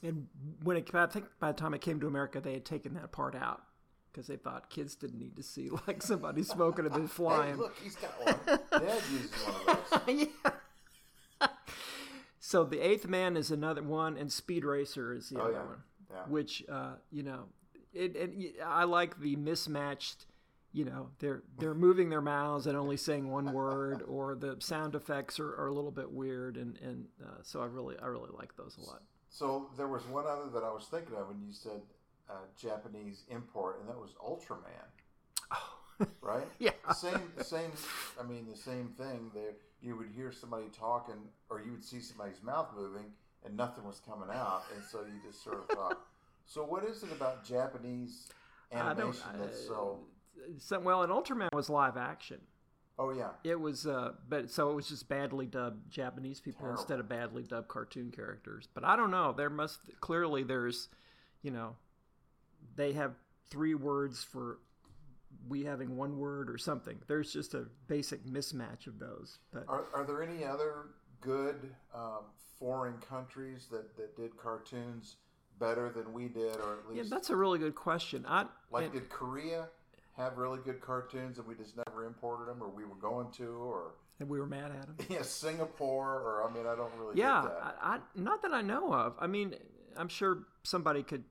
and 0.02 0.28
when 0.62 0.76
it, 0.76 0.94
I 0.94 1.06
think 1.06 1.26
by 1.40 1.52
the 1.52 1.58
time 1.58 1.74
it 1.74 1.80
came 1.80 2.00
to 2.00 2.06
America, 2.06 2.40
they 2.40 2.52
had 2.52 2.64
taken 2.64 2.94
that 2.94 3.12
part 3.12 3.34
out 3.34 3.62
because 4.12 4.26
they 4.26 4.36
thought 4.36 4.70
kids 4.70 4.94
didn't 4.94 5.18
need 5.18 5.36
to 5.36 5.42
see 5.42 5.70
like 5.86 6.02
somebody 6.02 6.42
smoking 6.42 6.84
and 6.84 6.94
then 6.94 7.02
Hey, 7.02 7.08
flying. 7.08 7.56
look, 7.56 7.76
he's 7.82 7.96
got 7.96 8.10
one. 8.24 8.60
Dad 8.70 9.02
uses 9.10 9.30
one 9.32 9.76
of 9.76 10.06
those. 10.06 10.28
yeah. 10.44 10.50
So 12.56 12.64
the 12.64 12.80
Eighth 12.80 13.06
Man 13.06 13.36
is 13.36 13.50
another 13.50 13.82
one, 13.82 14.16
and 14.16 14.32
Speed 14.32 14.64
Racer 14.64 15.12
is 15.12 15.28
the 15.28 15.38
Oh, 15.38 15.44
other 15.44 15.52
yeah. 15.52 15.64
one, 15.64 15.82
Yeah. 16.10 16.24
which 16.28 16.64
uh, 16.70 16.94
you 17.10 17.22
know, 17.22 17.44
it, 17.92 18.16
y- 18.34 18.52
I 18.64 18.84
like 18.84 19.20
the 19.20 19.36
mismatched. 19.36 20.24
You 20.72 20.84
know, 20.86 21.10
they're 21.18 21.42
they're 21.58 21.74
moving 21.74 22.08
their 22.10 22.20
mouths 22.22 22.66
and 22.66 22.76
only 22.76 22.96
saying 22.96 23.30
one 23.30 23.52
word, 23.52 24.02
or 24.08 24.34
the 24.34 24.56
sound 24.58 24.94
effects 24.94 25.38
are, 25.38 25.54
are 25.56 25.66
a 25.66 25.72
little 25.74 25.90
bit 25.90 26.10
weird, 26.10 26.56
and 26.56 26.78
and 26.82 27.06
uh, 27.22 27.42
so 27.42 27.60
I 27.60 27.66
really 27.66 27.96
I 27.98 28.06
really 28.06 28.30
like 28.32 28.56
those 28.56 28.76
a 28.82 28.86
lot. 28.90 29.02
So 29.28 29.68
there 29.76 29.88
was 29.88 30.06
one 30.06 30.24
other 30.26 30.48
that 30.54 30.64
I 30.64 30.72
was 30.72 30.86
thinking 30.90 31.14
of 31.14 31.28
when 31.28 31.40
you 31.46 31.52
said 31.52 31.82
uh, 32.30 32.46
Japanese 32.58 33.24
import, 33.28 33.80
and 33.80 33.88
that 33.90 33.98
was 33.98 34.14
Ultraman. 34.26 34.88
Oh. 35.50 36.06
Right? 36.20 36.46
Yeah. 36.58 36.72
Same, 36.94 37.22
same. 37.42 37.70
I 38.20 38.22
mean, 38.22 38.46
the 38.50 38.56
same 38.56 38.88
thing. 38.98 39.30
There, 39.34 39.52
you 39.80 39.96
would 39.96 40.08
hear 40.14 40.32
somebody 40.32 40.66
talking, 40.76 41.14
or 41.50 41.60
you 41.60 41.72
would 41.72 41.84
see 41.84 42.00
somebody's 42.00 42.42
mouth 42.42 42.68
moving, 42.76 43.04
and 43.44 43.56
nothing 43.56 43.84
was 43.84 44.00
coming 44.00 44.28
out, 44.34 44.62
and 44.74 44.84
so 44.84 45.00
you 45.00 45.20
just 45.30 45.42
sort 45.44 45.58
of 45.60 45.68
thought. 45.76 46.00
So 46.48 46.62
what 46.62 46.84
is 46.84 47.02
it 47.02 47.10
about 47.10 47.42
Japanese 47.44 48.28
I 48.72 48.76
don't- 48.94 48.98
animation 49.00 49.26
that's 49.40 49.66
so? 49.66 49.98
So, 50.58 50.78
well, 50.78 51.02
and 51.02 51.10
Ultraman 51.12 51.48
was 51.52 51.68
live 51.68 51.96
action. 51.96 52.40
Oh 53.00 53.10
yeah. 53.10 53.30
It 53.42 53.58
was, 53.58 53.84
uh, 53.84 54.12
but 54.28 54.48
so 54.48 54.70
it 54.70 54.74
was 54.76 54.88
just 54.88 55.08
badly 55.08 55.46
dubbed 55.46 55.90
Japanese 55.90 56.38
people 56.40 56.60
Terrible. 56.60 56.80
instead 56.80 57.00
of 57.00 57.08
badly 57.08 57.42
dubbed 57.42 57.66
cartoon 57.66 58.12
characters. 58.12 58.68
But 58.72 58.84
I 58.84 58.94
don't 58.94 59.10
know. 59.10 59.32
There 59.36 59.50
must 59.50 59.80
clearly 60.00 60.44
there's, 60.44 60.88
you 61.42 61.50
know, 61.50 61.74
they 62.76 62.92
have 62.92 63.14
three 63.50 63.74
words 63.74 64.22
for 64.22 64.58
we 65.48 65.64
having 65.64 65.96
one 65.96 66.18
word 66.18 66.50
or 66.50 66.58
something. 66.58 66.98
There's 67.06 67.32
just 67.32 67.54
a 67.54 67.66
basic 67.88 68.24
mismatch 68.26 68.86
of 68.86 68.98
those. 68.98 69.38
But 69.52 69.64
Are, 69.68 69.84
are 69.94 70.04
there 70.04 70.22
any 70.22 70.44
other 70.44 70.86
good 71.20 71.70
um, 71.94 72.24
foreign 72.58 72.98
countries 72.98 73.66
that, 73.70 73.96
that 73.96 74.16
did 74.16 74.36
cartoons 74.36 75.16
better 75.58 75.90
than 75.90 76.12
we 76.12 76.28
did, 76.28 76.56
or 76.56 76.74
at 76.80 76.88
least? 76.88 76.96
yeah, 76.96 77.02
that's 77.08 77.30
a 77.30 77.36
really 77.36 77.58
good 77.58 77.74
question. 77.74 78.24
I 78.28 78.46
like 78.70 78.84
and- 78.84 78.92
did 78.92 79.08
Korea 79.08 79.68
have 80.16 80.38
really 80.38 80.58
good 80.64 80.80
cartoons 80.80 81.38
and 81.38 81.46
we 81.46 81.54
just 81.54 81.76
never 81.86 82.06
imported 82.06 82.46
them, 82.48 82.62
or 82.62 82.68
we 82.68 82.84
were 82.84 82.94
going 82.96 83.30
to, 83.32 83.44
or 83.48 83.94
and 84.18 84.28
we 84.30 84.40
were 84.40 84.46
mad 84.46 84.70
at 84.72 84.86
them. 84.86 85.06
yeah, 85.10 85.20
Singapore, 85.22 86.20
or 86.20 86.48
I 86.48 86.54
mean, 86.54 86.66
I 86.66 86.74
don't 86.74 86.90
really 86.98 87.18
Yeah, 87.18 87.42
get 87.42 87.52
that. 87.60 87.76
I, 87.82 87.96
I, 87.96 87.98
not 88.14 88.40
that 88.42 88.52
I 88.54 88.62
know 88.62 88.92
of. 88.94 89.14
I 89.20 89.26
mean, 89.26 89.54
I'm 89.96 90.08
sure 90.08 90.44
somebody 90.62 91.02
could 91.02 91.24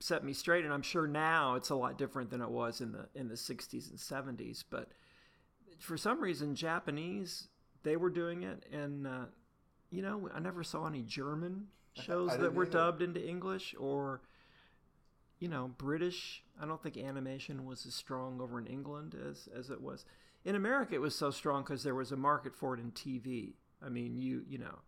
set 0.00 0.24
me 0.24 0.32
straight, 0.32 0.64
and 0.64 0.72
I'm 0.72 0.82
sure 0.82 1.06
now 1.06 1.54
it's 1.54 1.70
a 1.70 1.74
lot 1.74 1.98
different 1.98 2.30
than 2.30 2.40
it 2.40 2.50
was 2.50 2.80
in 2.80 2.92
the 2.92 3.08
in 3.14 3.28
the 3.28 3.34
60s 3.34 3.90
and 3.90 3.98
70s. 3.98 4.64
But 4.68 4.88
for 5.78 5.96
some 5.96 6.20
reason, 6.20 6.54
Japanese 6.54 7.48
they 7.82 7.96
were 7.96 8.10
doing 8.10 8.42
it, 8.42 8.64
and 8.72 9.06
uh, 9.06 9.26
you 9.90 10.02
know, 10.02 10.28
I 10.34 10.40
never 10.40 10.64
saw 10.64 10.86
any 10.86 11.02
German 11.02 11.68
shows 11.94 12.36
that 12.36 12.54
were 12.54 12.64
either. 12.64 12.72
dubbed 12.72 13.02
into 13.02 13.26
English 13.26 13.74
or. 13.78 14.22
You 15.38 15.48
know, 15.48 15.70
British. 15.78 16.44
I 16.60 16.66
don't 16.66 16.82
think 16.82 16.98
animation 16.98 17.64
was 17.64 17.86
as 17.86 17.94
strong 17.94 18.42
over 18.42 18.58
in 18.58 18.66
England 18.66 19.16
as 19.26 19.48
as 19.56 19.70
it 19.70 19.80
was 19.80 20.04
in 20.44 20.54
America. 20.54 20.94
It 20.94 21.00
was 21.00 21.14
so 21.14 21.30
strong 21.30 21.62
because 21.62 21.82
there 21.82 21.94
was 21.94 22.12
a 22.12 22.16
market 22.16 22.54
for 22.54 22.74
it 22.74 22.80
in 22.80 22.92
TV. 22.92 23.54
I 23.82 23.88
mean, 23.88 24.16
you 24.18 24.44
you 24.46 24.58
know, 24.58 24.80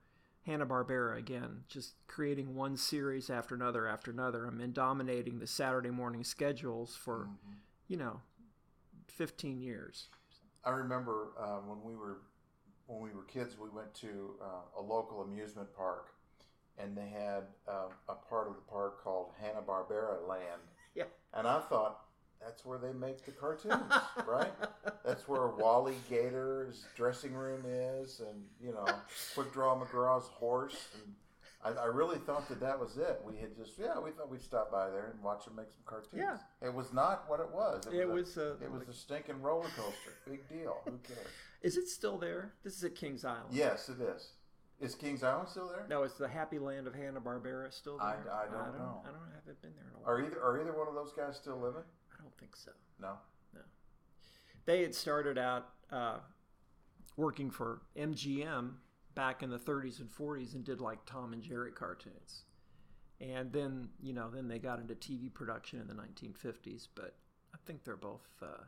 Hanna 0.44 0.66
Barbera 0.66 1.16
again, 1.18 1.64
just 1.68 1.94
creating 2.08 2.54
one 2.54 2.76
series 2.76 3.30
after 3.30 3.54
another 3.54 3.86
after 3.86 4.10
another. 4.10 4.46
I 4.46 4.50
mean, 4.50 4.72
dominating 4.72 5.38
the 5.38 5.46
Saturday 5.46 5.90
morning 5.90 6.24
schedules 6.24 6.96
for, 6.96 7.28
you 7.88 7.96
know, 7.96 8.20
fifteen 9.06 9.60
years. 9.60 10.08
I 10.64 10.70
remember 10.70 11.28
uh, 11.38 11.58
when 11.66 11.82
we 11.84 11.96
were 11.96 12.18
when 12.86 13.00
we 13.00 13.10
were 13.10 13.24
kids, 13.24 13.56
we 13.58 13.68
went 13.68 13.94
to 13.94 14.34
uh, 14.42 14.80
a 14.80 14.82
local 14.82 15.22
amusement 15.22 15.68
park, 15.76 16.08
and 16.78 16.96
they 16.96 17.08
had 17.08 17.44
uh, 17.68 17.88
a 18.08 18.14
part 18.14 18.48
of 18.48 18.54
the 18.56 18.62
park 18.62 19.02
called 19.02 19.30
Hanna 19.40 19.62
Barbera 19.66 20.26
Land. 20.28 20.60
Yeah. 20.94 21.04
And 21.32 21.46
I 21.46 21.58
thought 21.60 22.00
that's 22.44 22.64
where 22.64 22.78
they 22.78 22.92
make 22.92 23.24
the 23.24 23.30
cartoons, 23.32 23.82
right? 24.26 24.52
That's 25.04 25.26
where 25.28 25.46
Wally 25.48 25.94
Gator's 26.10 26.84
dressing 26.96 27.32
room 27.34 27.62
is, 27.66 28.20
and 28.20 28.42
you 28.60 28.72
know, 28.72 28.86
Quick 29.34 29.52
Draw 29.52 29.78
McGraw's 29.84 30.26
horse. 30.28 30.88
And 30.94 31.14
I, 31.64 31.82
I 31.82 31.86
really 31.86 32.18
thought 32.18 32.48
that 32.48 32.60
that 32.60 32.78
was 32.78 32.96
it. 32.96 33.20
We 33.24 33.36
had 33.36 33.56
just 33.56 33.78
yeah, 33.78 33.98
we 34.00 34.10
thought 34.10 34.30
we'd 34.30 34.42
stop 34.42 34.70
by 34.72 34.90
there 34.90 35.10
and 35.12 35.22
watch 35.22 35.44
them 35.44 35.56
make 35.56 35.70
some 35.70 35.82
cartoons. 35.86 36.14
Yeah. 36.16 36.38
It 36.66 36.74
was 36.74 36.92
not 36.92 37.24
what 37.28 37.40
it 37.40 37.50
was. 37.52 37.86
It 37.92 38.00
a- 38.00 38.06
was, 38.08 38.36
uh, 38.36 38.54
it 38.60 38.70
was 38.70 38.80
like- 38.80 38.88
a 38.88 38.92
stinking 38.92 39.40
roller 39.40 39.68
coaster. 39.76 40.12
Big 40.26 40.48
deal. 40.48 40.78
Who 40.84 40.98
cares? 41.06 41.26
Is 41.62 41.76
it 41.76 41.86
still 41.88 42.18
there? 42.18 42.54
This 42.64 42.76
is 42.76 42.82
at 42.84 42.96
Kings 42.96 43.24
Island. 43.24 43.46
Yes, 43.52 43.88
it 43.88 44.00
is. 44.00 44.30
Is 44.80 44.96
Kings 44.96 45.22
Island 45.22 45.48
still 45.48 45.68
there? 45.68 45.86
No, 45.88 46.02
it's 46.02 46.14
the 46.16 46.26
Happy 46.26 46.58
Land 46.58 46.88
of 46.88 46.94
Hanna 46.96 47.20
Barbera 47.20 47.72
still 47.72 47.98
there. 47.98 48.06
I- 48.08 48.12
I 48.42 48.44
don't 48.46 48.54
I 48.56 48.64
don't 48.66 48.78
know. 48.78 49.02
I 49.04 49.10
don't 49.12 49.20
I 49.30 49.34
haven't 49.36 49.62
been 49.62 49.70
there 49.76 49.86
in 49.86 49.94
a 49.94 49.98
while. 50.00 50.10
Are 50.16 50.20
either 50.20 50.42
are 50.42 50.60
either 50.60 50.72
one 50.76 50.88
of 50.88 50.94
those 50.94 51.12
guys 51.12 51.36
still 51.36 51.60
living? 51.60 51.84
Don't 52.32 52.40
think 52.40 52.56
so. 52.56 52.70
No. 53.00 53.14
No. 53.54 53.60
They 54.64 54.82
had 54.82 54.94
started 54.94 55.38
out 55.38 55.68
uh, 55.90 56.18
working 57.16 57.50
for 57.50 57.82
MGM 57.96 58.74
back 59.14 59.42
in 59.42 59.50
the 59.50 59.58
30s 59.58 60.00
and 60.00 60.08
40s 60.10 60.54
and 60.54 60.64
did 60.64 60.80
like 60.80 61.04
Tom 61.04 61.32
and 61.32 61.42
Jerry 61.42 61.72
cartoons. 61.72 62.44
And 63.20 63.52
then, 63.52 63.88
you 64.00 64.12
know, 64.12 64.30
then 64.30 64.48
they 64.48 64.58
got 64.58 64.80
into 64.80 64.94
TV 64.94 65.32
production 65.32 65.80
in 65.80 65.86
the 65.86 65.94
1950s, 65.94 66.88
but 66.94 67.14
I 67.54 67.58
think 67.66 67.84
they're 67.84 67.96
both 67.96 68.26
uh, 68.42 68.64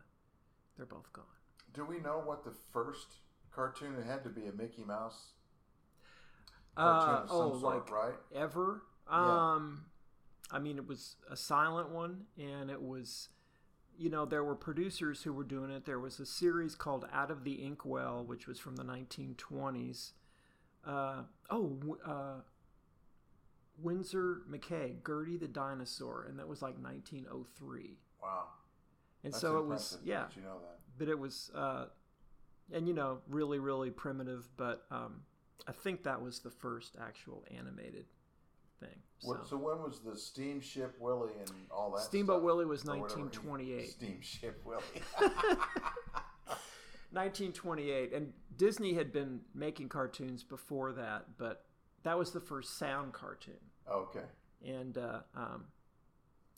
they're 0.76 0.86
both 0.86 1.12
gone. 1.12 1.24
Do 1.72 1.84
we 1.84 1.98
know 1.98 2.20
what 2.24 2.44
the 2.44 2.52
first 2.72 3.14
cartoon? 3.52 3.96
It 3.98 4.06
had 4.06 4.22
to 4.24 4.30
be 4.30 4.46
a 4.46 4.52
Mickey 4.52 4.84
Mouse 4.84 5.32
Uh, 6.76 7.04
cartoon 7.04 7.28
some 7.28 7.36
oh, 7.36 7.58
sort, 7.60 7.62
like 7.62 7.90
right? 7.90 8.14
ever? 8.34 8.82
Yeah. 9.10 9.52
Um, 9.54 9.86
I 10.52 10.58
mean, 10.60 10.76
it 10.76 10.86
was 10.86 11.16
a 11.30 11.36
silent 11.36 11.90
one, 11.90 12.26
and 12.38 12.70
it 12.70 12.80
was, 12.80 13.28
you 13.98 14.10
know, 14.10 14.24
there 14.24 14.44
were 14.44 14.54
producers 14.54 15.22
who 15.22 15.32
were 15.32 15.44
doing 15.44 15.70
it. 15.70 15.84
There 15.84 15.98
was 15.98 16.20
a 16.20 16.26
series 16.26 16.74
called 16.74 17.06
Out 17.12 17.30
of 17.30 17.44
the 17.44 17.64
Inkwell, 17.64 18.24
which 18.24 18.46
was 18.46 18.58
from 18.58 18.76
the 18.76 18.84
1920s. 18.84 20.12
Uh, 20.86 21.22
oh, 21.50 21.78
uh, 22.04 22.40
Winsor 23.78 24.42
McCay, 24.50 24.96
Gertie 25.06 25.36
the 25.36 25.48
Dinosaur, 25.48 26.26
and 26.28 26.38
that 26.38 26.48
was 26.48 26.62
like 26.62 26.76
1903. 26.76 27.98
Wow. 28.22 28.44
And 29.22 29.32
That's 29.32 29.40
so 29.40 29.58
it 29.58 29.66
was, 29.66 29.98
yeah, 30.04 30.26
you 30.36 30.42
know 30.42 30.58
but 30.98 31.08
it 31.08 31.18
was, 31.18 31.50
uh, 31.54 31.86
and 32.72 32.86
you 32.86 32.94
know, 32.94 33.18
really, 33.28 33.58
really 33.58 33.90
primitive. 33.90 34.48
But 34.56 34.84
um, 34.90 35.22
I 35.66 35.72
think 35.72 36.04
that 36.04 36.20
was 36.20 36.40
the 36.40 36.50
first 36.50 36.96
actual 37.00 37.44
animated 37.56 38.06
thing. 38.84 38.98
What, 39.22 39.46
so 39.48 39.56
when 39.56 39.78
was 39.78 40.00
the 40.00 40.16
Steamship 40.16 40.96
Willie 41.00 41.32
and 41.38 41.50
all 41.70 41.90
that? 41.92 42.02
Steamboat 42.02 42.36
stuff? 42.36 42.44
Willie 42.44 42.66
was 42.66 42.84
1928. 42.84 43.90
Steamship 43.90 44.60
Willie. 44.64 44.82
1928, 47.14 48.12
and 48.12 48.32
Disney 48.56 48.94
had 48.94 49.12
been 49.12 49.40
making 49.54 49.88
cartoons 49.88 50.42
before 50.42 50.92
that, 50.92 51.26
but 51.38 51.64
that 52.02 52.18
was 52.18 52.32
the 52.32 52.40
first 52.40 52.76
sound 52.76 53.12
cartoon, 53.12 53.54
okay. 53.90 54.26
and 54.64 54.98
uh, 54.98 55.20
um, 55.36 55.66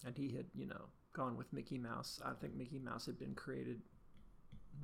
and 0.05 0.16
he 0.16 0.35
had 0.35 0.47
you 0.55 0.66
know 0.66 0.87
gone 1.12 1.37
with 1.37 1.53
Mickey 1.53 1.79
Mouse. 1.79 2.20
I 2.24 2.33
think 2.33 2.55
Mickey 2.57 2.79
Mouse 2.79 3.07
had 3.07 3.18
been 3.18 3.35
created 3.35 3.81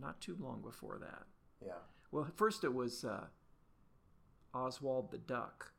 not 0.01 0.21
too 0.21 0.37
long 0.39 0.61
before 0.61 0.99
that. 1.01 1.25
Yeah. 1.65 1.73
Well, 2.11 2.27
first 2.37 2.65
it 2.65 2.75
was 2.75 3.05
uh, 3.05 3.25
Oswald 4.55 5.11
the 5.11 5.19
Duck. 5.19 5.73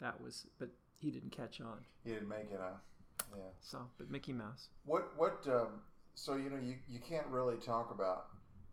That 0.00 0.20
was, 0.20 0.46
but 0.58 0.70
he 1.04 1.10
didn't 1.10 1.30
catch 1.30 1.60
on. 1.60 1.78
He 2.02 2.10
didn't 2.12 2.28
make 2.28 2.50
it, 2.50 2.58
huh? 2.60 2.78
Yeah. 3.36 3.42
So, 3.60 3.78
but 3.98 4.10
Mickey 4.10 4.32
Mouse. 4.32 4.68
What 4.86 5.12
what? 5.16 5.46
Um, 5.46 5.80
so 6.14 6.34
you 6.36 6.48
know 6.50 6.56
you 6.60 6.76
you 6.88 6.98
can't 6.98 7.26
really 7.26 7.56
talk 7.56 7.90
about 7.92 8.26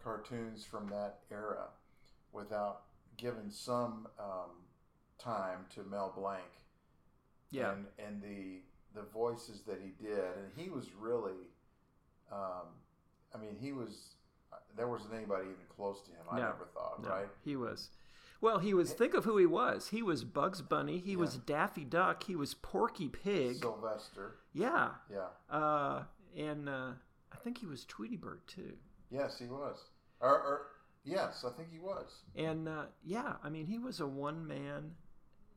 cartoons 0.04 0.64
from 0.64 0.88
that 0.90 1.20
era 1.30 1.68
without 2.32 2.84
giving 3.18 3.50
some 3.52 4.08
um, 4.20 4.52
time 5.20 5.66
to 5.76 5.84
Mel 5.84 6.14
Blanc. 6.18 6.42
Yeah. 7.52 7.74
And 7.74 7.86
and 8.00 8.22
the 8.22 8.62
the 8.96 9.06
voices 9.14 9.62
that 9.68 9.80
he 9.84 9.92
did, 10.04 10.18
and 10.38 10.52
he 10.56 10.70
was 10.70 10.88
really, 11.00 11.50
um, 12.32 12.68
I 13.36 13.38
mean, 13.38 13.56
he 13.60 13.74
was. 13.74 14.16
There 14.76 14.88
wasn't 14.88 15.14
anybody 15.14 15.44
even 15.44 15.66
close 15.76 16.02
to 16.04 16.12
him. 16.12 16.26
I 16.30 16.38
No. 16.38 16.42
never 16.44 16.66
thought, 16.74 17.02
No, 17.04 17.10
right? 17.10 17.28
He 17.44 17.56
was. 17.58 17.90
Well, 18.42 18.58
he 18.58 18.74
was. 18.74 18.92
Think 18.94 19.14
of 19.14 19.24
who 19.24 19.38
he 19.38 19.46
was. 19.46 19.90
He 19.90 20.02
was 20.02 20.24
Bugs 20.24 20.62
Bunny. 20.64 20.98
He 20.98 21.16
was 21.16 21.38
Daffy 21.38 21.84
Duck. 21.86 22.24
He 22.24 22.36
was 22.36 22.56
Porky 22.56 23.08
Pig. 23.08 23.58
Sylvester. 23.58 24.38
yeah. 24.54 24.90
Yeah. 25.12 25.56
Uh, 25.56 26.04
and 26.36 26.68
uh, 26.68 26.92
I 27.32 27.36
think 27.44 27.60
he 27.60 27.68
was 27.68 27.86
Tweety 27.86 28.18
Bird 28.18 28.42
too. 28.48 28.74
Yes, 29.12 29.38
he 29.40 29.46
was. 29.46 29.78
Or, 30.22 30.30
or 30.30 30.62
yes, 31.04 31.46
I 31.48 31.52
think 31.56 31.70
he 31.72 31.80
was. 31.80 32.24
And 32.36 32.68
uh, 32.68 32.86
yeah, 33.04 33.34
I 33.44 33.50
mean, 33.50 33.68
he 33.68 33.78
was 33.78 34.00
a 34.00 34.08
one 34.08 34.48
man, 34.48 34.92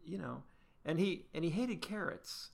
you 0.04 0.18
know, 0.18 0.42
and 0.84 0.98
he 0.98 1.26
and 1.32 1.44
he 1.44 1.50
hated 1.50 1.80
carrots. 1.80 2.50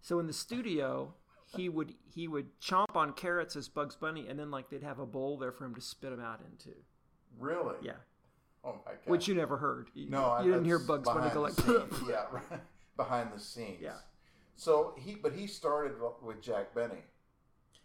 So 0.00 0.18
in 0.18 0.26
the 0.26 0.32
studio, 0.32 1.14
he 1.56 1.68
would 1.68 1.94
he 2.04 2.26
would 2.26 2.58
chomp 2.60 2.96
on 2.96 3.12
carrots 3.12 3.54
as 3.56 3.68
Bugs 3.68 3.96
Bunny, 3.96 4.26
and 4.28 4.38
then 4.38 4.50
like 4.50 4.70
they'd 4.70 4.82
have 4.82 4.98
a 4.98 5.06
bowl 5.06 5.38
there 5.38 5.52
for 5.52 5.64
him 5.66 5.74
to 5.74 5.80
spit 5.80 6.10
them 6.10 6.20
out 6.20 6.40
into. 6.50 6.76
Really? 7.38 7.76
Yeah. 7.82 7.92
Oh 8.64 8.76
my 8.86 8.92
god. 8.92 8.98
Which 9.06 9.28
you 9.28 9.34
never 9.34 9.56
heard. 9.56 9.88
You, 9.94 10.08
No, 10.08 10.24
I, 10.24 10.42
you 10.42 10.52
didn't 10.52 10.64
hear 10.64 10.78
Bugs 10.78 11.04
Bunny 11.04 11.30
go 11.32 11.42
like. 11.42 11.52
yeah, 12.08 12.24
right. 12.32 12.60
behind 12.96 13.30
the 13.34 13.40
scenes. 13.40 13.78
Yeah. 13.80 13.96
So 14.56 14.94
he, 14.98 15.14
but 15.14 15.32
he 15.32 15.46
started 15.46 15.92
with 16.22 16.40
Jack 16.40 16.74
Benny. 16.74 17.02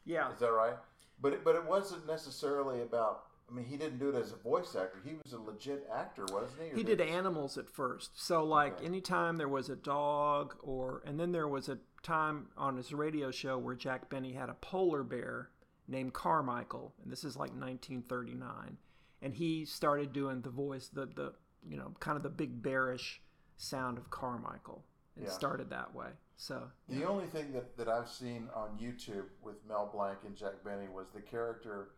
Yeah. 0.06 0.32
Is 0.32 0.40
that 0.40 0.52
right? 0.52 0.76
But 1.22 1.34
it, 1.34 1.44
but 1.44 1.56
it 1.56 1.66
wasn't 1.66 2.08
necessarily 2.08 2.82
about. 2.82 3.24
I 3.50 3.56
mean, 3.56 3.66
he 3.66 3.78
didn't 3.78 3.98
do 3.98 4.10
it 4.10 4.16
as 4.16 4.32
a 4.32 4.36
voice 4.36 4.76
actor. 4.76 5.00
He 5.04 5.16
was 5.24 5.34
a 5.34 5.40
legit 5.40 5.88
actor, 5.92 6.24
wasn't 6.32 6.62
he? 6.62 6.70
Or 6.72 6.76
He 6.76 6.84
did 6.84 7.02
animals 7.02 7.58
at 7.58 7.68
first. 7.68 8.12
So 8.14 8.44
like 8.44 8.78
anytime 8.84 9.38
there 9.38 9.50
was 9.50 9.70
a 9.70 9.76
dog 9.76 10.56
or 10.62 11.02
and 11.04 11.20
then 11.20 11.32
there 11.32 11.48
was 11.48 11.68
a 11.68 11.80
time 12.04 12.50
on 12.56 12.78
his 12.78 12.94
radio 12.94 13.32
show 13.32 13.58
where 13.58 13.74
Jack 13.74 14.08
Benny 14.08 14.34
had 14.34 14.50
a 14.50 14.54
polar 14.54 15.04
bear 15.04 15.50
named 15.88 16.14
Carmichael, 16.14 16.94
and 17.02 17.12
this 17.12 17.24
is 17.24 17.36
like 17.36 17.50
1939, 17.50 18.78
and 19.22 19.34
he 19.34 19.66
started 19.66 20.14
doing 20.14 20.42
the 20.42 20.50
voice 20.50 20.88
the 20.88 21.06
the 21.06 21.34
you 21.68 21.78
know 21.78 21.94
kind 22.00 22.18
of 22.18 22.24
the 22.24 22.30
big 22.30 22.62
bearish 22.62 23.22
sound 23.58 23.98
of 23.98 24.10
Carmichael. 24.10 24.84
It 25.18 25.24
Yeah. 25.24 25.30
started 25.32 25.70
that 25.72 25.94
way. 25.94 26.12
So 26.38 26.72
The 26.88 27.04
only 27.04 27.28
thing 27.28 27.52
that, 27.52 27.76
that 27.76 27.90
I've 27.90 28.08
seen 28.10 28.48
on 28.56 28.78
YouTube 28.80 29.26
with 29.42 29.58
Mel 29.68 29.90
Blanc 29.94 30.20
and 30.26 30.34
Jack 30.38 30.64
Benny 30.64 30.88
was 30.88 31.10
the 31.12 31.22
character 31.22 31.90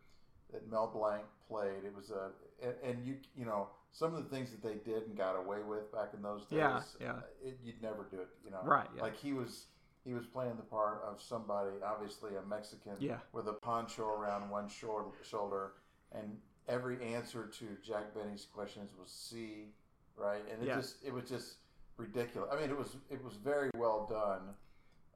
that 0.50 0.68
Mel 0.68 0.88
Blanc 0.88 1.22
played. 1.46 1.84
It 1.84 1.94
was 1.94 2.10
a 2.10 2.32
and, 2.60 2.74
and 2.82 3.06
you 3.06 3.16
you 3.36 3.44
know 3.44 3.68
some 3.92 4.14
of 4.14 4.24
the 4.24 4.28
things 4.34 4.50
that 4.50 4.62
they 4.62 4.76
did 4.90 5.06
and 5.06 5.16
got 5.16 5.36
away 5.36 5.62
with 5.62 5.92
back 5.92 6.14
in 6.14 6.22
those 6.22 6.42
days. 6.46 6.58
Yeah, 6.58 6.80
yeah. 7.00 7.20
It, 7.44 7.58
you'd 7.62 7.80
never 7.82 8.08
do 8.10 8.20
it. 8.20 8.28
You 8.44 8.50
know, 8.50 8.62
Right, 8.64 8.88
yeah. 8.96 9.02
Like 9.02 9.16
he 9.16 9.32
was 9.32 9.66
he 10.04 10.14
was 10.14 10.26
playing 10.26 10.56
the 10.56 10.62
part 10.64 11.00
of 11.04 11.22
somebody, 11.22 11.70
obviously 11.84 12.34
a 12.34 12.42
Mexican, 12.42 12.94
Yeah. 12.98 13.18
with 13.32 13.46
a 13.46 13.52
poncho 13.52 14.08
around 14.08 14.50
one 14.50 14.68
shor- 14.68 15.12
shoulder, 15.22 15.74
and 16.10 16.40
every 16.68 17.02
answer 17.14 17.50
to 17.58 17.64
Jack 17.84 18.14
Benny's 18.14 18.46
questions 18.52 18.90
was 18.98 19.10
C, 19.10 19.68
right? 20.16 20.42
And 20.50 20.62
it 20.62 20.66
Yeah. 20.66 20.76
just 20.76 21.02
it 21.04 21.12
was 21.12 21.28
just 21.28 21.56
ridiculous. 21.96 22.50
I 22.52 22.60
mean, 22.60 22.70
it 22.70 22.76
was 22.76 22.96
it 23.10 23.22
was 23.22 23.34
very 23.36 23.70
well 23.74 24.06
done 24.06 24.54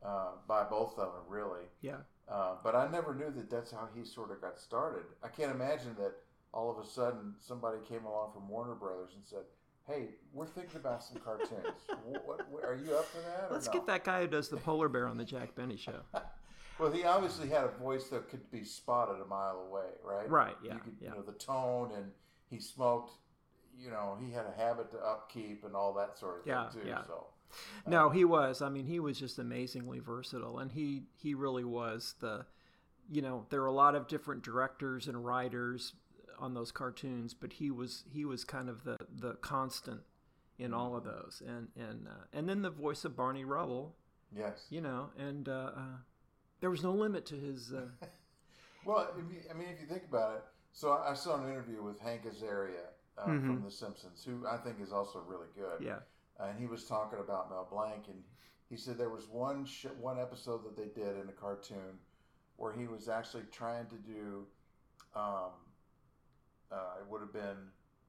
uh, 0.03 0.33
by 0.47 0.65
both 0.65 0.99
of 0.99 1.13
them, 1.15 1.23
really. 1.29 1.65
yeah. 1.81 1.99
Uh, 2.29 2.57
but 2.65 2.75
I 2.75 2.89
never 2.89 3.15
knew 3.15 3.31
that 3.31 3.49
that's 3.49 3.71
how 3.71 3.89
he 3.95 4.05
sort 4.05 4.33
of 4.33 4.41
got 4.41 4.59
started. 4.59 5.05
I 5.23 5.29
can't 5.29 5.53
imagine 5.53 5.95
that 6.01 6.13
all 6.53 6.69
of 6.71 6.85
a 6.85 6.89
sudden 6.89 7.35
somebody 7.39 7.79
came 7.89 8.05
along 8.05 8.33
from 8.33 8.49
Warner 8.49 8.75
Brothers 8.75 9.13
and 9.15 9.25
said, 9.25 9.45
"Hey, 9.87 10.09
we're 10.33 10.47
thinking 10.47 10.77
about 10.81 11.05
some 11.05 11.19
cartoons. 11.21 11.87
what, 12.25 12.49
what, 12.51 12.65
are 12.65 12.75
you 12.75 12.97
up 12.97 13.05
for 13.07 13.21
that?" 13.21 13.53
Let's 13.53 13.67
no?" 13.67 13.75
get 13.75 13.87
that 13.87 14.03
guy 14.03 14.23
who 14.23 14.27
does 14.27 14.49
the 14.49 14.57
polar 14.57 14.89
bear 14.89 15.07
on 15.07 15.17
the 15.19 15.25
Jack 15.25 15.55
Benny 15.55 15.77
show. 15.77 16.01
Well, 16.79 16.91
he 16.91 17.05
obviously 17.05 17.49
had 17.49 17.65
a 17.65 17.69
voice 17.83 18.09
that 18.09 18.29
could 18.29 18.51
be 18.51 18.65
spotted 18.65 19.21
a 19.23 19.27
mile 19.27 19.67
away, 19.69 19.89
right? 20.05 20.29
Right, 20.29 20.57
yeah, 20.63 20.75
You, 20.75 20.81
could, 20.81 20.97
yeah. 21.01 21.09
you 21.11 21.15
know 21.17 21.23
the 21.23 21.33
tone, 21.33 21.93
and 21.97 22.11
he 22.51 22.59
smoked. 22.59 23.13
You 23.79 23.91
know, 23.91 24.17
he 24.21 24.33
had 24.33 24.47
a 24.47 24.61
habit 24.61 24.91
to 24.93 24.99
upkeep 24.99 25.65
and 25.65 25.75
all 25.75 25.93
that 25.95 26.19
sort 26.19 26.39
of 26.39 26.45
thing 26.73 26.83
too. 26.83 26.89
yeah. 26.89 27.03
So 27.07 27.27
No, 27.87 28.09
he 28.11 28.25
was. 28.25 28.63
I 28.63 28.69
mean, 28.71 28.87
he 28.87 29.01
was 29.01 29.19
just 29.19 29.39
amazingly 29.39 29.99
versatile, 29.99 30.59
and 30.59 30.73
he 30.73 31.03
he 31.17 31.35
really 31.35 31.65
was 31.65 32.15
the. 32.21 32.47
You 33.09 33.23
know, 33.23 33.47
there 33.51 33.61
were 33.61 33.67
a 33.67 33.73
lot 33.73 33.95
of 33.95 34.09
different 34.09 34.43
directors 34.43 35.07
and 35.07 35.25
writers 35.25 35.93
on 36.39 36.55
those 36.55 36.73
cartoons, 36.73 37.35
but 37.35 37.53
he 37.55 37.71
was 37.71 38.05
he 38.13 38.25
was 38.25 38.45
kind 38.45 38.69
of 38.69 38.85
the 38.85 38.97
the 39.15 39.35
constant 39.35 40.01
in 40.59 40.73
all 40.75 40.97
of 40.97 41.05
those, 41.05 41.43
and 41.47 41.69
and 41.77 42.09
uh, 42.09 42.25
and 42.33 42.49
then 42.49 42.63
the 42.63 42.71
voice 42.71 43.05
of 43.05 43.15
Barney 43.17 43.45
Rubble. 43.45 43.95
yes. 44.37 44.67
You 44.71 44.81
know, 44.81 45.11
and 45.19 45.49
uh, 45.49 45.71
uh, 45.77 45.81
there 46.61 46.71
was 46.71 46.83
no 46.83 46.93
limit 46.93 47.27
to 47.27 47.35
his. 47.37 47.73
Uh, 47.73 47.87
Well, 48.85 49.09
you, 49.17 49.39
I 49.51 49.55
mean, 49.55 49.67
if 49.75 49.81
you 49.81 49.87
think 49.89 50.05
about 50.09 50.37
it, 50.37 50.45
so 50.73 50.93
I 50.93 51.13
saw 51.15 51.43
an 51.43 51.51
interview 51.51 51.83
with 51.83 51.99
Hank 51.99 52.23
Azaria 52.25 52.87
uh, 53.19 53.25
from 53.25 53.63
The 53.65 53.71
Simpsons, 53.71 54.23
who 54.25 54.47
I 54.47 54.59
think 54.59 54.77
is 54.81 54.93
also 54.93 55.25
really 55.27 55.49
good. 55.57 55.81
Mm-hmm. 55.81 55.87
yeah, 55.87 56.47
and 56.49 56.57
he 56.57 56.67
was 56.67 56.85
talking 56.85 57.19
about 57.19 57.51
Mel 57.51 57.67
Blanc, 57.69 58.05
and 58.07 58.23
he 58.71 58.77
said 58.77 58.97
there 58.97 59.11
was 59.11 59.27
one 59.29 59.67
sh- 59.67 59.87
one 60.01 60.21
episode 60.21 60.63
that 60.65 60.77
they 60.77 60.87
did 61.01 61.17
in 61.21 61.29
a 61.29 61.33
cartoon 61.33 61.99
where 62.59 62.73
he 62.73 62.87
was 62.87 63.09
actually 63.09 63.43
trying 63.51 63.87
to 63.87 63.97
do, 63.97 64.47
um, 65.17 65.51
uh, 66.71 67.01
it 67.01 67.11
would 67.11 67.21
have 67.23 67.33
been 67.33 67.59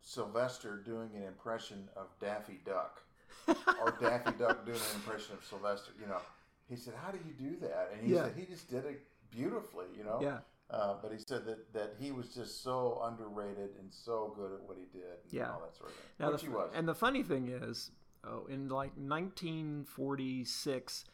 Sylvester 0.02 0.78
doing 0.86 1.10
an 1.16 1.24
impression 1.24 1.90
of 1.96 2.06
Daffy 2.22 2.60
Duck, 2.66 3.02
or 3.82 3.98
Daffy 4.00 4.32
Duck 4.38 4.64
doing 4.64 4.78
an 4.78 4.96
impression 4.96 5.34
of 5.34 5.44
Sylvester. 5.44 5.92
You 6.00 6.06
know, 6.06 6.22
he 6.70 6.76
said, 6.76 6.94
"How 6.96 7.12
do 7.12 7.20
you 7.26 7.34
do 7.34 7.56
that?" 7.62 7.92
And 7.94 8.06
he 8.06 8.14
Yeah. 8.14 8.24
said 8.24 8.36
he 8.36 8.46
just 8.46 8.70
did 8.70 8.86
it 8.86 9.02
beautifully. 9.30 9.88
You 9.98 10.04
know, 10.04 10.20
Yeah. 10.22 10.40
Uh, 10.70 10.96
but 11.02 11.14
he 11.14 11.18
said 11.18 11.46
that, 11.46 11.72
that 11.72 11.96
he 11.98 12.12
was 12.12 12.34
just 12.34 12.62
so 12.62 13.00
underrated 13.04 13.78
and 13.80 13.92
so 13.94 14.34
good 14.36 14.52
at 14.52 14.62
what 14.68 14.78
he 14.78 14.84
did. 14.86 15.20
And 15.24 15.32
Yeah. 15.32 15.54
all 15.54 15.62
that 15.62 15.76
sort 15.78 15.92
of 15.92 15.96
thing. 15.96 16.06
Now, 16.20 16.32
Which 16.32 16.42
the, 16.42 16.48
he 16.48 16.54
was. 16.54 16.72
And 16.74 16.88
the 16.88 16.96
funny 16.96 17.24
thing 17.24 17.48
is, 17.48 17.92
oh, 18.26 18.46
in 18.48 18.68
like 18.68 18.92
1946, 18.98 21.06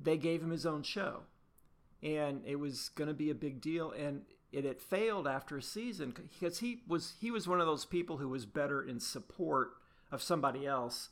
they 0.00 0.16
gave 0.16 0.42
him 0.42 0.50
his 0.50 0.66
own 0.66 0.82
show, 0.82 1.22
and 2.02 2.42
it 2.46 2.56
was 2.56 2.88
going 2.90 3.08
to 3.08 3.14
be 3.14 3.30
a 3.30 3.34
big 3.34 3.60
deal. 3.60 3.90
And 3.90 4.24
it 4.52 4.64
had 4.64 4.80
failed 4.80 5.26
after 5.26 5.56
a 5.56 5.62
season 5.62 6.10
because 6.10 6.58
he 6.60 6.82
was 6.86 7.14
he 7.20 7.30
was 7.30 7.48
one 7.48 7.60
of 7.60 7.66
those 7.66 7.84
people 7.84 8.18
who 8.18 8.28
was 8.28 8.46
better 8.46 8.82
in 8.82 9.00
support 9.00 9.72
of 10.10 10.22
somebody 10.22 10.66
else 10.66 11.08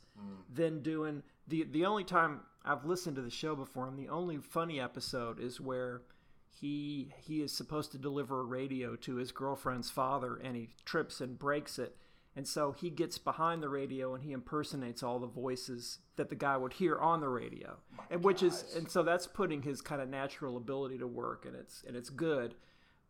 than 0.53 0.81
doing 0.83 1.23
the 1.47 1.63
the 1.63 1.85
only 1.85 2.03
time 2.03 2.41
I've 2.63 2.85
listened 2.85 3.15
to 3.15 3.21
the 3.21 3.29
show 3.29 3.55
before 3.55 3.87
and 3.87 3.97
the 3.97 4.09
only 4.09 4.37
funny 4.37 4.79
episode 4.79 5.39
is 5.39 5.59
where 5.59 6.01
he 6.49 7.11
he 7.17 7.41
is 7.41 7.51
supposed 7.51 7.91
to 7.93 7.97
deliver 7.97 8.41
a 8.41 8.45
radio 8.45 8.95
to 8.97 9.15
his 9.15 9.31
girlfriend's 9.31 9.89
father 9.89 10.35
and 10.35 10.55
he 10.55 10.69
trips 10.85 11.21
and 11.21 11.39
breaks 11.39 11.79
it. 11.79 11.97
And 12.33 12.47
so 12.47 12.71
he 12.71 12.89
gets 12.89 13.17
behind 13.17 13.61
the 13.61 13.67
radio 13.67 14.13
and 14.13 14.23
he 14.23 14.31
impersonates 14.31 15.03
all 15.03 15.19
the 15.19 15.27
voices 15.27 15.99
that 16.15 16.29
the 16.29 16.35
guy 16.35 16.55
would 16.55 16.73
hear 16.73 16.97
on 16.97 17.19
the 17.19 17.27
radio. 17.27 17.77
And 18.09 18.23
which 18.23 18.43
is 18.43 18.63
and 18.75 18.89
so 18.89 19.01
that's 19.03 19.27
putting 19.27 19.63
his 19.63 19.81
kind 19.81 20.01
of 20.01 20.09
natural 20.09 20.55
ability 20.57 20.97
to 20.99 21.07
work 21.07 21.45
and 21.45 21.55
it's 21.55 21.83
and 21.87 21.95
it's 21.95 22.09
good. 22.09 22.55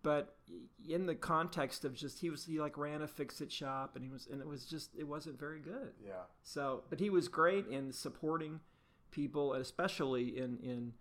But 0.03 0.35
in 0.89 1.05
the 1.05 1.13
context 1.13 1.85
of 1.85 1.93
just 1.93 2.19
he 2.19 2.29
was 2.29 2.45
he 2.45 2.59
like 2.59 2.77
ran 2.77 3.01
a 3.01 3.07
fix 3.07 3.41
it 3.41 3.51
shop 3.51 3.95
and 3.95 4.03
he 4.03 4.09
was 4.09 4.27
and 4.31 4.39
it 4.39 4.47
was 4.47 4.65
just 4.65 4.95
it 4.97 5.07
wasn't 5.07 5.39
very 5.39 5.59
good. 5.59 5.91
Yeah. 6.03 6.23
so, 6.41 6.83
but 6.89 6.99
he 6.99 7.09
was 7.09 7.27
great 7.27 7.67
in 7.67 7.91
supporting 7.91 8.59
people, 9.11 9.53
and 9.53 9.61
especially 9.61 10.37
in 10.37 10.57
in 10.63 10.93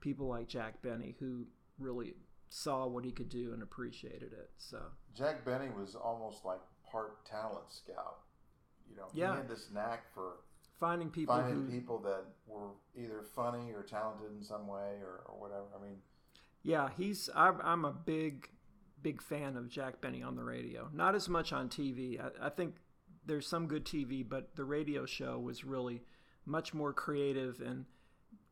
people 0.00 0.28
like 0.28 0.46
Jack 0.48 0.82
Benny, 0.82 1.16
who 1.18 1.46
really 1.78 2.14
saw 2.48 2.86
what 2.86 3.04
he 3.04 3.10
could 3.10 3.28
do 3.28 3.52
and 3.52 3.62
appreciated 3.62 4.32
it. 4.32 4.50
So, 4.58 4.80
Jack 5.16 5.44
Benny 5.44 5.68
was 5.76 5.94
almost 5.96 6.44
like 6.44 6.60
part 6.90 7.24
talent 7.24 7.64
scout. 7.70 8.18
You 8.88 8.96
know, 8.96 9.06
Yeah. 9.12 9.32
he 9.32 9.36
had 9.38 9.48
this 9.48 9.70
knack 9.72 10.04
for 10.14 10.36
finding 10.78 11.10
people 11.10 11.34
finding 11.34 11.64
who, 11.66 11.70
people 11.70 11.98
that 12.00 12.24
were 12.46 12.68
either 12.96 13.22
funny 13.34 13.72
or 13.72 13.82
talented 13.82 14.30
in 14.36 14.42
some 14.42 14.66
way 14.68 14.98
or, 15.02 15.22
or 15.26 15.40
whatever. 15.40 15.64
I 15.76 15.82
mean, 15.82 15.96
yeah, 16.62 16.90
he's 16.96 17.28
I'm, 17.34 17.60
I'm 17.62 17.84
a 17.84 17.92
big 17.92 18.48
big 19.02 19.20
fan 19.20 19.56
of 19.56 19.68
Jack 19.68 20.00
Benny 20.00 20.22
on 20.22 20.36
the 20.36 20.44
radio. 20.44 20.88
Not 20.92 21.14
as 21.14 21.28
much 21.28 21.52
on 21.52 21.68
TV. 21.68 22.20
I, 22.20 22.46
I 22.46 22.50
think 22.50 22.76
there's 23.26 23.46
some 23.46 23.66
good 23.66 23.84
TV, 23.84 24.26
but 24.28 24.54
the 24.54 24.64
radio 24.64 25.06
show 25.06 25.38
was 25.38 25.64
really 25.64 26.02
much 26.46 26.74
more 26.74 26.92
creative 26.92 27.60
and 27.60 27.84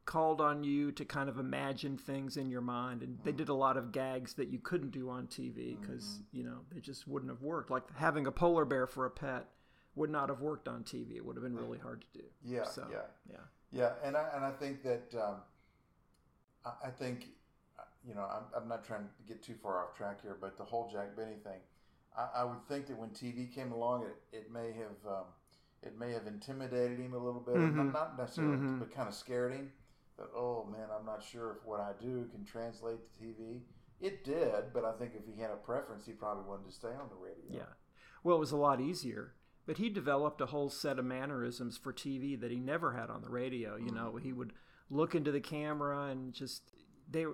called 0.05 0.41
on 0.41 0.65
you 0.65 0.91
to 0.91 1.05
kind 1.05 1.29
of 1.29 1.39
imagine 1.39 1.97
things 1.97 2.37
in 2.37 2.51
your 2.51 2.61
mind. 2.61 3.03
And 3.03 3.19
they 3.25 3.33
did 3.33 3.49
a 3.49 3.55
lot 3.55 3.77
of 3.77 3.93
gags 3.93 4.35
that 4.35 4.49
you 4.49 4.59
couldn't 4.59 4.91
do 4.91 5.09
on 5.09 5.27
TV 5.27 5.81
because 5.81 6.21
you 6.33 6.43
know 6.43 6.61
they 6.73 6.81
just 6.81 7.07
wouldn't 7.07 7.31
have 7.31 7.43
worked. 7.43 7.71
Like 7.71 7.85
having 7.97 8.27
a 8.27 8.33
polar 8.33 8.65
bear 8.65 8.87
for 8.87 9.07
a 9.07 9.11
pet 9.11 9.47
would 9.95 10.11
not 10.11 10.29
have 10.29 10.41
worked 10.41 10.69
on 10.69 10.83
TV 10.85 11.17
it 11.17 11.25
would 11.25 11.37
have 11.37 11.43
been 11.43 11.57
really 11.57 11.79
hard 11.79 12.05
to 12.13 12.19
do. 12.19 12.25
Yeah, 12.45 12.65
so 12.65 12.87
yeah. 12.91 12.99
yeah. 13.31 13.37
Yeah, 13.73 13.93
and 14.05 14.17
I 14.17 14.29
and 14.35 14.45
I 14.45 14.51
think 14.51 14.83
that 14.83 15.15
um, 15.15 15.37
I, 16.65 16.89
I 16.89 16.91
think 16.91 17.29
uh, 17.79 17.85
you 18.07 18.15
know 18.15 18.23
I'm, 18.23 18.63
I'm 18.63 18.69
not 18.69 18.85
trying 18.85 19.05
to 19.05 19.09
get 19.27 19.43
too 19.43 19.55
far 19.63 19.83
off 19.83 19.97
track 19.97 20.21
here, 20.21 20.37
but 20.39 20.59
the 20.59 20.65
whole 20.65 20.91
Jack 20.93 21.17
Benny 21.17 21.37
thing, 21.43 21.61
I, 22.17 22.41
I 22.41 22.45
would 22.45 22.63
think 22.69 22.87
that 22.89 22.99
when 22.99 23.11
TV 23.11 23.53
came 23.53 23.73
along, 23.73 24.05
it, 24.05 24.37
it 24.37 24.53
may 24.53 24.73
have 24.73 25.11
um, 25.11 25.25
it 25.83 25.99
may 25.99 26.13
have 26.13 26.27
intimidated 26.27 26.99
him 26.99 27.15
a 27.15 27.19
little 27.19 27.41
bit, 27.41 27.57
not, 27.57 27.71
mm-hmm. 27.71 27.93
not 27.93 28.19
necessarily, 28.19 28.57
mm-hmm. 28.57 28.79
but 28.79 28.95
kind 28.95 29.09
of 29.09 29.15
scared 29.15 29.53
him. 29.53 29.73
That 30.19 30.29
oh 30.37 30.69
man, 30.71 30.89
I'm 30.97 31.07
not 31.07 31.23
sure 31.23 31.57
if 31.59 31.67
what 31.67 31.81
I 31.81 31.93
do 32.01 32.29
can 32.33 32.45
translate 32.45 32.99
to 33.19 33.25
TV. 33.25 33.61
It 34.01 34.25
did, 34.25 34.73
but 34.75 34.85
I 34.85 34.93
think 34.93 35.13
if 35.15 35.33
he 35.33 35.41
had 35.41 35.51
a 35.51 35.57
preference, 35.57 36.05
he 36.05 36.13
probably 36.13 36.45
wanted 36.45 36.67
to 36.67 36.73
stay 36.73 36.89
on 36.89 37.09
the 37.09 37.23
radio. 37.23 37.61
Yeah. 37.61 37.73
Well, 38.25 38.37
it 38.37 38.41
was 38.41 38.53
a 38.53 38.57
lot 38.57 38.81
easier. 38.81 39.35
But 39.65 39.79
he 39.79 39.89
developed 39.89 40.41
a 40.41 40.47
whole 40.47 40.71
set 40.71 40.99
of 40.99 41.05
mannerisms 41.05 41.79
for 41.79 41.93
TV 41.93 42.41
that 42.41 42.51
he 42.51 42.59
never 42.59 42.95
had 42.95 43.11
on 43.11 43.23
the 43.23 43.31
radio. 43.31 43.77
You 43.77 43.87
mm-hmm. 43.87 43.95
know, 43.95 44.17
he 44.17 44.33
would 44.33 44.53
look 44.91 45.15
into 45.15 45.31
the 45.31 45.41
camera 45.41 46.09
and 46.09 46.33
just 46.33 46.63
they 47.09 47.25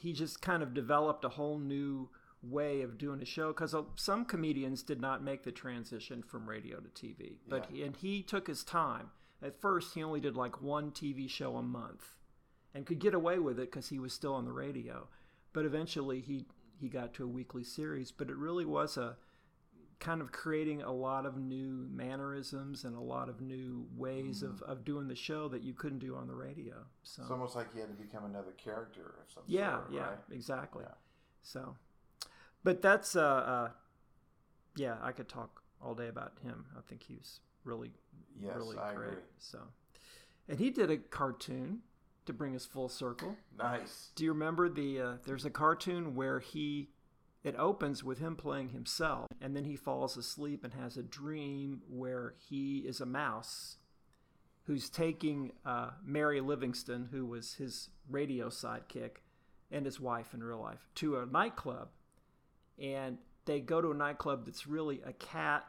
he 0.00 0.12
just 0.12 0.40
kind 0.40 0.62
of 0.62 0.72
developed 0.72 1.24
a 1.24 1.30
whole 1.30 1.58
new 1.58 2.08
way 2.50 2.82
of 2.82 2.98
doing 2.98 3.20
a 3.22 3.24
show 3.24 3.48
because 3.48 3.74
uh, 3.74 3.82
some 3.96 4.24
comedians 4.24 4.82
did 4.82 5.00
not 5.00 5.22
make 5.22 5.42
the 5.44 5.52
transition 5.52 6.22
from 6.22 6.48
radio 6.48 6.78
to 6.80 6.88
TV. 6.88 7.36
But 7.48 7.70
Yeah. 7.70 7.86
and 7.86 7.96
he 7.96 8.22
took 8.22 8.46
his 8.46 8.64
time. 8.64 9.10
At 9.42 9.60
first, 9.60 9.94
he 9.94 10.02
only 10.02 10.20
did 10.20 10.36
like 10.36 10.62
one 10.62 10.90
TV 10.90 11.28
show 11.28 11.56
a 11.56 11.62
month 11.62 12.16
and 12.74 12.86
could 12.86 12.98
get 12.98 13.14
away 13.14 13.38
with 13.38 13.58
it 13.58 13.70
because 13.70 13.88
he 13.88 13.98
was 13.98 14.12
still 14.12 14.34
on 14.34 14.44
the 14.44 14.52
radio. 14.52 15.08
But 15.52 15.64
eventually, 15.64 16.20
he 16.20 16.46
he 16.80 16.88
got 16.88 17.14
to 17.14 17.24
a 17.24 17.28
weekly 17.28 17.64
series. 17.64 18.10
But 18.10 18.30
it 18.30 18.36
really 18.36 18.64
was 18.64 18.96
a 18.96 19.16
kind 20.00 20.20
of 20.20 20.32
creating 20.32 20.82
a 20.82 20.92
lot 20.92 21.24
of 21.24 21.36
new 21.36 21.88
mannerisms 21.90 22.84
and 22.84 22.96
a 22.96 23.00
lot 23.00 23.28
of 23.28 23.40
new 23.40 23.86
ways 23.96 24.42
of, 24.42 24.56
mm. 24.56 24.62
of 24.62 24.84
doing 24.84 25.08
the 25.08 25.14
show 25.14 25.48
that 25.48 25.62
you 25.62 25.72
couldn't 25.72 26.00
do 26.00 26.14
on 26.16 26.26
the 26.26 26.34
radio. 26.34 26.74
So 27.02 27.22
It's 27.22 27.30
almost 27.30 27.56
like 27.56 27.72
he 27.72 27.80
had 27.80 27.88
to 27.88 27.94
become 27.94 28.24
another 28.24 28.52
character 28.52 29.14
of 29.22 29.32
some 29.32 29.44
yeah, 29.46 29.78
sort. 29.78 29.92
yeah, 29.92 30.00
right? 30.02 30.18
exactly. 30.30 30.84
Yeah. 30.86 30.94
So, 31.42 31.76
but 32.64 32.82
that's 32.82 33.14
uh, 33.14 33.20
uh, 33.22 33.68
yeah, 34.76 34.96
I 35.02 35.12
could 35.12 35.28
talk 35.28 35.62
all 35.80 35.94
day 35.94 36.08
about 36.08 36.32
him. 36.42 36.64
I 36.76 36.80
think 36.88 37.02
he 37.04 37.14
was 37.14 37.40
really, 37.64 37.90
Yes, 38.40 38.54
really 38.56 38.76
I 38.78 38.94
great. 38.94 39.08
agree. 39.10 39.22
So, 39.38 39.58
and 40.48 40.58
he 40.58 40.70
did 40.70 40.90
a 40.90 40.96
cartoon 40.96 41.80
to 42.26 42.32
bring 42.32 42.56
us 42.56 42.64
full 42.66 42.88
circle. 42.88 43.36
Nice. 43.56 44.10
Do 44.16 44.24
you 44.24 44.32
remember 44.32 44.68
the? 44.68 45.00
Uh, 45.00 45.12
there's 45.26 45.44
a 45.44 45.50
cartoon 45.50 46.14
where 46.14 46.40
he, 46.40 46.88
it 47.44 47.54
opens 47.58 48.02
with 48.02 48.18
him 48.18 48.34
playing 48.34 48.70
himself, 48.70 49.28
and 49.40 49.54
then 49.54 49.64
he 49.64 49.76
falls 49.76 50.16
asleep 50.16 50.64
and 50.64 50.72
has 50.74 50.96
a 50.96 51.02
dream 51.02 51.82
where 51.88 52.34
he 52.48 52.78
is 52.78 53.00
a 53.00 53.06
mouse, 53.06 53.76
who's 54.64 54.88
taking 54.88 55.52
uh, 55.66 55.90
Mary 56.02 56.40
Livingstone, 56.40 57.08
who 57.12 57.26
was 57.26 57.54
his 57.54 57.90
radio 58.08 58.48
sidekick, 58.48 59.16
and 59.70 59.84
his 59.84 60.00
wife 60.00 60.32
in 60.32 60.42
real 60.42 60.60
life, 60.60 60.88
to 60.94 61.18
a 61.18 61.26
nightclub, 61.26 61.88
and 62.80 63.18
they 63.44 63.60
go 63.60 63.80
to 63.80 63.90
a 63.90 63.94
nightclub 63.94 64.46
that's 64.46 64.66
really 64.66 65.00
a 65.04 65.12
cat. 65.12 65.64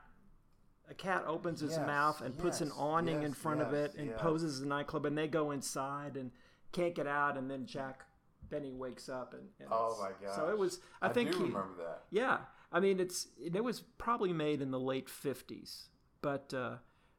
A 0.89 0.93
cat 0.93 1.23
opens 1.25 1.63
its 1.63 1.77
Yes, 1.77 1.87
mouth 1.87 2.21
and 2.21 2.37
puts 2.37 2.61
an 2.61 2.67
yes, 2.67 2.75
awning 2.77 3.23
in 3.23 3.31
yes, 3.31 3.37
front 3.37 3.61
of 3.61 3.73
it 3.73 3.95
and 3.97 4.07
yes. 4.09 4.19
poses 4.21 4.59
the 4.59 4.67
nightclub, 4.67 5.05
and 5.05 5.17
they 5.17 5.27
go 5.27 5.51
inside 5.51 6.15
and 6.15 6.31
can't 6.71 6.93
get 6.93 7.07
out, 7.07 7.37
and 7.37 7.49
then 7.49 7.65
Jack 7.65 8.05
Benny 8.49 8.71
wakes 8.71 9.09
up 9.09 9.33
and, 9.33 9.43
and 9.59 9.69
Oh 9.71 9.97
my 9.99 10.11
god! 10.23 10.35
So 10.35 10.49
it 10.49 10.57
was. 10.57 10.79
I, 11.01 11.09
think 11.09 11.31
do 11.31 11.37
he, 11.37 11.43
remember 11.45 11.73
that. 11.79 12.03
Yeah, 12.11 12.37
I 12.71 12.79
mean 12.79 12.99
it's 12.99 13.27
it 13.43 13.63
was 13.63 13.81
probably 13.97 14.31
made 14.31 14.61
in 14.61 14.69
the 14.69 14.79
late 14.79 15.07
'50s, 15.07 15.87
but 16.21 16.53
uh, 16.53 16.75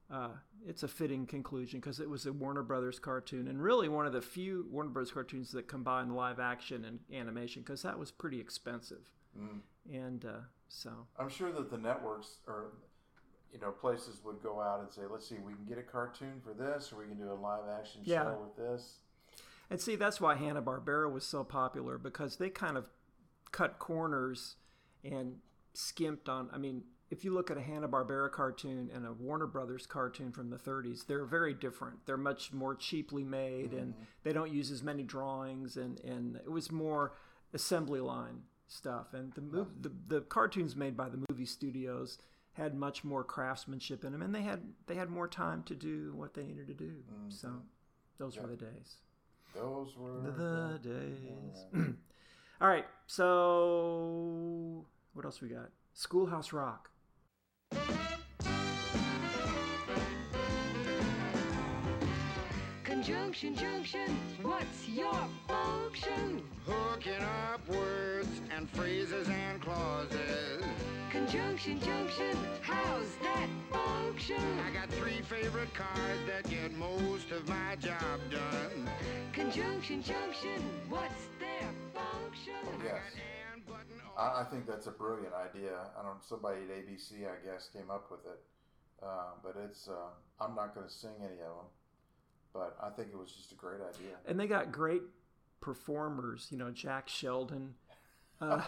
uh, 0.09 0.29
it's 0.65 0.85
a 0.85 0.89
fitting 0.89 1.27
conclusion 1.27 1.81
because 1.81 1.99
it 1.99 2.09
was 2.09 2.27
a 2.27 2.33
Warner 2.33 2.63
Brothers 2.63 3.01
cartoon 3.01 3.49
and 3.49 3.61
really 3.61 3.89
one 3.89 4.07
of 4.07 4.13
the 4.13 4.23
few 4.23 4.67
Warner 4.71 4.91
Brothers 4.91 5.11
cartoons 5.11 5.51
that 5.53 5.67
combined 5.67 6.15
live 6.15 6.39
action 6.39 6.85
and 6.85 7.01
animation 7.13 7.63
because 7.63 7.83
that 7.83 7.99
was 7.99 8.13
pretty 8.13 8.39
expensive, 8.41 9.11
Mm. 9.37 9.61
And 9.93 10.25
uh, 10.25 10.31
so 10.69 10.91
I'm 11.19 11.29
sure 11.29 11.53
that 11.53 11.71
the 11.71 11.79
networks 11.79 12.39
or 12.47 12.73
you 13.53 13.61
know 13.61 13.71
places 13.71 14.21
would 14.25 14.43
go 14.43 14.61
out 14.61 14.81
and 14.81 14.91
say, 14.93 15.03
"Let's 15.11 15.29
see, 15.29 15.37
we 15.37 15.55
can 15.55 15.65
get 15.65 15.79
a 15.79 15.83
cartoon 15.83 16.41
for 16.43 16.53
this, 16.55 16.93
or 16.93 16.97
we 16.99 17.07
can 17.07 17.17
do 17.19 17.31
a 17.31 17.35
live 17.35 17.65
action 17.79 18.03
Yeah. 18.05 18.25
show 18.25 18.39
with 18.43 18.57
this." 18.57 18.99
And 19.71 19.81
see, 19.81 19.97
that's 19.97 20.21
why 20.21 20.37
Hanna 20.37 20.63
Barbera 20.63 21.11
was 21.11 21.25
so 21.27 21.43
popular 21.43 21.99
because 21.99 22.37
they 22.37 22.51
kind 22.51 22.77
of 22.77 22.89
cut 23.51 23.79
corners 23.79 24.57
and 25.03 25.41
skimped 25.75 26.29
on. 26.29 26.49
I 26.53 26.59
mean, 26.59 26.85
if 27.11 27.25
you 27.25 27.33
look 27.33 27.51
at 27.51 27.57
a 27.57 27.61
Hanna 27.61 27.89
Barbera 27.89 28.31
cartoon 28.31 28.91
and 28.93 29.05
a 29.07 29.13
Warner 29.13 29.47
Brothers 29.47 29.87
cartoon 29.87 30.31
from 30.33 30.51
the 30.51 30.57
30s, 30.57 31.07
they're 31.07 31.25
very 31.25 31.55
different. 31.55 32.05
They're 32.07 32.17
much 32.17 32.53
more 32.53 32.75
cheaply 32.75 33.25
made, 33.25 33.73
and 33.73 33.95
they 34.23 34.33
don't 34.33 34.53
use 34.53 34.71
as 34.71 34.83
many 34.83 35.03
drawings, 35.03 35.77
and 35.77 35.99
and 36.01 36.37
it 36.37 36.51
was 36.51 36.71
more 36.71 37.15
assembly 37.53 38.01
line 38.01 38.43
stuff. 38.69 39.15
And 39.15 39.33
the 39.35 39.41
mov- 39.41 39.83
the, 39.83 39.93
the 40.09 40.21
cartoons 40.23 40.77
made 40.77 40.97
by 40.97 41.09
the 41.09 41.19
movie 41.29 41.47
studios 41.47 42.19
had 42.55 42.75
much 42.75 43.05
more 43.05 43.23
craftsmanship 43.23 44.05
in 44.05 44.13
them, 44.13 44.23
and 44.23 44.35
they 44.35 44.43
had 44.43 44.63
they 44.87 44.95
had 44.95 45.11
more 45.11 45.29
time 45.29 45.63
to 45.65 45.75
do 45.75 46.13
what 46.15 46.35
they 46.35 46.45
needed 46.45 46.67
to 46.69 46.75
do. 46.75 46.85
Mm-hmm. 46.85 47.31
So 47.31 47.49
those 48.19 48.39
were 48.39 48.47
the 48.49 48.57
days. 48.57 48.97
Those 49.55 49.97
were 49.97 50.21
The 50.21 50.79
days. 50.83 51.65
All 52.61 52.69
right, 52.69 52.87
so 53.07 54.87
what 55.13 55.25
else 55.25 55.41
we 55.43 55.49
got? 55.49 55.71
Schoolhouse 55.93 56.53
Rock. 56.53 56.91
Conjunction, 63.07 63.55
junction, 63.55 64.19
what's 64.43 64.89
your 64.89 65.29
function? 65.47 66.43
Hooking 66.67 67.23
up 67.23 67.61
words 67.69 68.41
and 68.53 68.69
phrases 68.71 69.29
and 69.29 69.63
clauses. 69.63 70.65
Conjunction, 71.13 71.79
junction, 71.79 72.37
how's 72.63 73.15
that 73.23 73.49
function? 73.71 74.43
I 74.67 74.73
got 74.73 74.89
three 74.91 75.21
favorite 75.23 75.73
cars 75.73 76.19
that 76.27 76.51
get 76.51 76.73
most 76.73 77.31
of 77.31 77.47
my 77.47 77.77
job 77.77 78.19
done. 78.29 78.91
Conjunction, 79.33 80.03
junction, 80.03 80.61
what's 80.89 81.29
their 81.39 81.71
function? 81.95 82.83
Yes. 82.83 83.03
I, 84.19 84.41
I 84.41 84.45
think 84.51 84.67
that's 84.67 84.89
a 84.89 84.91
brilliant 84.91 85.33
idea. 85.33 85.79
I 85.97 86.03
don't. 86.03 86.25
Somebody 86.25 86.63
at 86.63 86.71
ABC, 86.71 87.23
I 87.23 87.39
guess, 87.47 87.69
came 87.73 87.89
up 87.89 88.11
with 88.11 88.27
it. 88.27 88.41
Uh, 89.01 89.39
but 89.45 89.55
it's. 89.65 89.87
Uh, 89.87 90.11
I'm 90.41 90.57
not 90.57 90.75
going 90.75 90.89
to 90.89 90.93
sing 90.93 91.15
any 91.21 91.35
of 91.35 91.55
them, 91.55 91.71
but 92.57 92.77
I 92.83 92.91
think 92.91 93.09
it 93.13 93.19
was 93.19 93.31
just 93.33 93.53
a 93.53 93.55
great 93.55 93.81
idea. 93.81 94.17
And 94.27 94.39
they 94.41 94.47
got 94.47 94.73
great 94.73 95.03
performers. 95.61 96.49
You 96.51 96.59
know, 96.59 96.71
Jack 96.71 97.09
Sheldon 97.09 97.75
uh, 98.41 98.61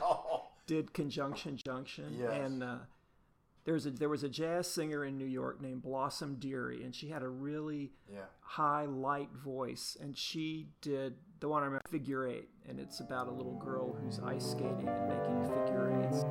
did 0.66 0.92
Conjunction 0.92 1.56
Junction, 1.56 2.16
Yes. 2.18 2.30
and 2.32 2.62
uh, 2.62 2.76
there's 3.64 3.86
a 3.86 3.90
there 3.90 4.08
was 4.08 4.22
a 4.24 4.28
jazz 4.28 4.66
singer 4.68 5.04
in 5.04 5.18
New 5.18 5.26
York 5.26 5.60
named 5.60 5.82
Blossom 5.82 6.36
Dearie, 6.36 6.82
and 6.84 6.94
she 6.94 7.08
had 7.08 7.22
a 7.22 7.28
really 7.28 7.92
Yeah. 8.10 8.20
high 8.40 8.86
light 8.86 9.30
voice, 9.32 9.96
and 10.00 10.16
she 10.16 10.68
did 10.80 11.14
the 11.40 11.48
one 11.48 11.62
I 11.62 11.66
remember, 11.66 11.82
Figure 11.88 12.26
Eight, 12.26 12.48
and 12.68 12.80
it's 12.80 13.00
about 13.00 13.28
a 13.28 13.30
little 13.32 13.54
girl 13.58 13.92
who's 13.92 14.18
ice 14.20 14.50
skating 14.50 14.88
and 14.88 15.08
making 15.08 15.42
figure 15.44 16.02
eights. 16.02 16.24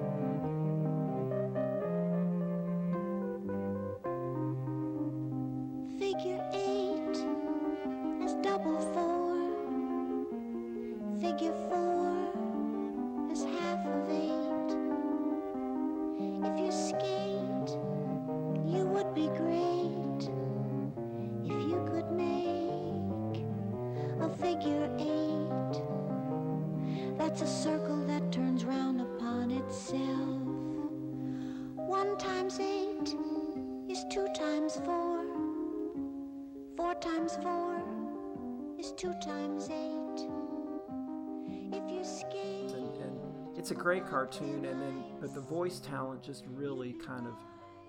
Cartoon 44.28 44.65
and 44.65 44.82
then 44.82 45.03
but 45.21 45.34
the 45.34 45.39
voice 45.41 45.80
talent 45.80 46.21
just 46.21 46.43
really 46.53 46.93
kind 46.93 47.28
of 47.28 47.34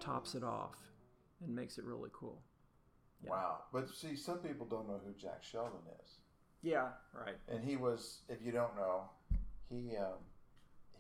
tops 0.01 0.35
it 0.35 0.45
off 0.45 0.77
and 1.45 1.55
makes 1.55 1.79
it 1.79 1.85
really 1.85 2.11
cool 2.13 2.41
Wow. 3.27 3.65
But 3.73 3.89
see, 3.91 4.15
some 4.15 4.39
people 4.39 4.65
don't 4.65 4.87
know 4.87 5.01
who 5.05 5.13
Jack 5.21 5.43
Sheldon 5.43 5.81
is. 6.05 6.19
yeah 6.63 6.91
right 7.13 7.35
And 7.49 7.65
he 7.65 7.75
was, 7.77 8.21
if 8.29 8.39
you 8.45 8.53
don't 8.53 8.77
know, 8.77 9.11
he 9.69 9.97
um, 9.97 10.19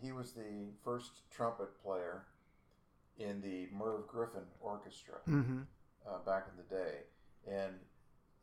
he 0.02 0.10
was 0.10 0.32
the 0.32 0.72
first 0.82 1.30
trumpet 1.30 1.80
player 1.80 2.24
in 3.20 3.40
the 3.40 3.68
Merv 3.72 4.08
Griffin 4.08 4.42
Orchestra 4.60 5.18
Mhm. 5.28 5.64
uh, 6.08 6.18
back 6.26 6.46
in 6.50 6.56
the 6.56 6.74
day. 6.84 6.96
And 7.46 7.74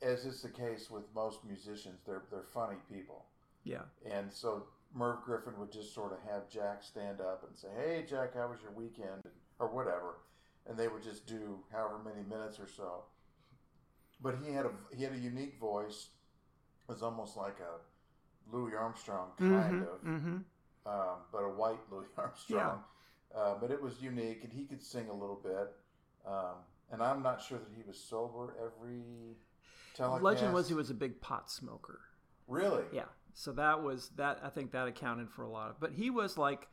as 0.01 0.25
is 0.25 0.41
the 0.41 0.49
case 0.49 0.89
with 0.89 1.03
most 1.13 1.43
musicians, 1.43 1.99
they're 2.05 2.23
they're 2.31 2.47
funny 2.53 2.77
people. 2.89 3.25
yeah 3.65 3.81
And 4.09 4.31
so 4.31 4.67
Merv 4.95 5.23
Griffin 5.25 5.53
would 5.59 5.71
just 5.71 5.93
sort 5.93 6.13
of 6.13 6.19
have 6.31 6.49
Jack 6.49 6.81
stand 6.81 7.19
up 7.21 7.43
and 7.47 7.55
say, 7.55 7.67
"Hey, 7.75 8.05
Jack, 8.07 8.33
how 8.33 8.47
was 8.47 8.61
your 8.61 8.71
weekend?" 8.71 9.21
or 9.59 9.67
whatever, 9.67 10.15
and 10.65 10.77
they 10.77 10.87
would 10.87 11.03
just 11.03 11.27
do 11.27 11.59
however 11.71 11.99
many 12.03 12.23
minutes 12.23 12.59
or 12.59 12.67
so. 12.67 13.03
But 14.21 14.35
he 14.43 14.51
had 14.53 14.65
a 14.65 14.71
he 14.95 15.03
had 15.03 15.13
a 15.13 15.17
unique 15.17 15.59
voice. 15.59 16.09
It 16.87 16.91
was 16.91 17.03
almost 17.03 17.35
like 17.37 17.57
a 17.59 18.53
Louis 18.55 18.73
Armstrong 18.75 19.31
kind 19.37 19.49
Mhm, 19.49 19.87
of, 19.87 20.01
mhm. 20.03 20.43
um, 20.85 21.17
but 21.31 21.39
a 21.43 21.49
white 21.49 21.79
Louis 21.91 22.07
Armstrong. 22.17 22.83
Uh, 23.33 23.55
but 23.59 23.71
it 23.71 23.81
was 23.81 24.01
unique, 24.01 24.43
and 24.43 24.53
he 24.53 24.65
could 24.65 24.81
sing 24.81 25.09
a 25.09 25.13
little 25.13 25.35
bit. 25.43 25.75
Um, 26.25 26.55
and 26.91 27.01
I'm 27.03 27.21
not 27.21 27.41
sure 27.41 27.57
that 27.59 27.67
he 27.75 27.83
was 27.83 27.99
sober 27.99 28.55
every 28.63 29.35
telecast. 29.93 30.23
legend 30.23 30.53
was 30.53 30.67
he 30.69 30.73
was 30.73 30.89
a 30.89 30.93
big 30.93 31.19
pot 31.21 31.49
smoker 31.49 31.99
really 32.47 32.83
yeah 32.91 33.05
so 33.35 33.51
that 33.51 33.83
was 33.83 34.09
that 34.15 34.39
i 34.43 34.49
think 34.49 34.71
that 34.71 34.87
accounted 34.87 35.29
for 35.29 35.43
a 35.43 35.49
lot 35.49 35.69
of 35.69 35.79
but 35.79 35.91
he 35.93 36.09
was 36.09 36.37
like 36.37 36.67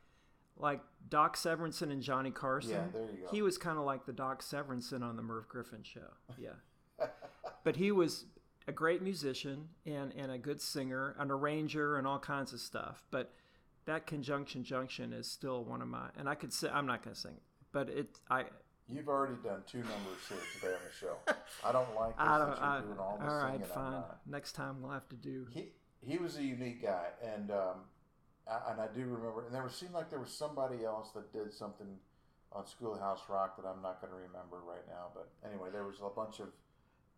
like 0.56 0.80
doc 1.10 1.36
severinsen 1.36 1.90
and 1.92 2.02
johnny 2.02 2.30
carson 2.30 2.70
Yeah, 2.70 2.84
there 2.92 3.02
you 3.02 3.18
go. 3.24 3.28
he 3.30 3.42
was 3.42 3.58
kind 3.58 3.76
of 3.78 3.84
like 3.84 4.06
the 4.06 4.12
doc 4.14 4.42
severinsen 4.42 5.02
on 5.02 5.16
the 5.16 5.22
merv 5.22 5.46
griffin 5.48 5.82
show 5.82 6.14
yeah 6.38 6.50
but 7.64 7.76
he 7.76 7.92
was 7.92 8.24
a 8.68 8.72
great 8.72 9.02
musician 9.02 9.68
and, 9.84 10.12
and 10.16 10.30
a 10.30 10.38
good 10.38 10.60
singer, 10.60 11.16
an 11.18 11.32
arranger, 11.32 11.96
and 11.96 12.06
all 12.06 12.20
kinds 12.20 12.52
of 12.52 12.60
stuff. 12.60 13.02
But 13.10 13.32
that 13.86 14.06
conjunction 14.06 14.62
junction 14.62 15.12
is 15.12 15.26
still 15.28 15.64
one 15.64 15.82
of 15.82 15.88
my 15.88 16.10
and 16.16 16.28
I 16.28 16.36
could 16.36 16.52
say 16.52 16.68
I'm 16.72 16.86
not 16.86 17.02
going 17.02 17.14
to 17.14 17.20
sing, 17.20 17.40
but 17.72 17.88
it 17.88 18.20
I 18.30 18.44
You've 18.88 19.08
already 19.08 19.34
done 19.42 19.62
two 19.66 19.78
numbers 19.78 20.28
here 20.28 20.38
today 20.60 20.74
on 20.74 20.80
the 20.86 20.94
show. 20.96 21.16
I 21.64 21.72
don't 21.72 21.92
like 21.96 22.16
this 22.18 22.24
I 22.28 22.38
don't 22.38 22.48
you're 22.50 22.64
I, 22.64 22.80
doing 22.82 22.98
all 22.98 23.04
all 23.04 23.18
the 23.18 23.24
right 23.34 23.52
singing. 23.54 23.62
I'm 23.76 23.92
fine. 23.92 24.02
Next 24.26 24.52
time 24.52 24.80
we'll 24.80 24.92
have 24.92 25.08
to 25.08 25.16
do 25.16 25.46
He 25.52 25.72
he 26.06 26.18
was 26.18 26.36
a 26.36 26.42
unique 26.42 26.82
guy, 26.82 27.06
and 27.22 27.50
um, 27.50 27.76
I, 28.48 28.72
and 28.72 28.80
I 28.80 28.86
do 28.94 29.00
remember. 29.00 29.46
And 29.46 29.54
there 29.54 29.62
was, 29.62 29.74
seemed 29.74 29.92
like 29.92 30.10
there 30.10 30.20
was 30.20 30.32
somebody 30.32 30.84
else 30.84 31.10
that 31.14 31.32
did 31.32 31.52
something 31.52 31.98
on 32.52 32.66
Schoolhouse 32.66 33.20
Rock 33.28 33.56
that 33.56 33.68
I'm 33.68 33.82
not 33.82 34.00
going 34.00 34.12
to 34.12 34.18
remember 34.18 34.58
right 34.66 34.86
now. 34.88 35.06
But 35.14 35.30
anyway, 35.48 35.68
there 35.72 35.84
was 35.84 35.96
a 36.04 36.10
bunch 36.10 36.40
of 36.40 36.48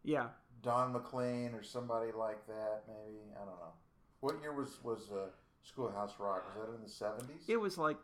yeah 0.03 0.29
Don 0.63 0.93
McLean 0.93 1.55
or 1.55 1.63
somebody 1.63 2.13
like 2.13 2.47
that. 2.47 2.83
Maybe 2.87 3.19
I 3.35 3.39
don't 3.39 3.59
know. 3.59 3.75
What 4.21 4.37
year 4.41 4.53
was 4.53 4.79
was 4.83 5.11
uh, 5.13 5.29
Schoolhouse 5.63 6.15
Rock? 6.19 6.45
Was 6.55 6.67
that 6.67 6.75
in 6.75 6.83
the 6.83 6.91
seventies? 6.91 7.45
It 7.49 7.57
was 7.57 7.79
like 7.79 7.97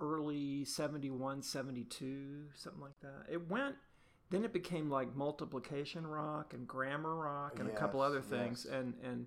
early 0.00 0.64
71, 0.64 1.42
72, 1.42 2.46
something 2.54 2.80
like 2.80 2.98
that. 3.02 3.32
It 3.32 3.48
went, 3.48 3.76
then 4.30 4.44
it 4.44 4.52
became 4.52 4.90
like 4.90 5.14
multiplication 5.14 6.06
rock 6.06 6.54
and 6.54 6.66
grammar 6.66 7.14
rock 7.14 7.60
and 7.60 7.68
a 7.68 7.72
couple 7.72 8.00
other 8.00 8.20
things. 8.20 8.66
yes. 8.68 8.74
And, 8.74 8.94
and, 9.04 9.26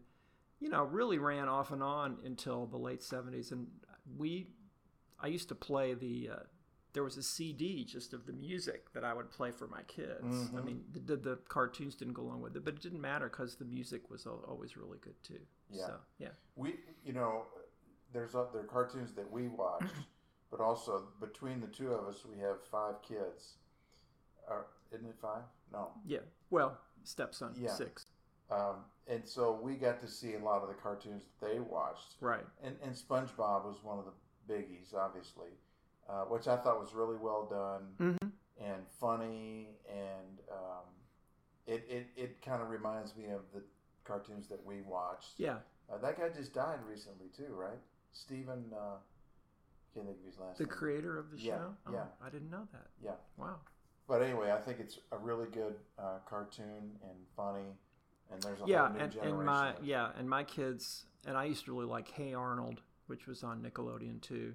you 0.64 0.70
know, 0.70 0.86
really 0.86 1.18
ran 1.18 1.49
off 1.49 1.72
and 1.72 1.84
on 1.84 2.18
until 2.24 2.66
the 2.66 2.78
late 2.78 3.01
70s. 3.01 3.51
And 3.51 3.68
we, 4.18 4.47
I 5.20 5.28
used 5.28 5.49
to 5.49 5.55
play 5.55 5.93
the, 5.93 6.30
uh, 6.32 6.39
there 6.93 7.03
was 7.03 7.18
a 7.18 7.24
CD 7.24 7.84
just 7.84 8.14
of 8.14 8.26
the 8.26 8.32
music 8.32 8.93
that 8.93 9.03
I 9.03 9.14
would 9.14 9.30
play 9.30 9.51
for 9.51 9.68
my 9.68 9.82
kids. 9.84 10.22
I 10.24 10.59
Mhm. 10.61 10.64
mean, 10.64 10.86
the, 10.93 10.99
the, 10.99 11.16
the 11.18 11.36
cartoons 11.49 11.95
didn't 11.95 12.14
go 12.14 12.22
along 12.22 12.41
with 12.41 12.55
it, 12.55 12.64
but 12.64 12.76
it 12.76 12.82
didn't 12.82 13.01
matter 13.01 13.28
because 13.28 13.55
the 13.55 13.66
music 13.66 14.09
was 14.09 14.26
always 14.26 14.78
really 14.78 14.99
good 14.99 15.22
too. 15.22 15.41
Yeah. 15.70 15.88
So, 15.88 15.99
yeah. 16.18 16.30
We, 16.55 16.76
you 17.03 17.11
know, 17.11 17.47
there's 18.14 18.34
uh, 18.34 18.45
there 18.53 18.61
are 18.61 18.66
cartoons 18.66 19.11
that 19.16 19.30
we 19.30 19.49
watched, 19.49 19.93
but 20.49 20.61
also 20.61 21.09
between 21.20 21.59
the 21.59 21.68
two 21.68 21.91
of 21.91 22.07
us, 22.07 22.24
we 22.26 22.39
have 22.39 22.64
five 22.72 23.01
kids. 23.01 23.55
Uh, 24.49 24.61
isn't 24.93 25.07
it 25.07 25.16
five? 25.22 25.43
No. 25.74 25.91
Yeah. 26.05 26.20
Well, 26.51 26.78
stepson, 27.03 27.53
Yeah. 27.57 27.72
six. 27.74 28.05
Um, 28.54 28.76
and 29.08 29.28
so 29.28 29.60
we 29.62 29.76
got 29.76 29.99
to 30.01 30.08
see 30.08 30.36
a 30.36 30.39
lot 30.39 30.62
of 30.62 30.68
the 30.70 30.76
cartoons 30.76 31.24
that 31.39 31.47
they 31.54 31.60
watched. 31.60 32.16
Right. 32.22 32.45
And, 32.64 32.76
and 32.84 32.93
SpongeBob 32.95 33.66
was 33.66 33.78
one 33.84 33.99
of 33.99 34.06
the 34.06 34.54
biggies, 34.54 34.93
obviously, 34.95 35.49
uh, 36.10 36.24
which 36.26 36.47
I 36.47 36.56
thought 36.58 36.80
was 36.80 36.93
really 36.93 37.18
well 37.18 37.45
done 37.45 37.95
Mhm. 38.22 38.32
and 38.62 38.88
funny. 38.99 39.78
And 39.89 40.39
um, 40.51 40.86
it, 41.68 41.86
it, 41.89 42.08
it 42.16 42.41
kind 42.41 42.62
of 42.62 42.70
reminds 42.70 43.16
me 43.16 43.26
of 43.26 43.41
the 43.54 43.62
cartoons 44.04 44.47
that 44.49 44.64
we 44.66 44.82
watched. 44.82 45.38
Yeah. 45.39 45.58
Uh, 45.91 45.97
that 45.97 46.18
guy 46.18 46.30
just 46.30 46.54
died 46.54 46.80
recently, 46.88 47.28
too, 47.36 47.54
right? 47.54 47.80
Stephen, 48.14 48.72
uh, 48.74 48.97
can't 49.93 50.06
think 50.08 50.20
of 50.20 50.26
his 50.26 50.39
last 50.39 50.58
The 50.60 50.64
name. 50.66 50.72
creator 50.72 51.20
of 51.20 51.30
the 51.32 51.38
Yeah, 51.38 51.58
show? 51.58 51.74
Oh, 51.88 51.91
yeah. 51.93 52.06
I 52.26 52.30
didn't 52.30 52.49
know 52.49 52.68
that. 52.72 52.88
Yeah. 53.04 53.16
Wow. 53.38 53.58
But 54.08 54.22
anyway, 54.22 54.51
I 54.51 54.60
think 54.60 54.80
it's 54.80 54.99
a 55.12 55.18
really 55.18 55.47
good 55.47 55.76
uh, 55.99 56.20
cartoon 56.26 56.97
and 57.04 57.18
funny. 57.36 57.78
And 58.34 58.41
there's 58.43 58.61
a 58.61 58.63
yeah, 58.65 58.88
whole 58.88 58.95
new 58.95 58.99
and, 59.03 59.11
generation. 59.11 59.38
and 59.38 59.45
my 59.45 59.69
of- 59.69 59.84
yeah, 59.86 60.09
and 60.17 60.29
my 60.29 60.43
kids 60.43 61.05
and 61.25 61.38
I 61.38 61.45
used 61.45 61.65
to 61.65 61.73
really 61.73 61.86
like 61.86 62.09
Hey 62.09 62.34
Arnold, 62.34 62.81
which 63.07 63.27
was 63.27 63.43
on 63.43 63.61
Nickelodeon 63.61 64.21
too. 64.21 64.53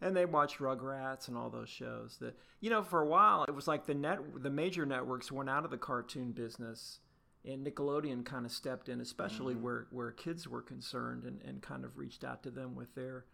And 0.00 0.16
they 0.16 0.24
watched 0.26 0.58
Rugrats 0.58 1.26
and 1.28 1.36
all 1.36 1.50
those 1.50 1.68
shows. 1.68 2.18
That 2.20 2.36
you 2.60 2.70
know, 2.70 2.82
for 2.82 3.00
a 3.02 3.06
while 3.06 3.44
it 3.48 3.54
was 3.54 3.66
like 3.68 3.86
the 3.86 3.94
net 3.94 4.18
the 4.42 4.50
major 4.50 4.86
networks 4.86 5.30
went 5.32 5.50
out 5.50 5.64
of 5.64 5.70
the 5.70 5.78
cartoon 5.78 6.32
business 6.32 7.00
and 7.44 7.66
Nickelodeon 7.66 8.24
kind 8.24 8.44
of 8.44 8.52
stepped 8.52 8.88
in, 8.88 9.00
especially 9.00 9.54
Mhm. 9.54 9.60
where, 9.62 9.86
where 9.90 10.10
kids 10.10 10.48
were 10.48 10.60
concerned 10.60 11.24
and, 11.24 11.40
and 11.42 11.62
kind 11.62 11.84
of 11.84 11.96
reached 11.96 12.24
out 12.24 12.42
to 12.42 12.50
them 12.50 12.74
with 12.74 12.94
their 12.94 13.24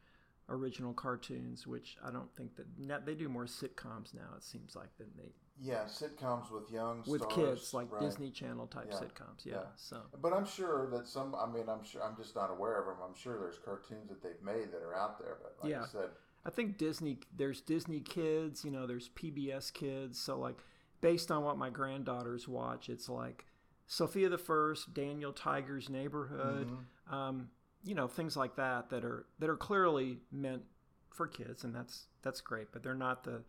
original 0.51 0.92
cartoons, 0.92 1.66
which 1.66 1.97
I 2.05 2.11
don't 2.11 2.32
think 2.36 2.55
that 2.57 2.78
net, 2.78 3.07
they 3.07 3.14
do 3.14 3.30
more 3.30 3.47
sitcoms 3.47 4.12
now, 4.14 4.34
it 4.36 4.45
seems 4.45 4.76
like, 4.76 4.97
than 4.99 5.09
they 5.16 5.32
Yeah, 5.61 5.85
sitcoms 5.85 6.51
with 6.51 6.71
young 6.71 7.05
with 7.07 7.23
stars, 7.23 7.35
kids 7.35 7.75
like 7.75 7.93
right. 7.93 8.03
Disney 8.03 8.31
Channel 8.31 8.67
type 8.67 8.93
sitcoms. 8.93 9.45
Yeah. 9.45 9.63
So 9.77 10.01
But 10.21 10.33
I'm 10.33 10.45
sure 10.45 10.89
that 10.91 11.07
some. 11.07 11.35
I 11.35 11.47
mean, 11.47 11.69
I'm 11.69 11.85
sure. 11.85 12.03
I'm 12.03 12.17
just 12.17 12.35
not 12.35 12.51
aware 12.51 12.81
of 12.81 12.87
them. 12.87 12.97
I'm 13.07 13.15
sure 13.15 13.39
there's 13.39 13.59
cartoons 13.65 14.09
that 14.09 14.23
they've 14.23 14.43
made 14.43 14.73
that 14.73 14.83
are 14.83 14.97
out 14.97 15.19
there. 15.19 15.37
But 15.41 15.57
like 15.63 15.71
yeah. 15.71 15.85
I 15.85 15.87
said, 15.87 16.09
I 16.45 16.51
think 16.51 16.77
Disney 16.77 17.21
there's 17.37 17.61
Disney 17.61 18.01
Kids, 18.01 18.65
you 18.65 18.71
know, 18.73 18.87
there's 18.87 19.11
PBS 19.11 19.73
Kids. 19.73 20.19
So 20.19 20.39
like 20.39 20.57
based 21.01 21.31
on 21.31 21.45
what 21.45 21.57
my 21.57 21.71
granddaughters 21.71 22.49
watch, 22.49 22.89
it's 22.89 23.09
like 23.09 23.45
Sofia 23.87 24.29
the 24.29 24.39
First, 24.39 24.93
Daniel 24.93 25.33
Tiger's 25.33 25.89
Neighborhood, 25.89 26.69
Mhm. 26.69 27.13
um, 27.13 27.51
you 27.85 27.95
know 27.95 28.09
things 28.09 28.37
like 28.37 28.57
that 28.57 28.91
that 28.91 29.05
are 29.05 29.27
that 29.39 29.49
are 29.49 29.57
clearly 29.57 30.19
meant 30.33 30.63
for 31.11 31.29
kids, 31.29 31.63
and 31.63 31.75
that's 31.75 32.07
that's 32.23 32.41
great. 32.41 32.73
But 32.73 32.83
they're 32.83 32.95
not 32.95 33.23
the 33.23 33.45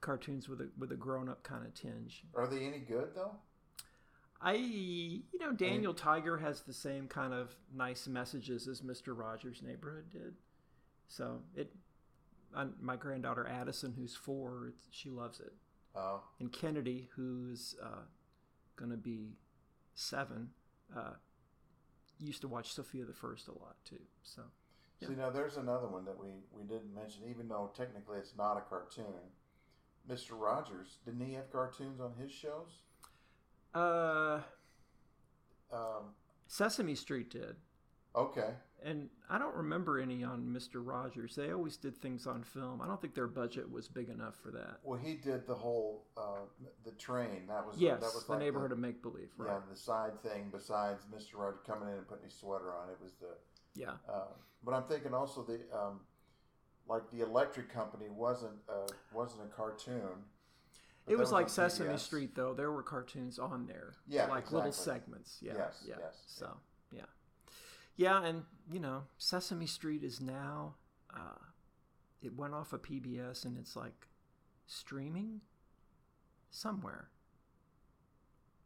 cartoons 0.00 0.48
with 0.48 0.60
a 0.60 0.68
with 0.78 0.92
a 0.92 0.96
grown 0.96 1.28
up 1.28 1.42
kind 1.42 1.64
of 1.66 1.74
tinge. 1.74 2.24
Are 2.34 2.46
they 2.46 2.64
any 2.64 2.78
good 2.78 3.10
though? 3.14 3.36
I, 4.44 4.54
you 4.54 5.38
know, 5.38 5.52
Daniel 5.52 5.94
Tiger 5.94 6.38
has 6.38 6.62
the 6.62 6.72
same 6.72 7.06
kind 7.06 7.32
of 7.32 7.54
nice 7.72 8.08
messages 8.08 8.66
as 8.66 8.82
Mister 8.82 9.14
Rogers' 9.14 9.62
Neighborhood 9.62 10.10
did. 10.10 10.34
So 11.06 11.42
it, 11.54 11.72
I, 12.56 12.66
my 12.80 12.96
granddaughter 12.96 13.46
Addison, 13.46 13.94
who's 13.96 14.16
four, 14.16 14.68
it's, 14.70 14.88
she 14.90 15.10
loves 15.10 15.38
it. 15.38 15.52
Oh, 15.94 16.22
And 16.40 16.50
Kennedy, 16.50 17.08
who's 17.14 17.76
uh, 17.80 18.06
going 18.74 18.90
to 18.90 18.96
be 18.96 19.36
seven, 19.94 20.48
uh, 20.96 21.14
used 22.18 22.40
to 22.40 22.48
watch 22.48 22.72
Sofia 22.72 23.04
the 23.04 23.12
First 23.12 23.46
a 23.46 23.52
lot 23.52 23.76
too. 23.84 24.00
So 24.24 24.42
Yeah. 25.00 25.08
see 25.08 25.14
now 25.14 25.30
there's 25.30 25.56
another 25.56 25.86
one 25.86 26.04
that 26.06 26.18
we 26.18 26.30
we 26.50 26.64
didn't 26.64 26.92
mention, 26.94 27.22
even 27.28 27.46
though 27.46 27.70
technically 27.76 28.18
it's 28.18 28.34
not 28.36 28.56
a 28.56 28.62
cartoon. 28.62 29.30
Mister 30.08 30.34
Rogers 30.34 30.98
didn't 31.04 31.24
he 31.26 31.34
have 31.34 31.50
cartoons 31.52 32.00
on 32.00 32.12
his 32.20 32.30
shows? 32.30 32.80
uh, 33.74 34.40
Um, 35.72 36.14
Sesame 36.46 36.94
Street 36.94 37.30
did. 37.30 37.56
okay, 38.14 38.50
And 38.84 39.08
I 39.30 39.38
don't 39.38 39.54
remember 39.54 39.98
any 39.98 40.22
on 40.22 40.42
Mr. 40.54 40.84
Rogers. 40.86 41.34
They 41.34 41.50
always 41.52 41.78
did 41.78 41.96
things 41.96 42.26
on 42.26 42.42
film. 42.42 42.82
I 42.82 42.86
don't 42.86 43.00
think 43.00 43.14
their 43.14 43.26
budget 43.28 43.70
was 43.70 43.88
big 43.88 44.10
enough 44.10 44.34
for 44.42 44.50
that. 44.50 44.80
well 44.82 44.98
he 44.98 45.14
did 45.14 45.46
the 45.46 45.54
whole 45.54 46.04
uh, 46.18 46.44
the 46.84 46.90
train. 46.92 47.46
That 47.48 47.64
was 47.66 47.78
Yes, 47.78 48.00
that 48.00 48.12
was 48.14 48.24
the 48.26 48.32
like 48.32 48.40
neighborhood 48.40 48.72
of 48.72 48.78
make 48.78 49.00
believe, 49.02 49.30
right? 49.38 49.52
Yeah, 49.54 49.60
the 49.70 49.76
side 49.76 50.20
thing 50.22 50.50
besides 50.52 51.06
Mister 51.14 51.38
Rogers 51.38 51.60
coming 51.66 51.88
in 51.88 51.94
and 51.94 52.06
putting 52.08 52.24
his 52.24 52.34
sweater 52.34 52.72
on. 52.74 52.90
It 52.90 52.98
was 53.02 53.12
the 53.20 53.34
Yeah. 53.74 53.92
Uh, 54.06 54.26
but 54.64 54.74
I'm 54.74 54.84
thinking 54.84 55.14
also 55.14 55.42
the 55.42 55.60
um, 55.74 56.00
like 56.92 57.10
the 57.10 57.22
electric 57.22 57.72
company 57.72 58.04
wasn't 58.14 58.52
uh, 58.68 58.86
wasn't 59.14 59.42
a 59.42 59.56
cartoon. 59.56 60.26
It 61.08 61.16
was 61.16 61.30
that 61.30 61.36
like 61.36 61.48
Sesame 61.48 61.94
PBS. 61.94 62.00
Street, 62.00 62.34
though. 62.36 62.52
There 62.54 62.70
were 62.70 62.82
cartoons 62.82 63.38
on 63.38 63.66
there. 63.66 63.94
Yeah, 64.06 64.26
like 64.26 64.52
little 64.52 64.70
segments. 64.72 65.38
Yeah, 65.40 65.54
Yes, 65.56 65.84
yeah. 65.88 65.94
yes, 65.98 66.22
So, 66.26 66.58
yeah, 66.92 67.02
yeah, 67.96 68.22
and 68.22 68.44
you 68.70 68.78
know, 68.78 69.04
Sesame 69.16 69.66
Street 69.66 70.04
is 70.04 70.20
now. 70.20 70.74
Uh, 71.12 71.42
it 72.20 72.36
went 72.36 72.54
off 72.54 72.72
of 72.72 72.82
PBS, 72.82 73.44
and 73.46 73.56
it's 73.58 73.74
like 73.74 74.06
streaming 74.66 75.40
somewhere. 76.50 77.08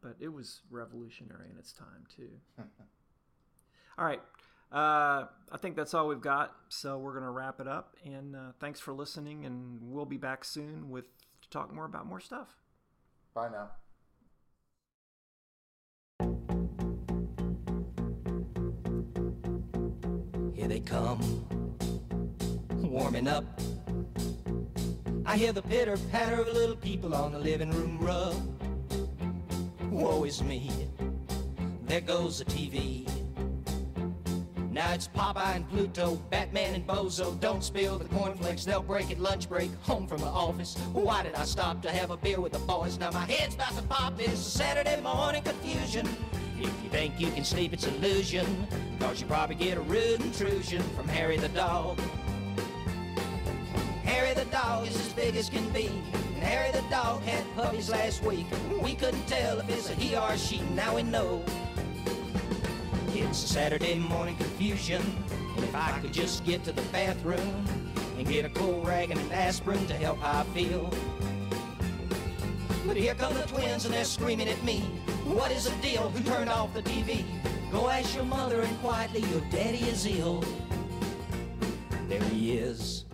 But 0.01 0.17
it 0.19 0.29
was 0.29 0.61
revolutionary 0.69 1.49
in 1.49 1.57
its 1.57 1.71
time 1.71 2.05
too. 2.13 2.29
all 3.97 4.05
right. 4.05 4.21
Uh, 4.71 5.25
I 5.51 5.57
think 5.57 5.75
that's 5.75 5.93
all 5.93 6.07
we've 6.07 6.21
got. 6.21 6.55
So 6.69 6.97
we're 6.97 7.13
going 7.13 7.23
to 7.23 7.29
wrap 7.29 7.59
it 7.59 7.67
up. 7.67 7.95
And 8.05 8.35
uh, 8.35 8.51
thanks 8.59 8.79
for 8.79 8.93
listening. 8.93 9.45
And 9.45 9.79
we'll 9.81 10.05
be 10.05 10.17
back 10.17 10.43
soon 10.43 10.89
with 10.89 11.05
to 11.41 11.49
talk 11.49 11.73
more 11.73 11.85
about 11.85 12.05
more 12.05 12.19
stuff. 12.19 12.55
Bye 13.33 13.49
now. 13.49 13.69
Here 20.53 20.67
they 20.67 20.79
come, 20.79 21.45
warming 22.69 23.27
up. 23.27 23.45
I 25.25 25.37
hear 25.37 25.51
the 25.51 25.61
pitter 25.61 25.97
patter 26.11 26.41
of 26.41 26.47
little 26.47 26.75
people 26.75 27.13
on 27.13 27.31
the 27.31 27.39
living 27.39 27.69
room 27.71 27.99
rug. 27.99 28.35
Woe 29.91 30.23
is 30.23 30.41
me, 30.41 30.71
there 31.85 32.01
goes 32.01 32.39
the 32.39 32.45
TV. 32.45 33.07
Now 34.77 34.93
it's 34.93 35.07
Popeye 35.07 35.55
and 35.55 35.67
Pluto, 35.67 36.17
Batman 36.29 36.75
and 36.75 36.85
Bozo. 36.85 37.39
Don't 37.39 37.63
spill 37.63 37.97
the 37.97 38.05
cornflakes, 38.05 38.63
they'll 38.63 38.83
break 38.83 39.09
at 39.09 39.17
lunch 39.17 39.49
break. 39.49 39.71
Home 39.81 40.05
from 40.05 40.19
the 40.19 40.27
office. 40.27 40.77
Why 40.93 41.23
did 41.23 41.33
I 41.33 41.45
stop 41.45 41.81
to 41.81 41.89
have 41.89 42.11
a 42.11 42.17
beer 42.17 42.39
with 42.39 42.51
the 42.51 42.59
boys? 42.59 42.99
Now 42.99 43.09
my 43.09 43.25
head's 43.25 43.55
about 43.55 43.75
to 43.75 43.81
pop. 43.81 44.13
It's 44.19 44.33
a 44.33 44.35
Saturday 44.37 45.01
morning 45.01 45.41
confusion. 45.41 46.07
If 46.59 46.71
you 46.83 46.89
think 46.91 47.19
you 47.19 47.31
can 47.31 47.43
sleep, 47.43 47.73
it's 47.73 47.87
illusion. 47.87 48.67
Cause 48.99 49.19
you 49.19 49.25
probably 49.25 49.55
get 49.55 49.79
a 49.79 49.81
rude 49.81 50.21
intrusion 50.21 50.83
from 50.95 51.07
Harry 51.07 51.37
the 51.37 51.49
dog. 51.49 51.99
Harry 54.03 54.35
the 54.35 54.45
dog 54.45 54.87
is 54.87 54.95
as 54.95 55.11
big 55.13 55.35
as 55.37 55.49
can 55.49 55.67
be. 55.69 55.87
And 55.87 56.43
Harry 56.43 56.71
the 56.71 56.87
dog 56.91 57.23
had 57.23 57.43
puppies 57.55 57.89
last 57.89 58.23
week. 58.23 58.45
We 58.79 58.93
couldn't 58.93 59.25
tell 59.25 59.57
if 59.57 59.69
it's 59.69 59.89
a 59.89 59.95
he 59.95 60.15
or 60.15 60.37
she. 60.37 60.61
Now 60.75 60.97
we 60.97 61.01
know. 61.01 61.43
It's 63.19 63.43
a 63.43 63.47
Saturday 63.47 63.95
morning 63.95 64.35
confusion. 64.35 65.01
And 65.55 65.63
if 65.63 65.73
I 65.73 65.99
could 65.99 66.13
just 66.13 66.45
get 66.45 66.63
to 66.65 66.71
the 66.71 66.83
bathroom 66.93 67.65
and 68.15 68.27
get 68.27 68.45
a 68.45 68.49
cool 68.49 68.83
rag 68.83 69.09
and 69.09 69.19
an 69.19 69.31
aspirin 69.31 69.87
to 69.87 69.95
help 69.95 70.19
how 70.19 70.41
I 70.41 70.43
feel. 70.53 70.93
But 72.85 72.95
here 72.95 73.15
come 73.15 73.33
the 73.33 73.41
twins 73.41 73.85
and 73.85 73.93
they're 73.93 74.05
screaming 74.05 74.47
at 74.47 74.63
me. 74.63 74.81
What 75.25 75.51
is 75.51 75.67
the 75.67 75.75
deal? 75.81 76.09
Who 76.09 76.23
turned 76.31 76.49
off 76.49 76.75
the 76.75 76.83
TV? 76.83 77.25
Go 77.71 77.89
ask 77.89 78.15
your 78.15 78.23
mother 78.23 78.61
and 78.61 78.79
quietly, 78.79 79.21
your 79.31 79.41
daddy 79.49 79.79
is 79.79 80.05
ill. 80.05 80.43
There 82.07 82.21
he 82.23 82.53
is. 82.53 83.05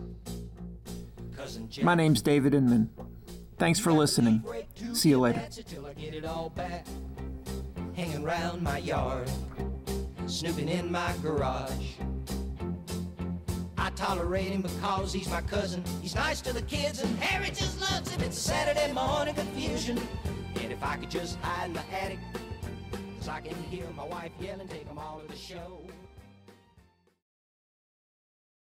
My 1.82 1.96
name's 1.96 2.22
David 2.22 2.54
Inman. 2.54 2.90
Thanks 3.58 3.80
for 3.80 3.94
listening. 3.94 4.44
See 4.94 5.10
you 5.10 5.20
later. 5.20 5.42
Snooping 10.28 10.70
in 10.70 10.92
my 10.92 11.14
garage. 11.22 11.96
I 13.78 13.90
tolerate 13.92 14.48
him 14.48 14.62
because 14.62 15.12
he's 15.14 15.30
my 15.30 15.42
cousin. 15.42 15.84
He's 16.02 16.16
nice 16.16 16.42
to 16.42 16.54
the 16.54 16.62
kids, 16.62 17.04
and 17.04 17.18
Harry 17.20 17.50
just 17.50 17.80
loves 17.82 18.10
him. 18.10 18.22
It's 18.22 18.38
a 18.38 18.40
Saturday 18.40 18.92
morning 18.94 19.36
confusion. 19.36 20.00
And 20.62 20.72
if 20.72 20.82
I 20.84 20.96
could 20.96 21.12
just 21.12 21.38
hide 21.40 21.68
in 21.68 21.74
the 21.74 21.84
attic, 21.92 22.20
cause 23.20 23.28
I 23.28 23.42
can 23.42 23.62
hear 23.64 23.86
my 23.96 24.06
wife 24.06 24.32
yelling, 24.40 24.68
take 24.68 24.82
take 24.82 24.90
'em 24.90 24.98
all 24.98 25.20
to 25.20 25.28
the 25.28 25.38
show. 25.38 25.82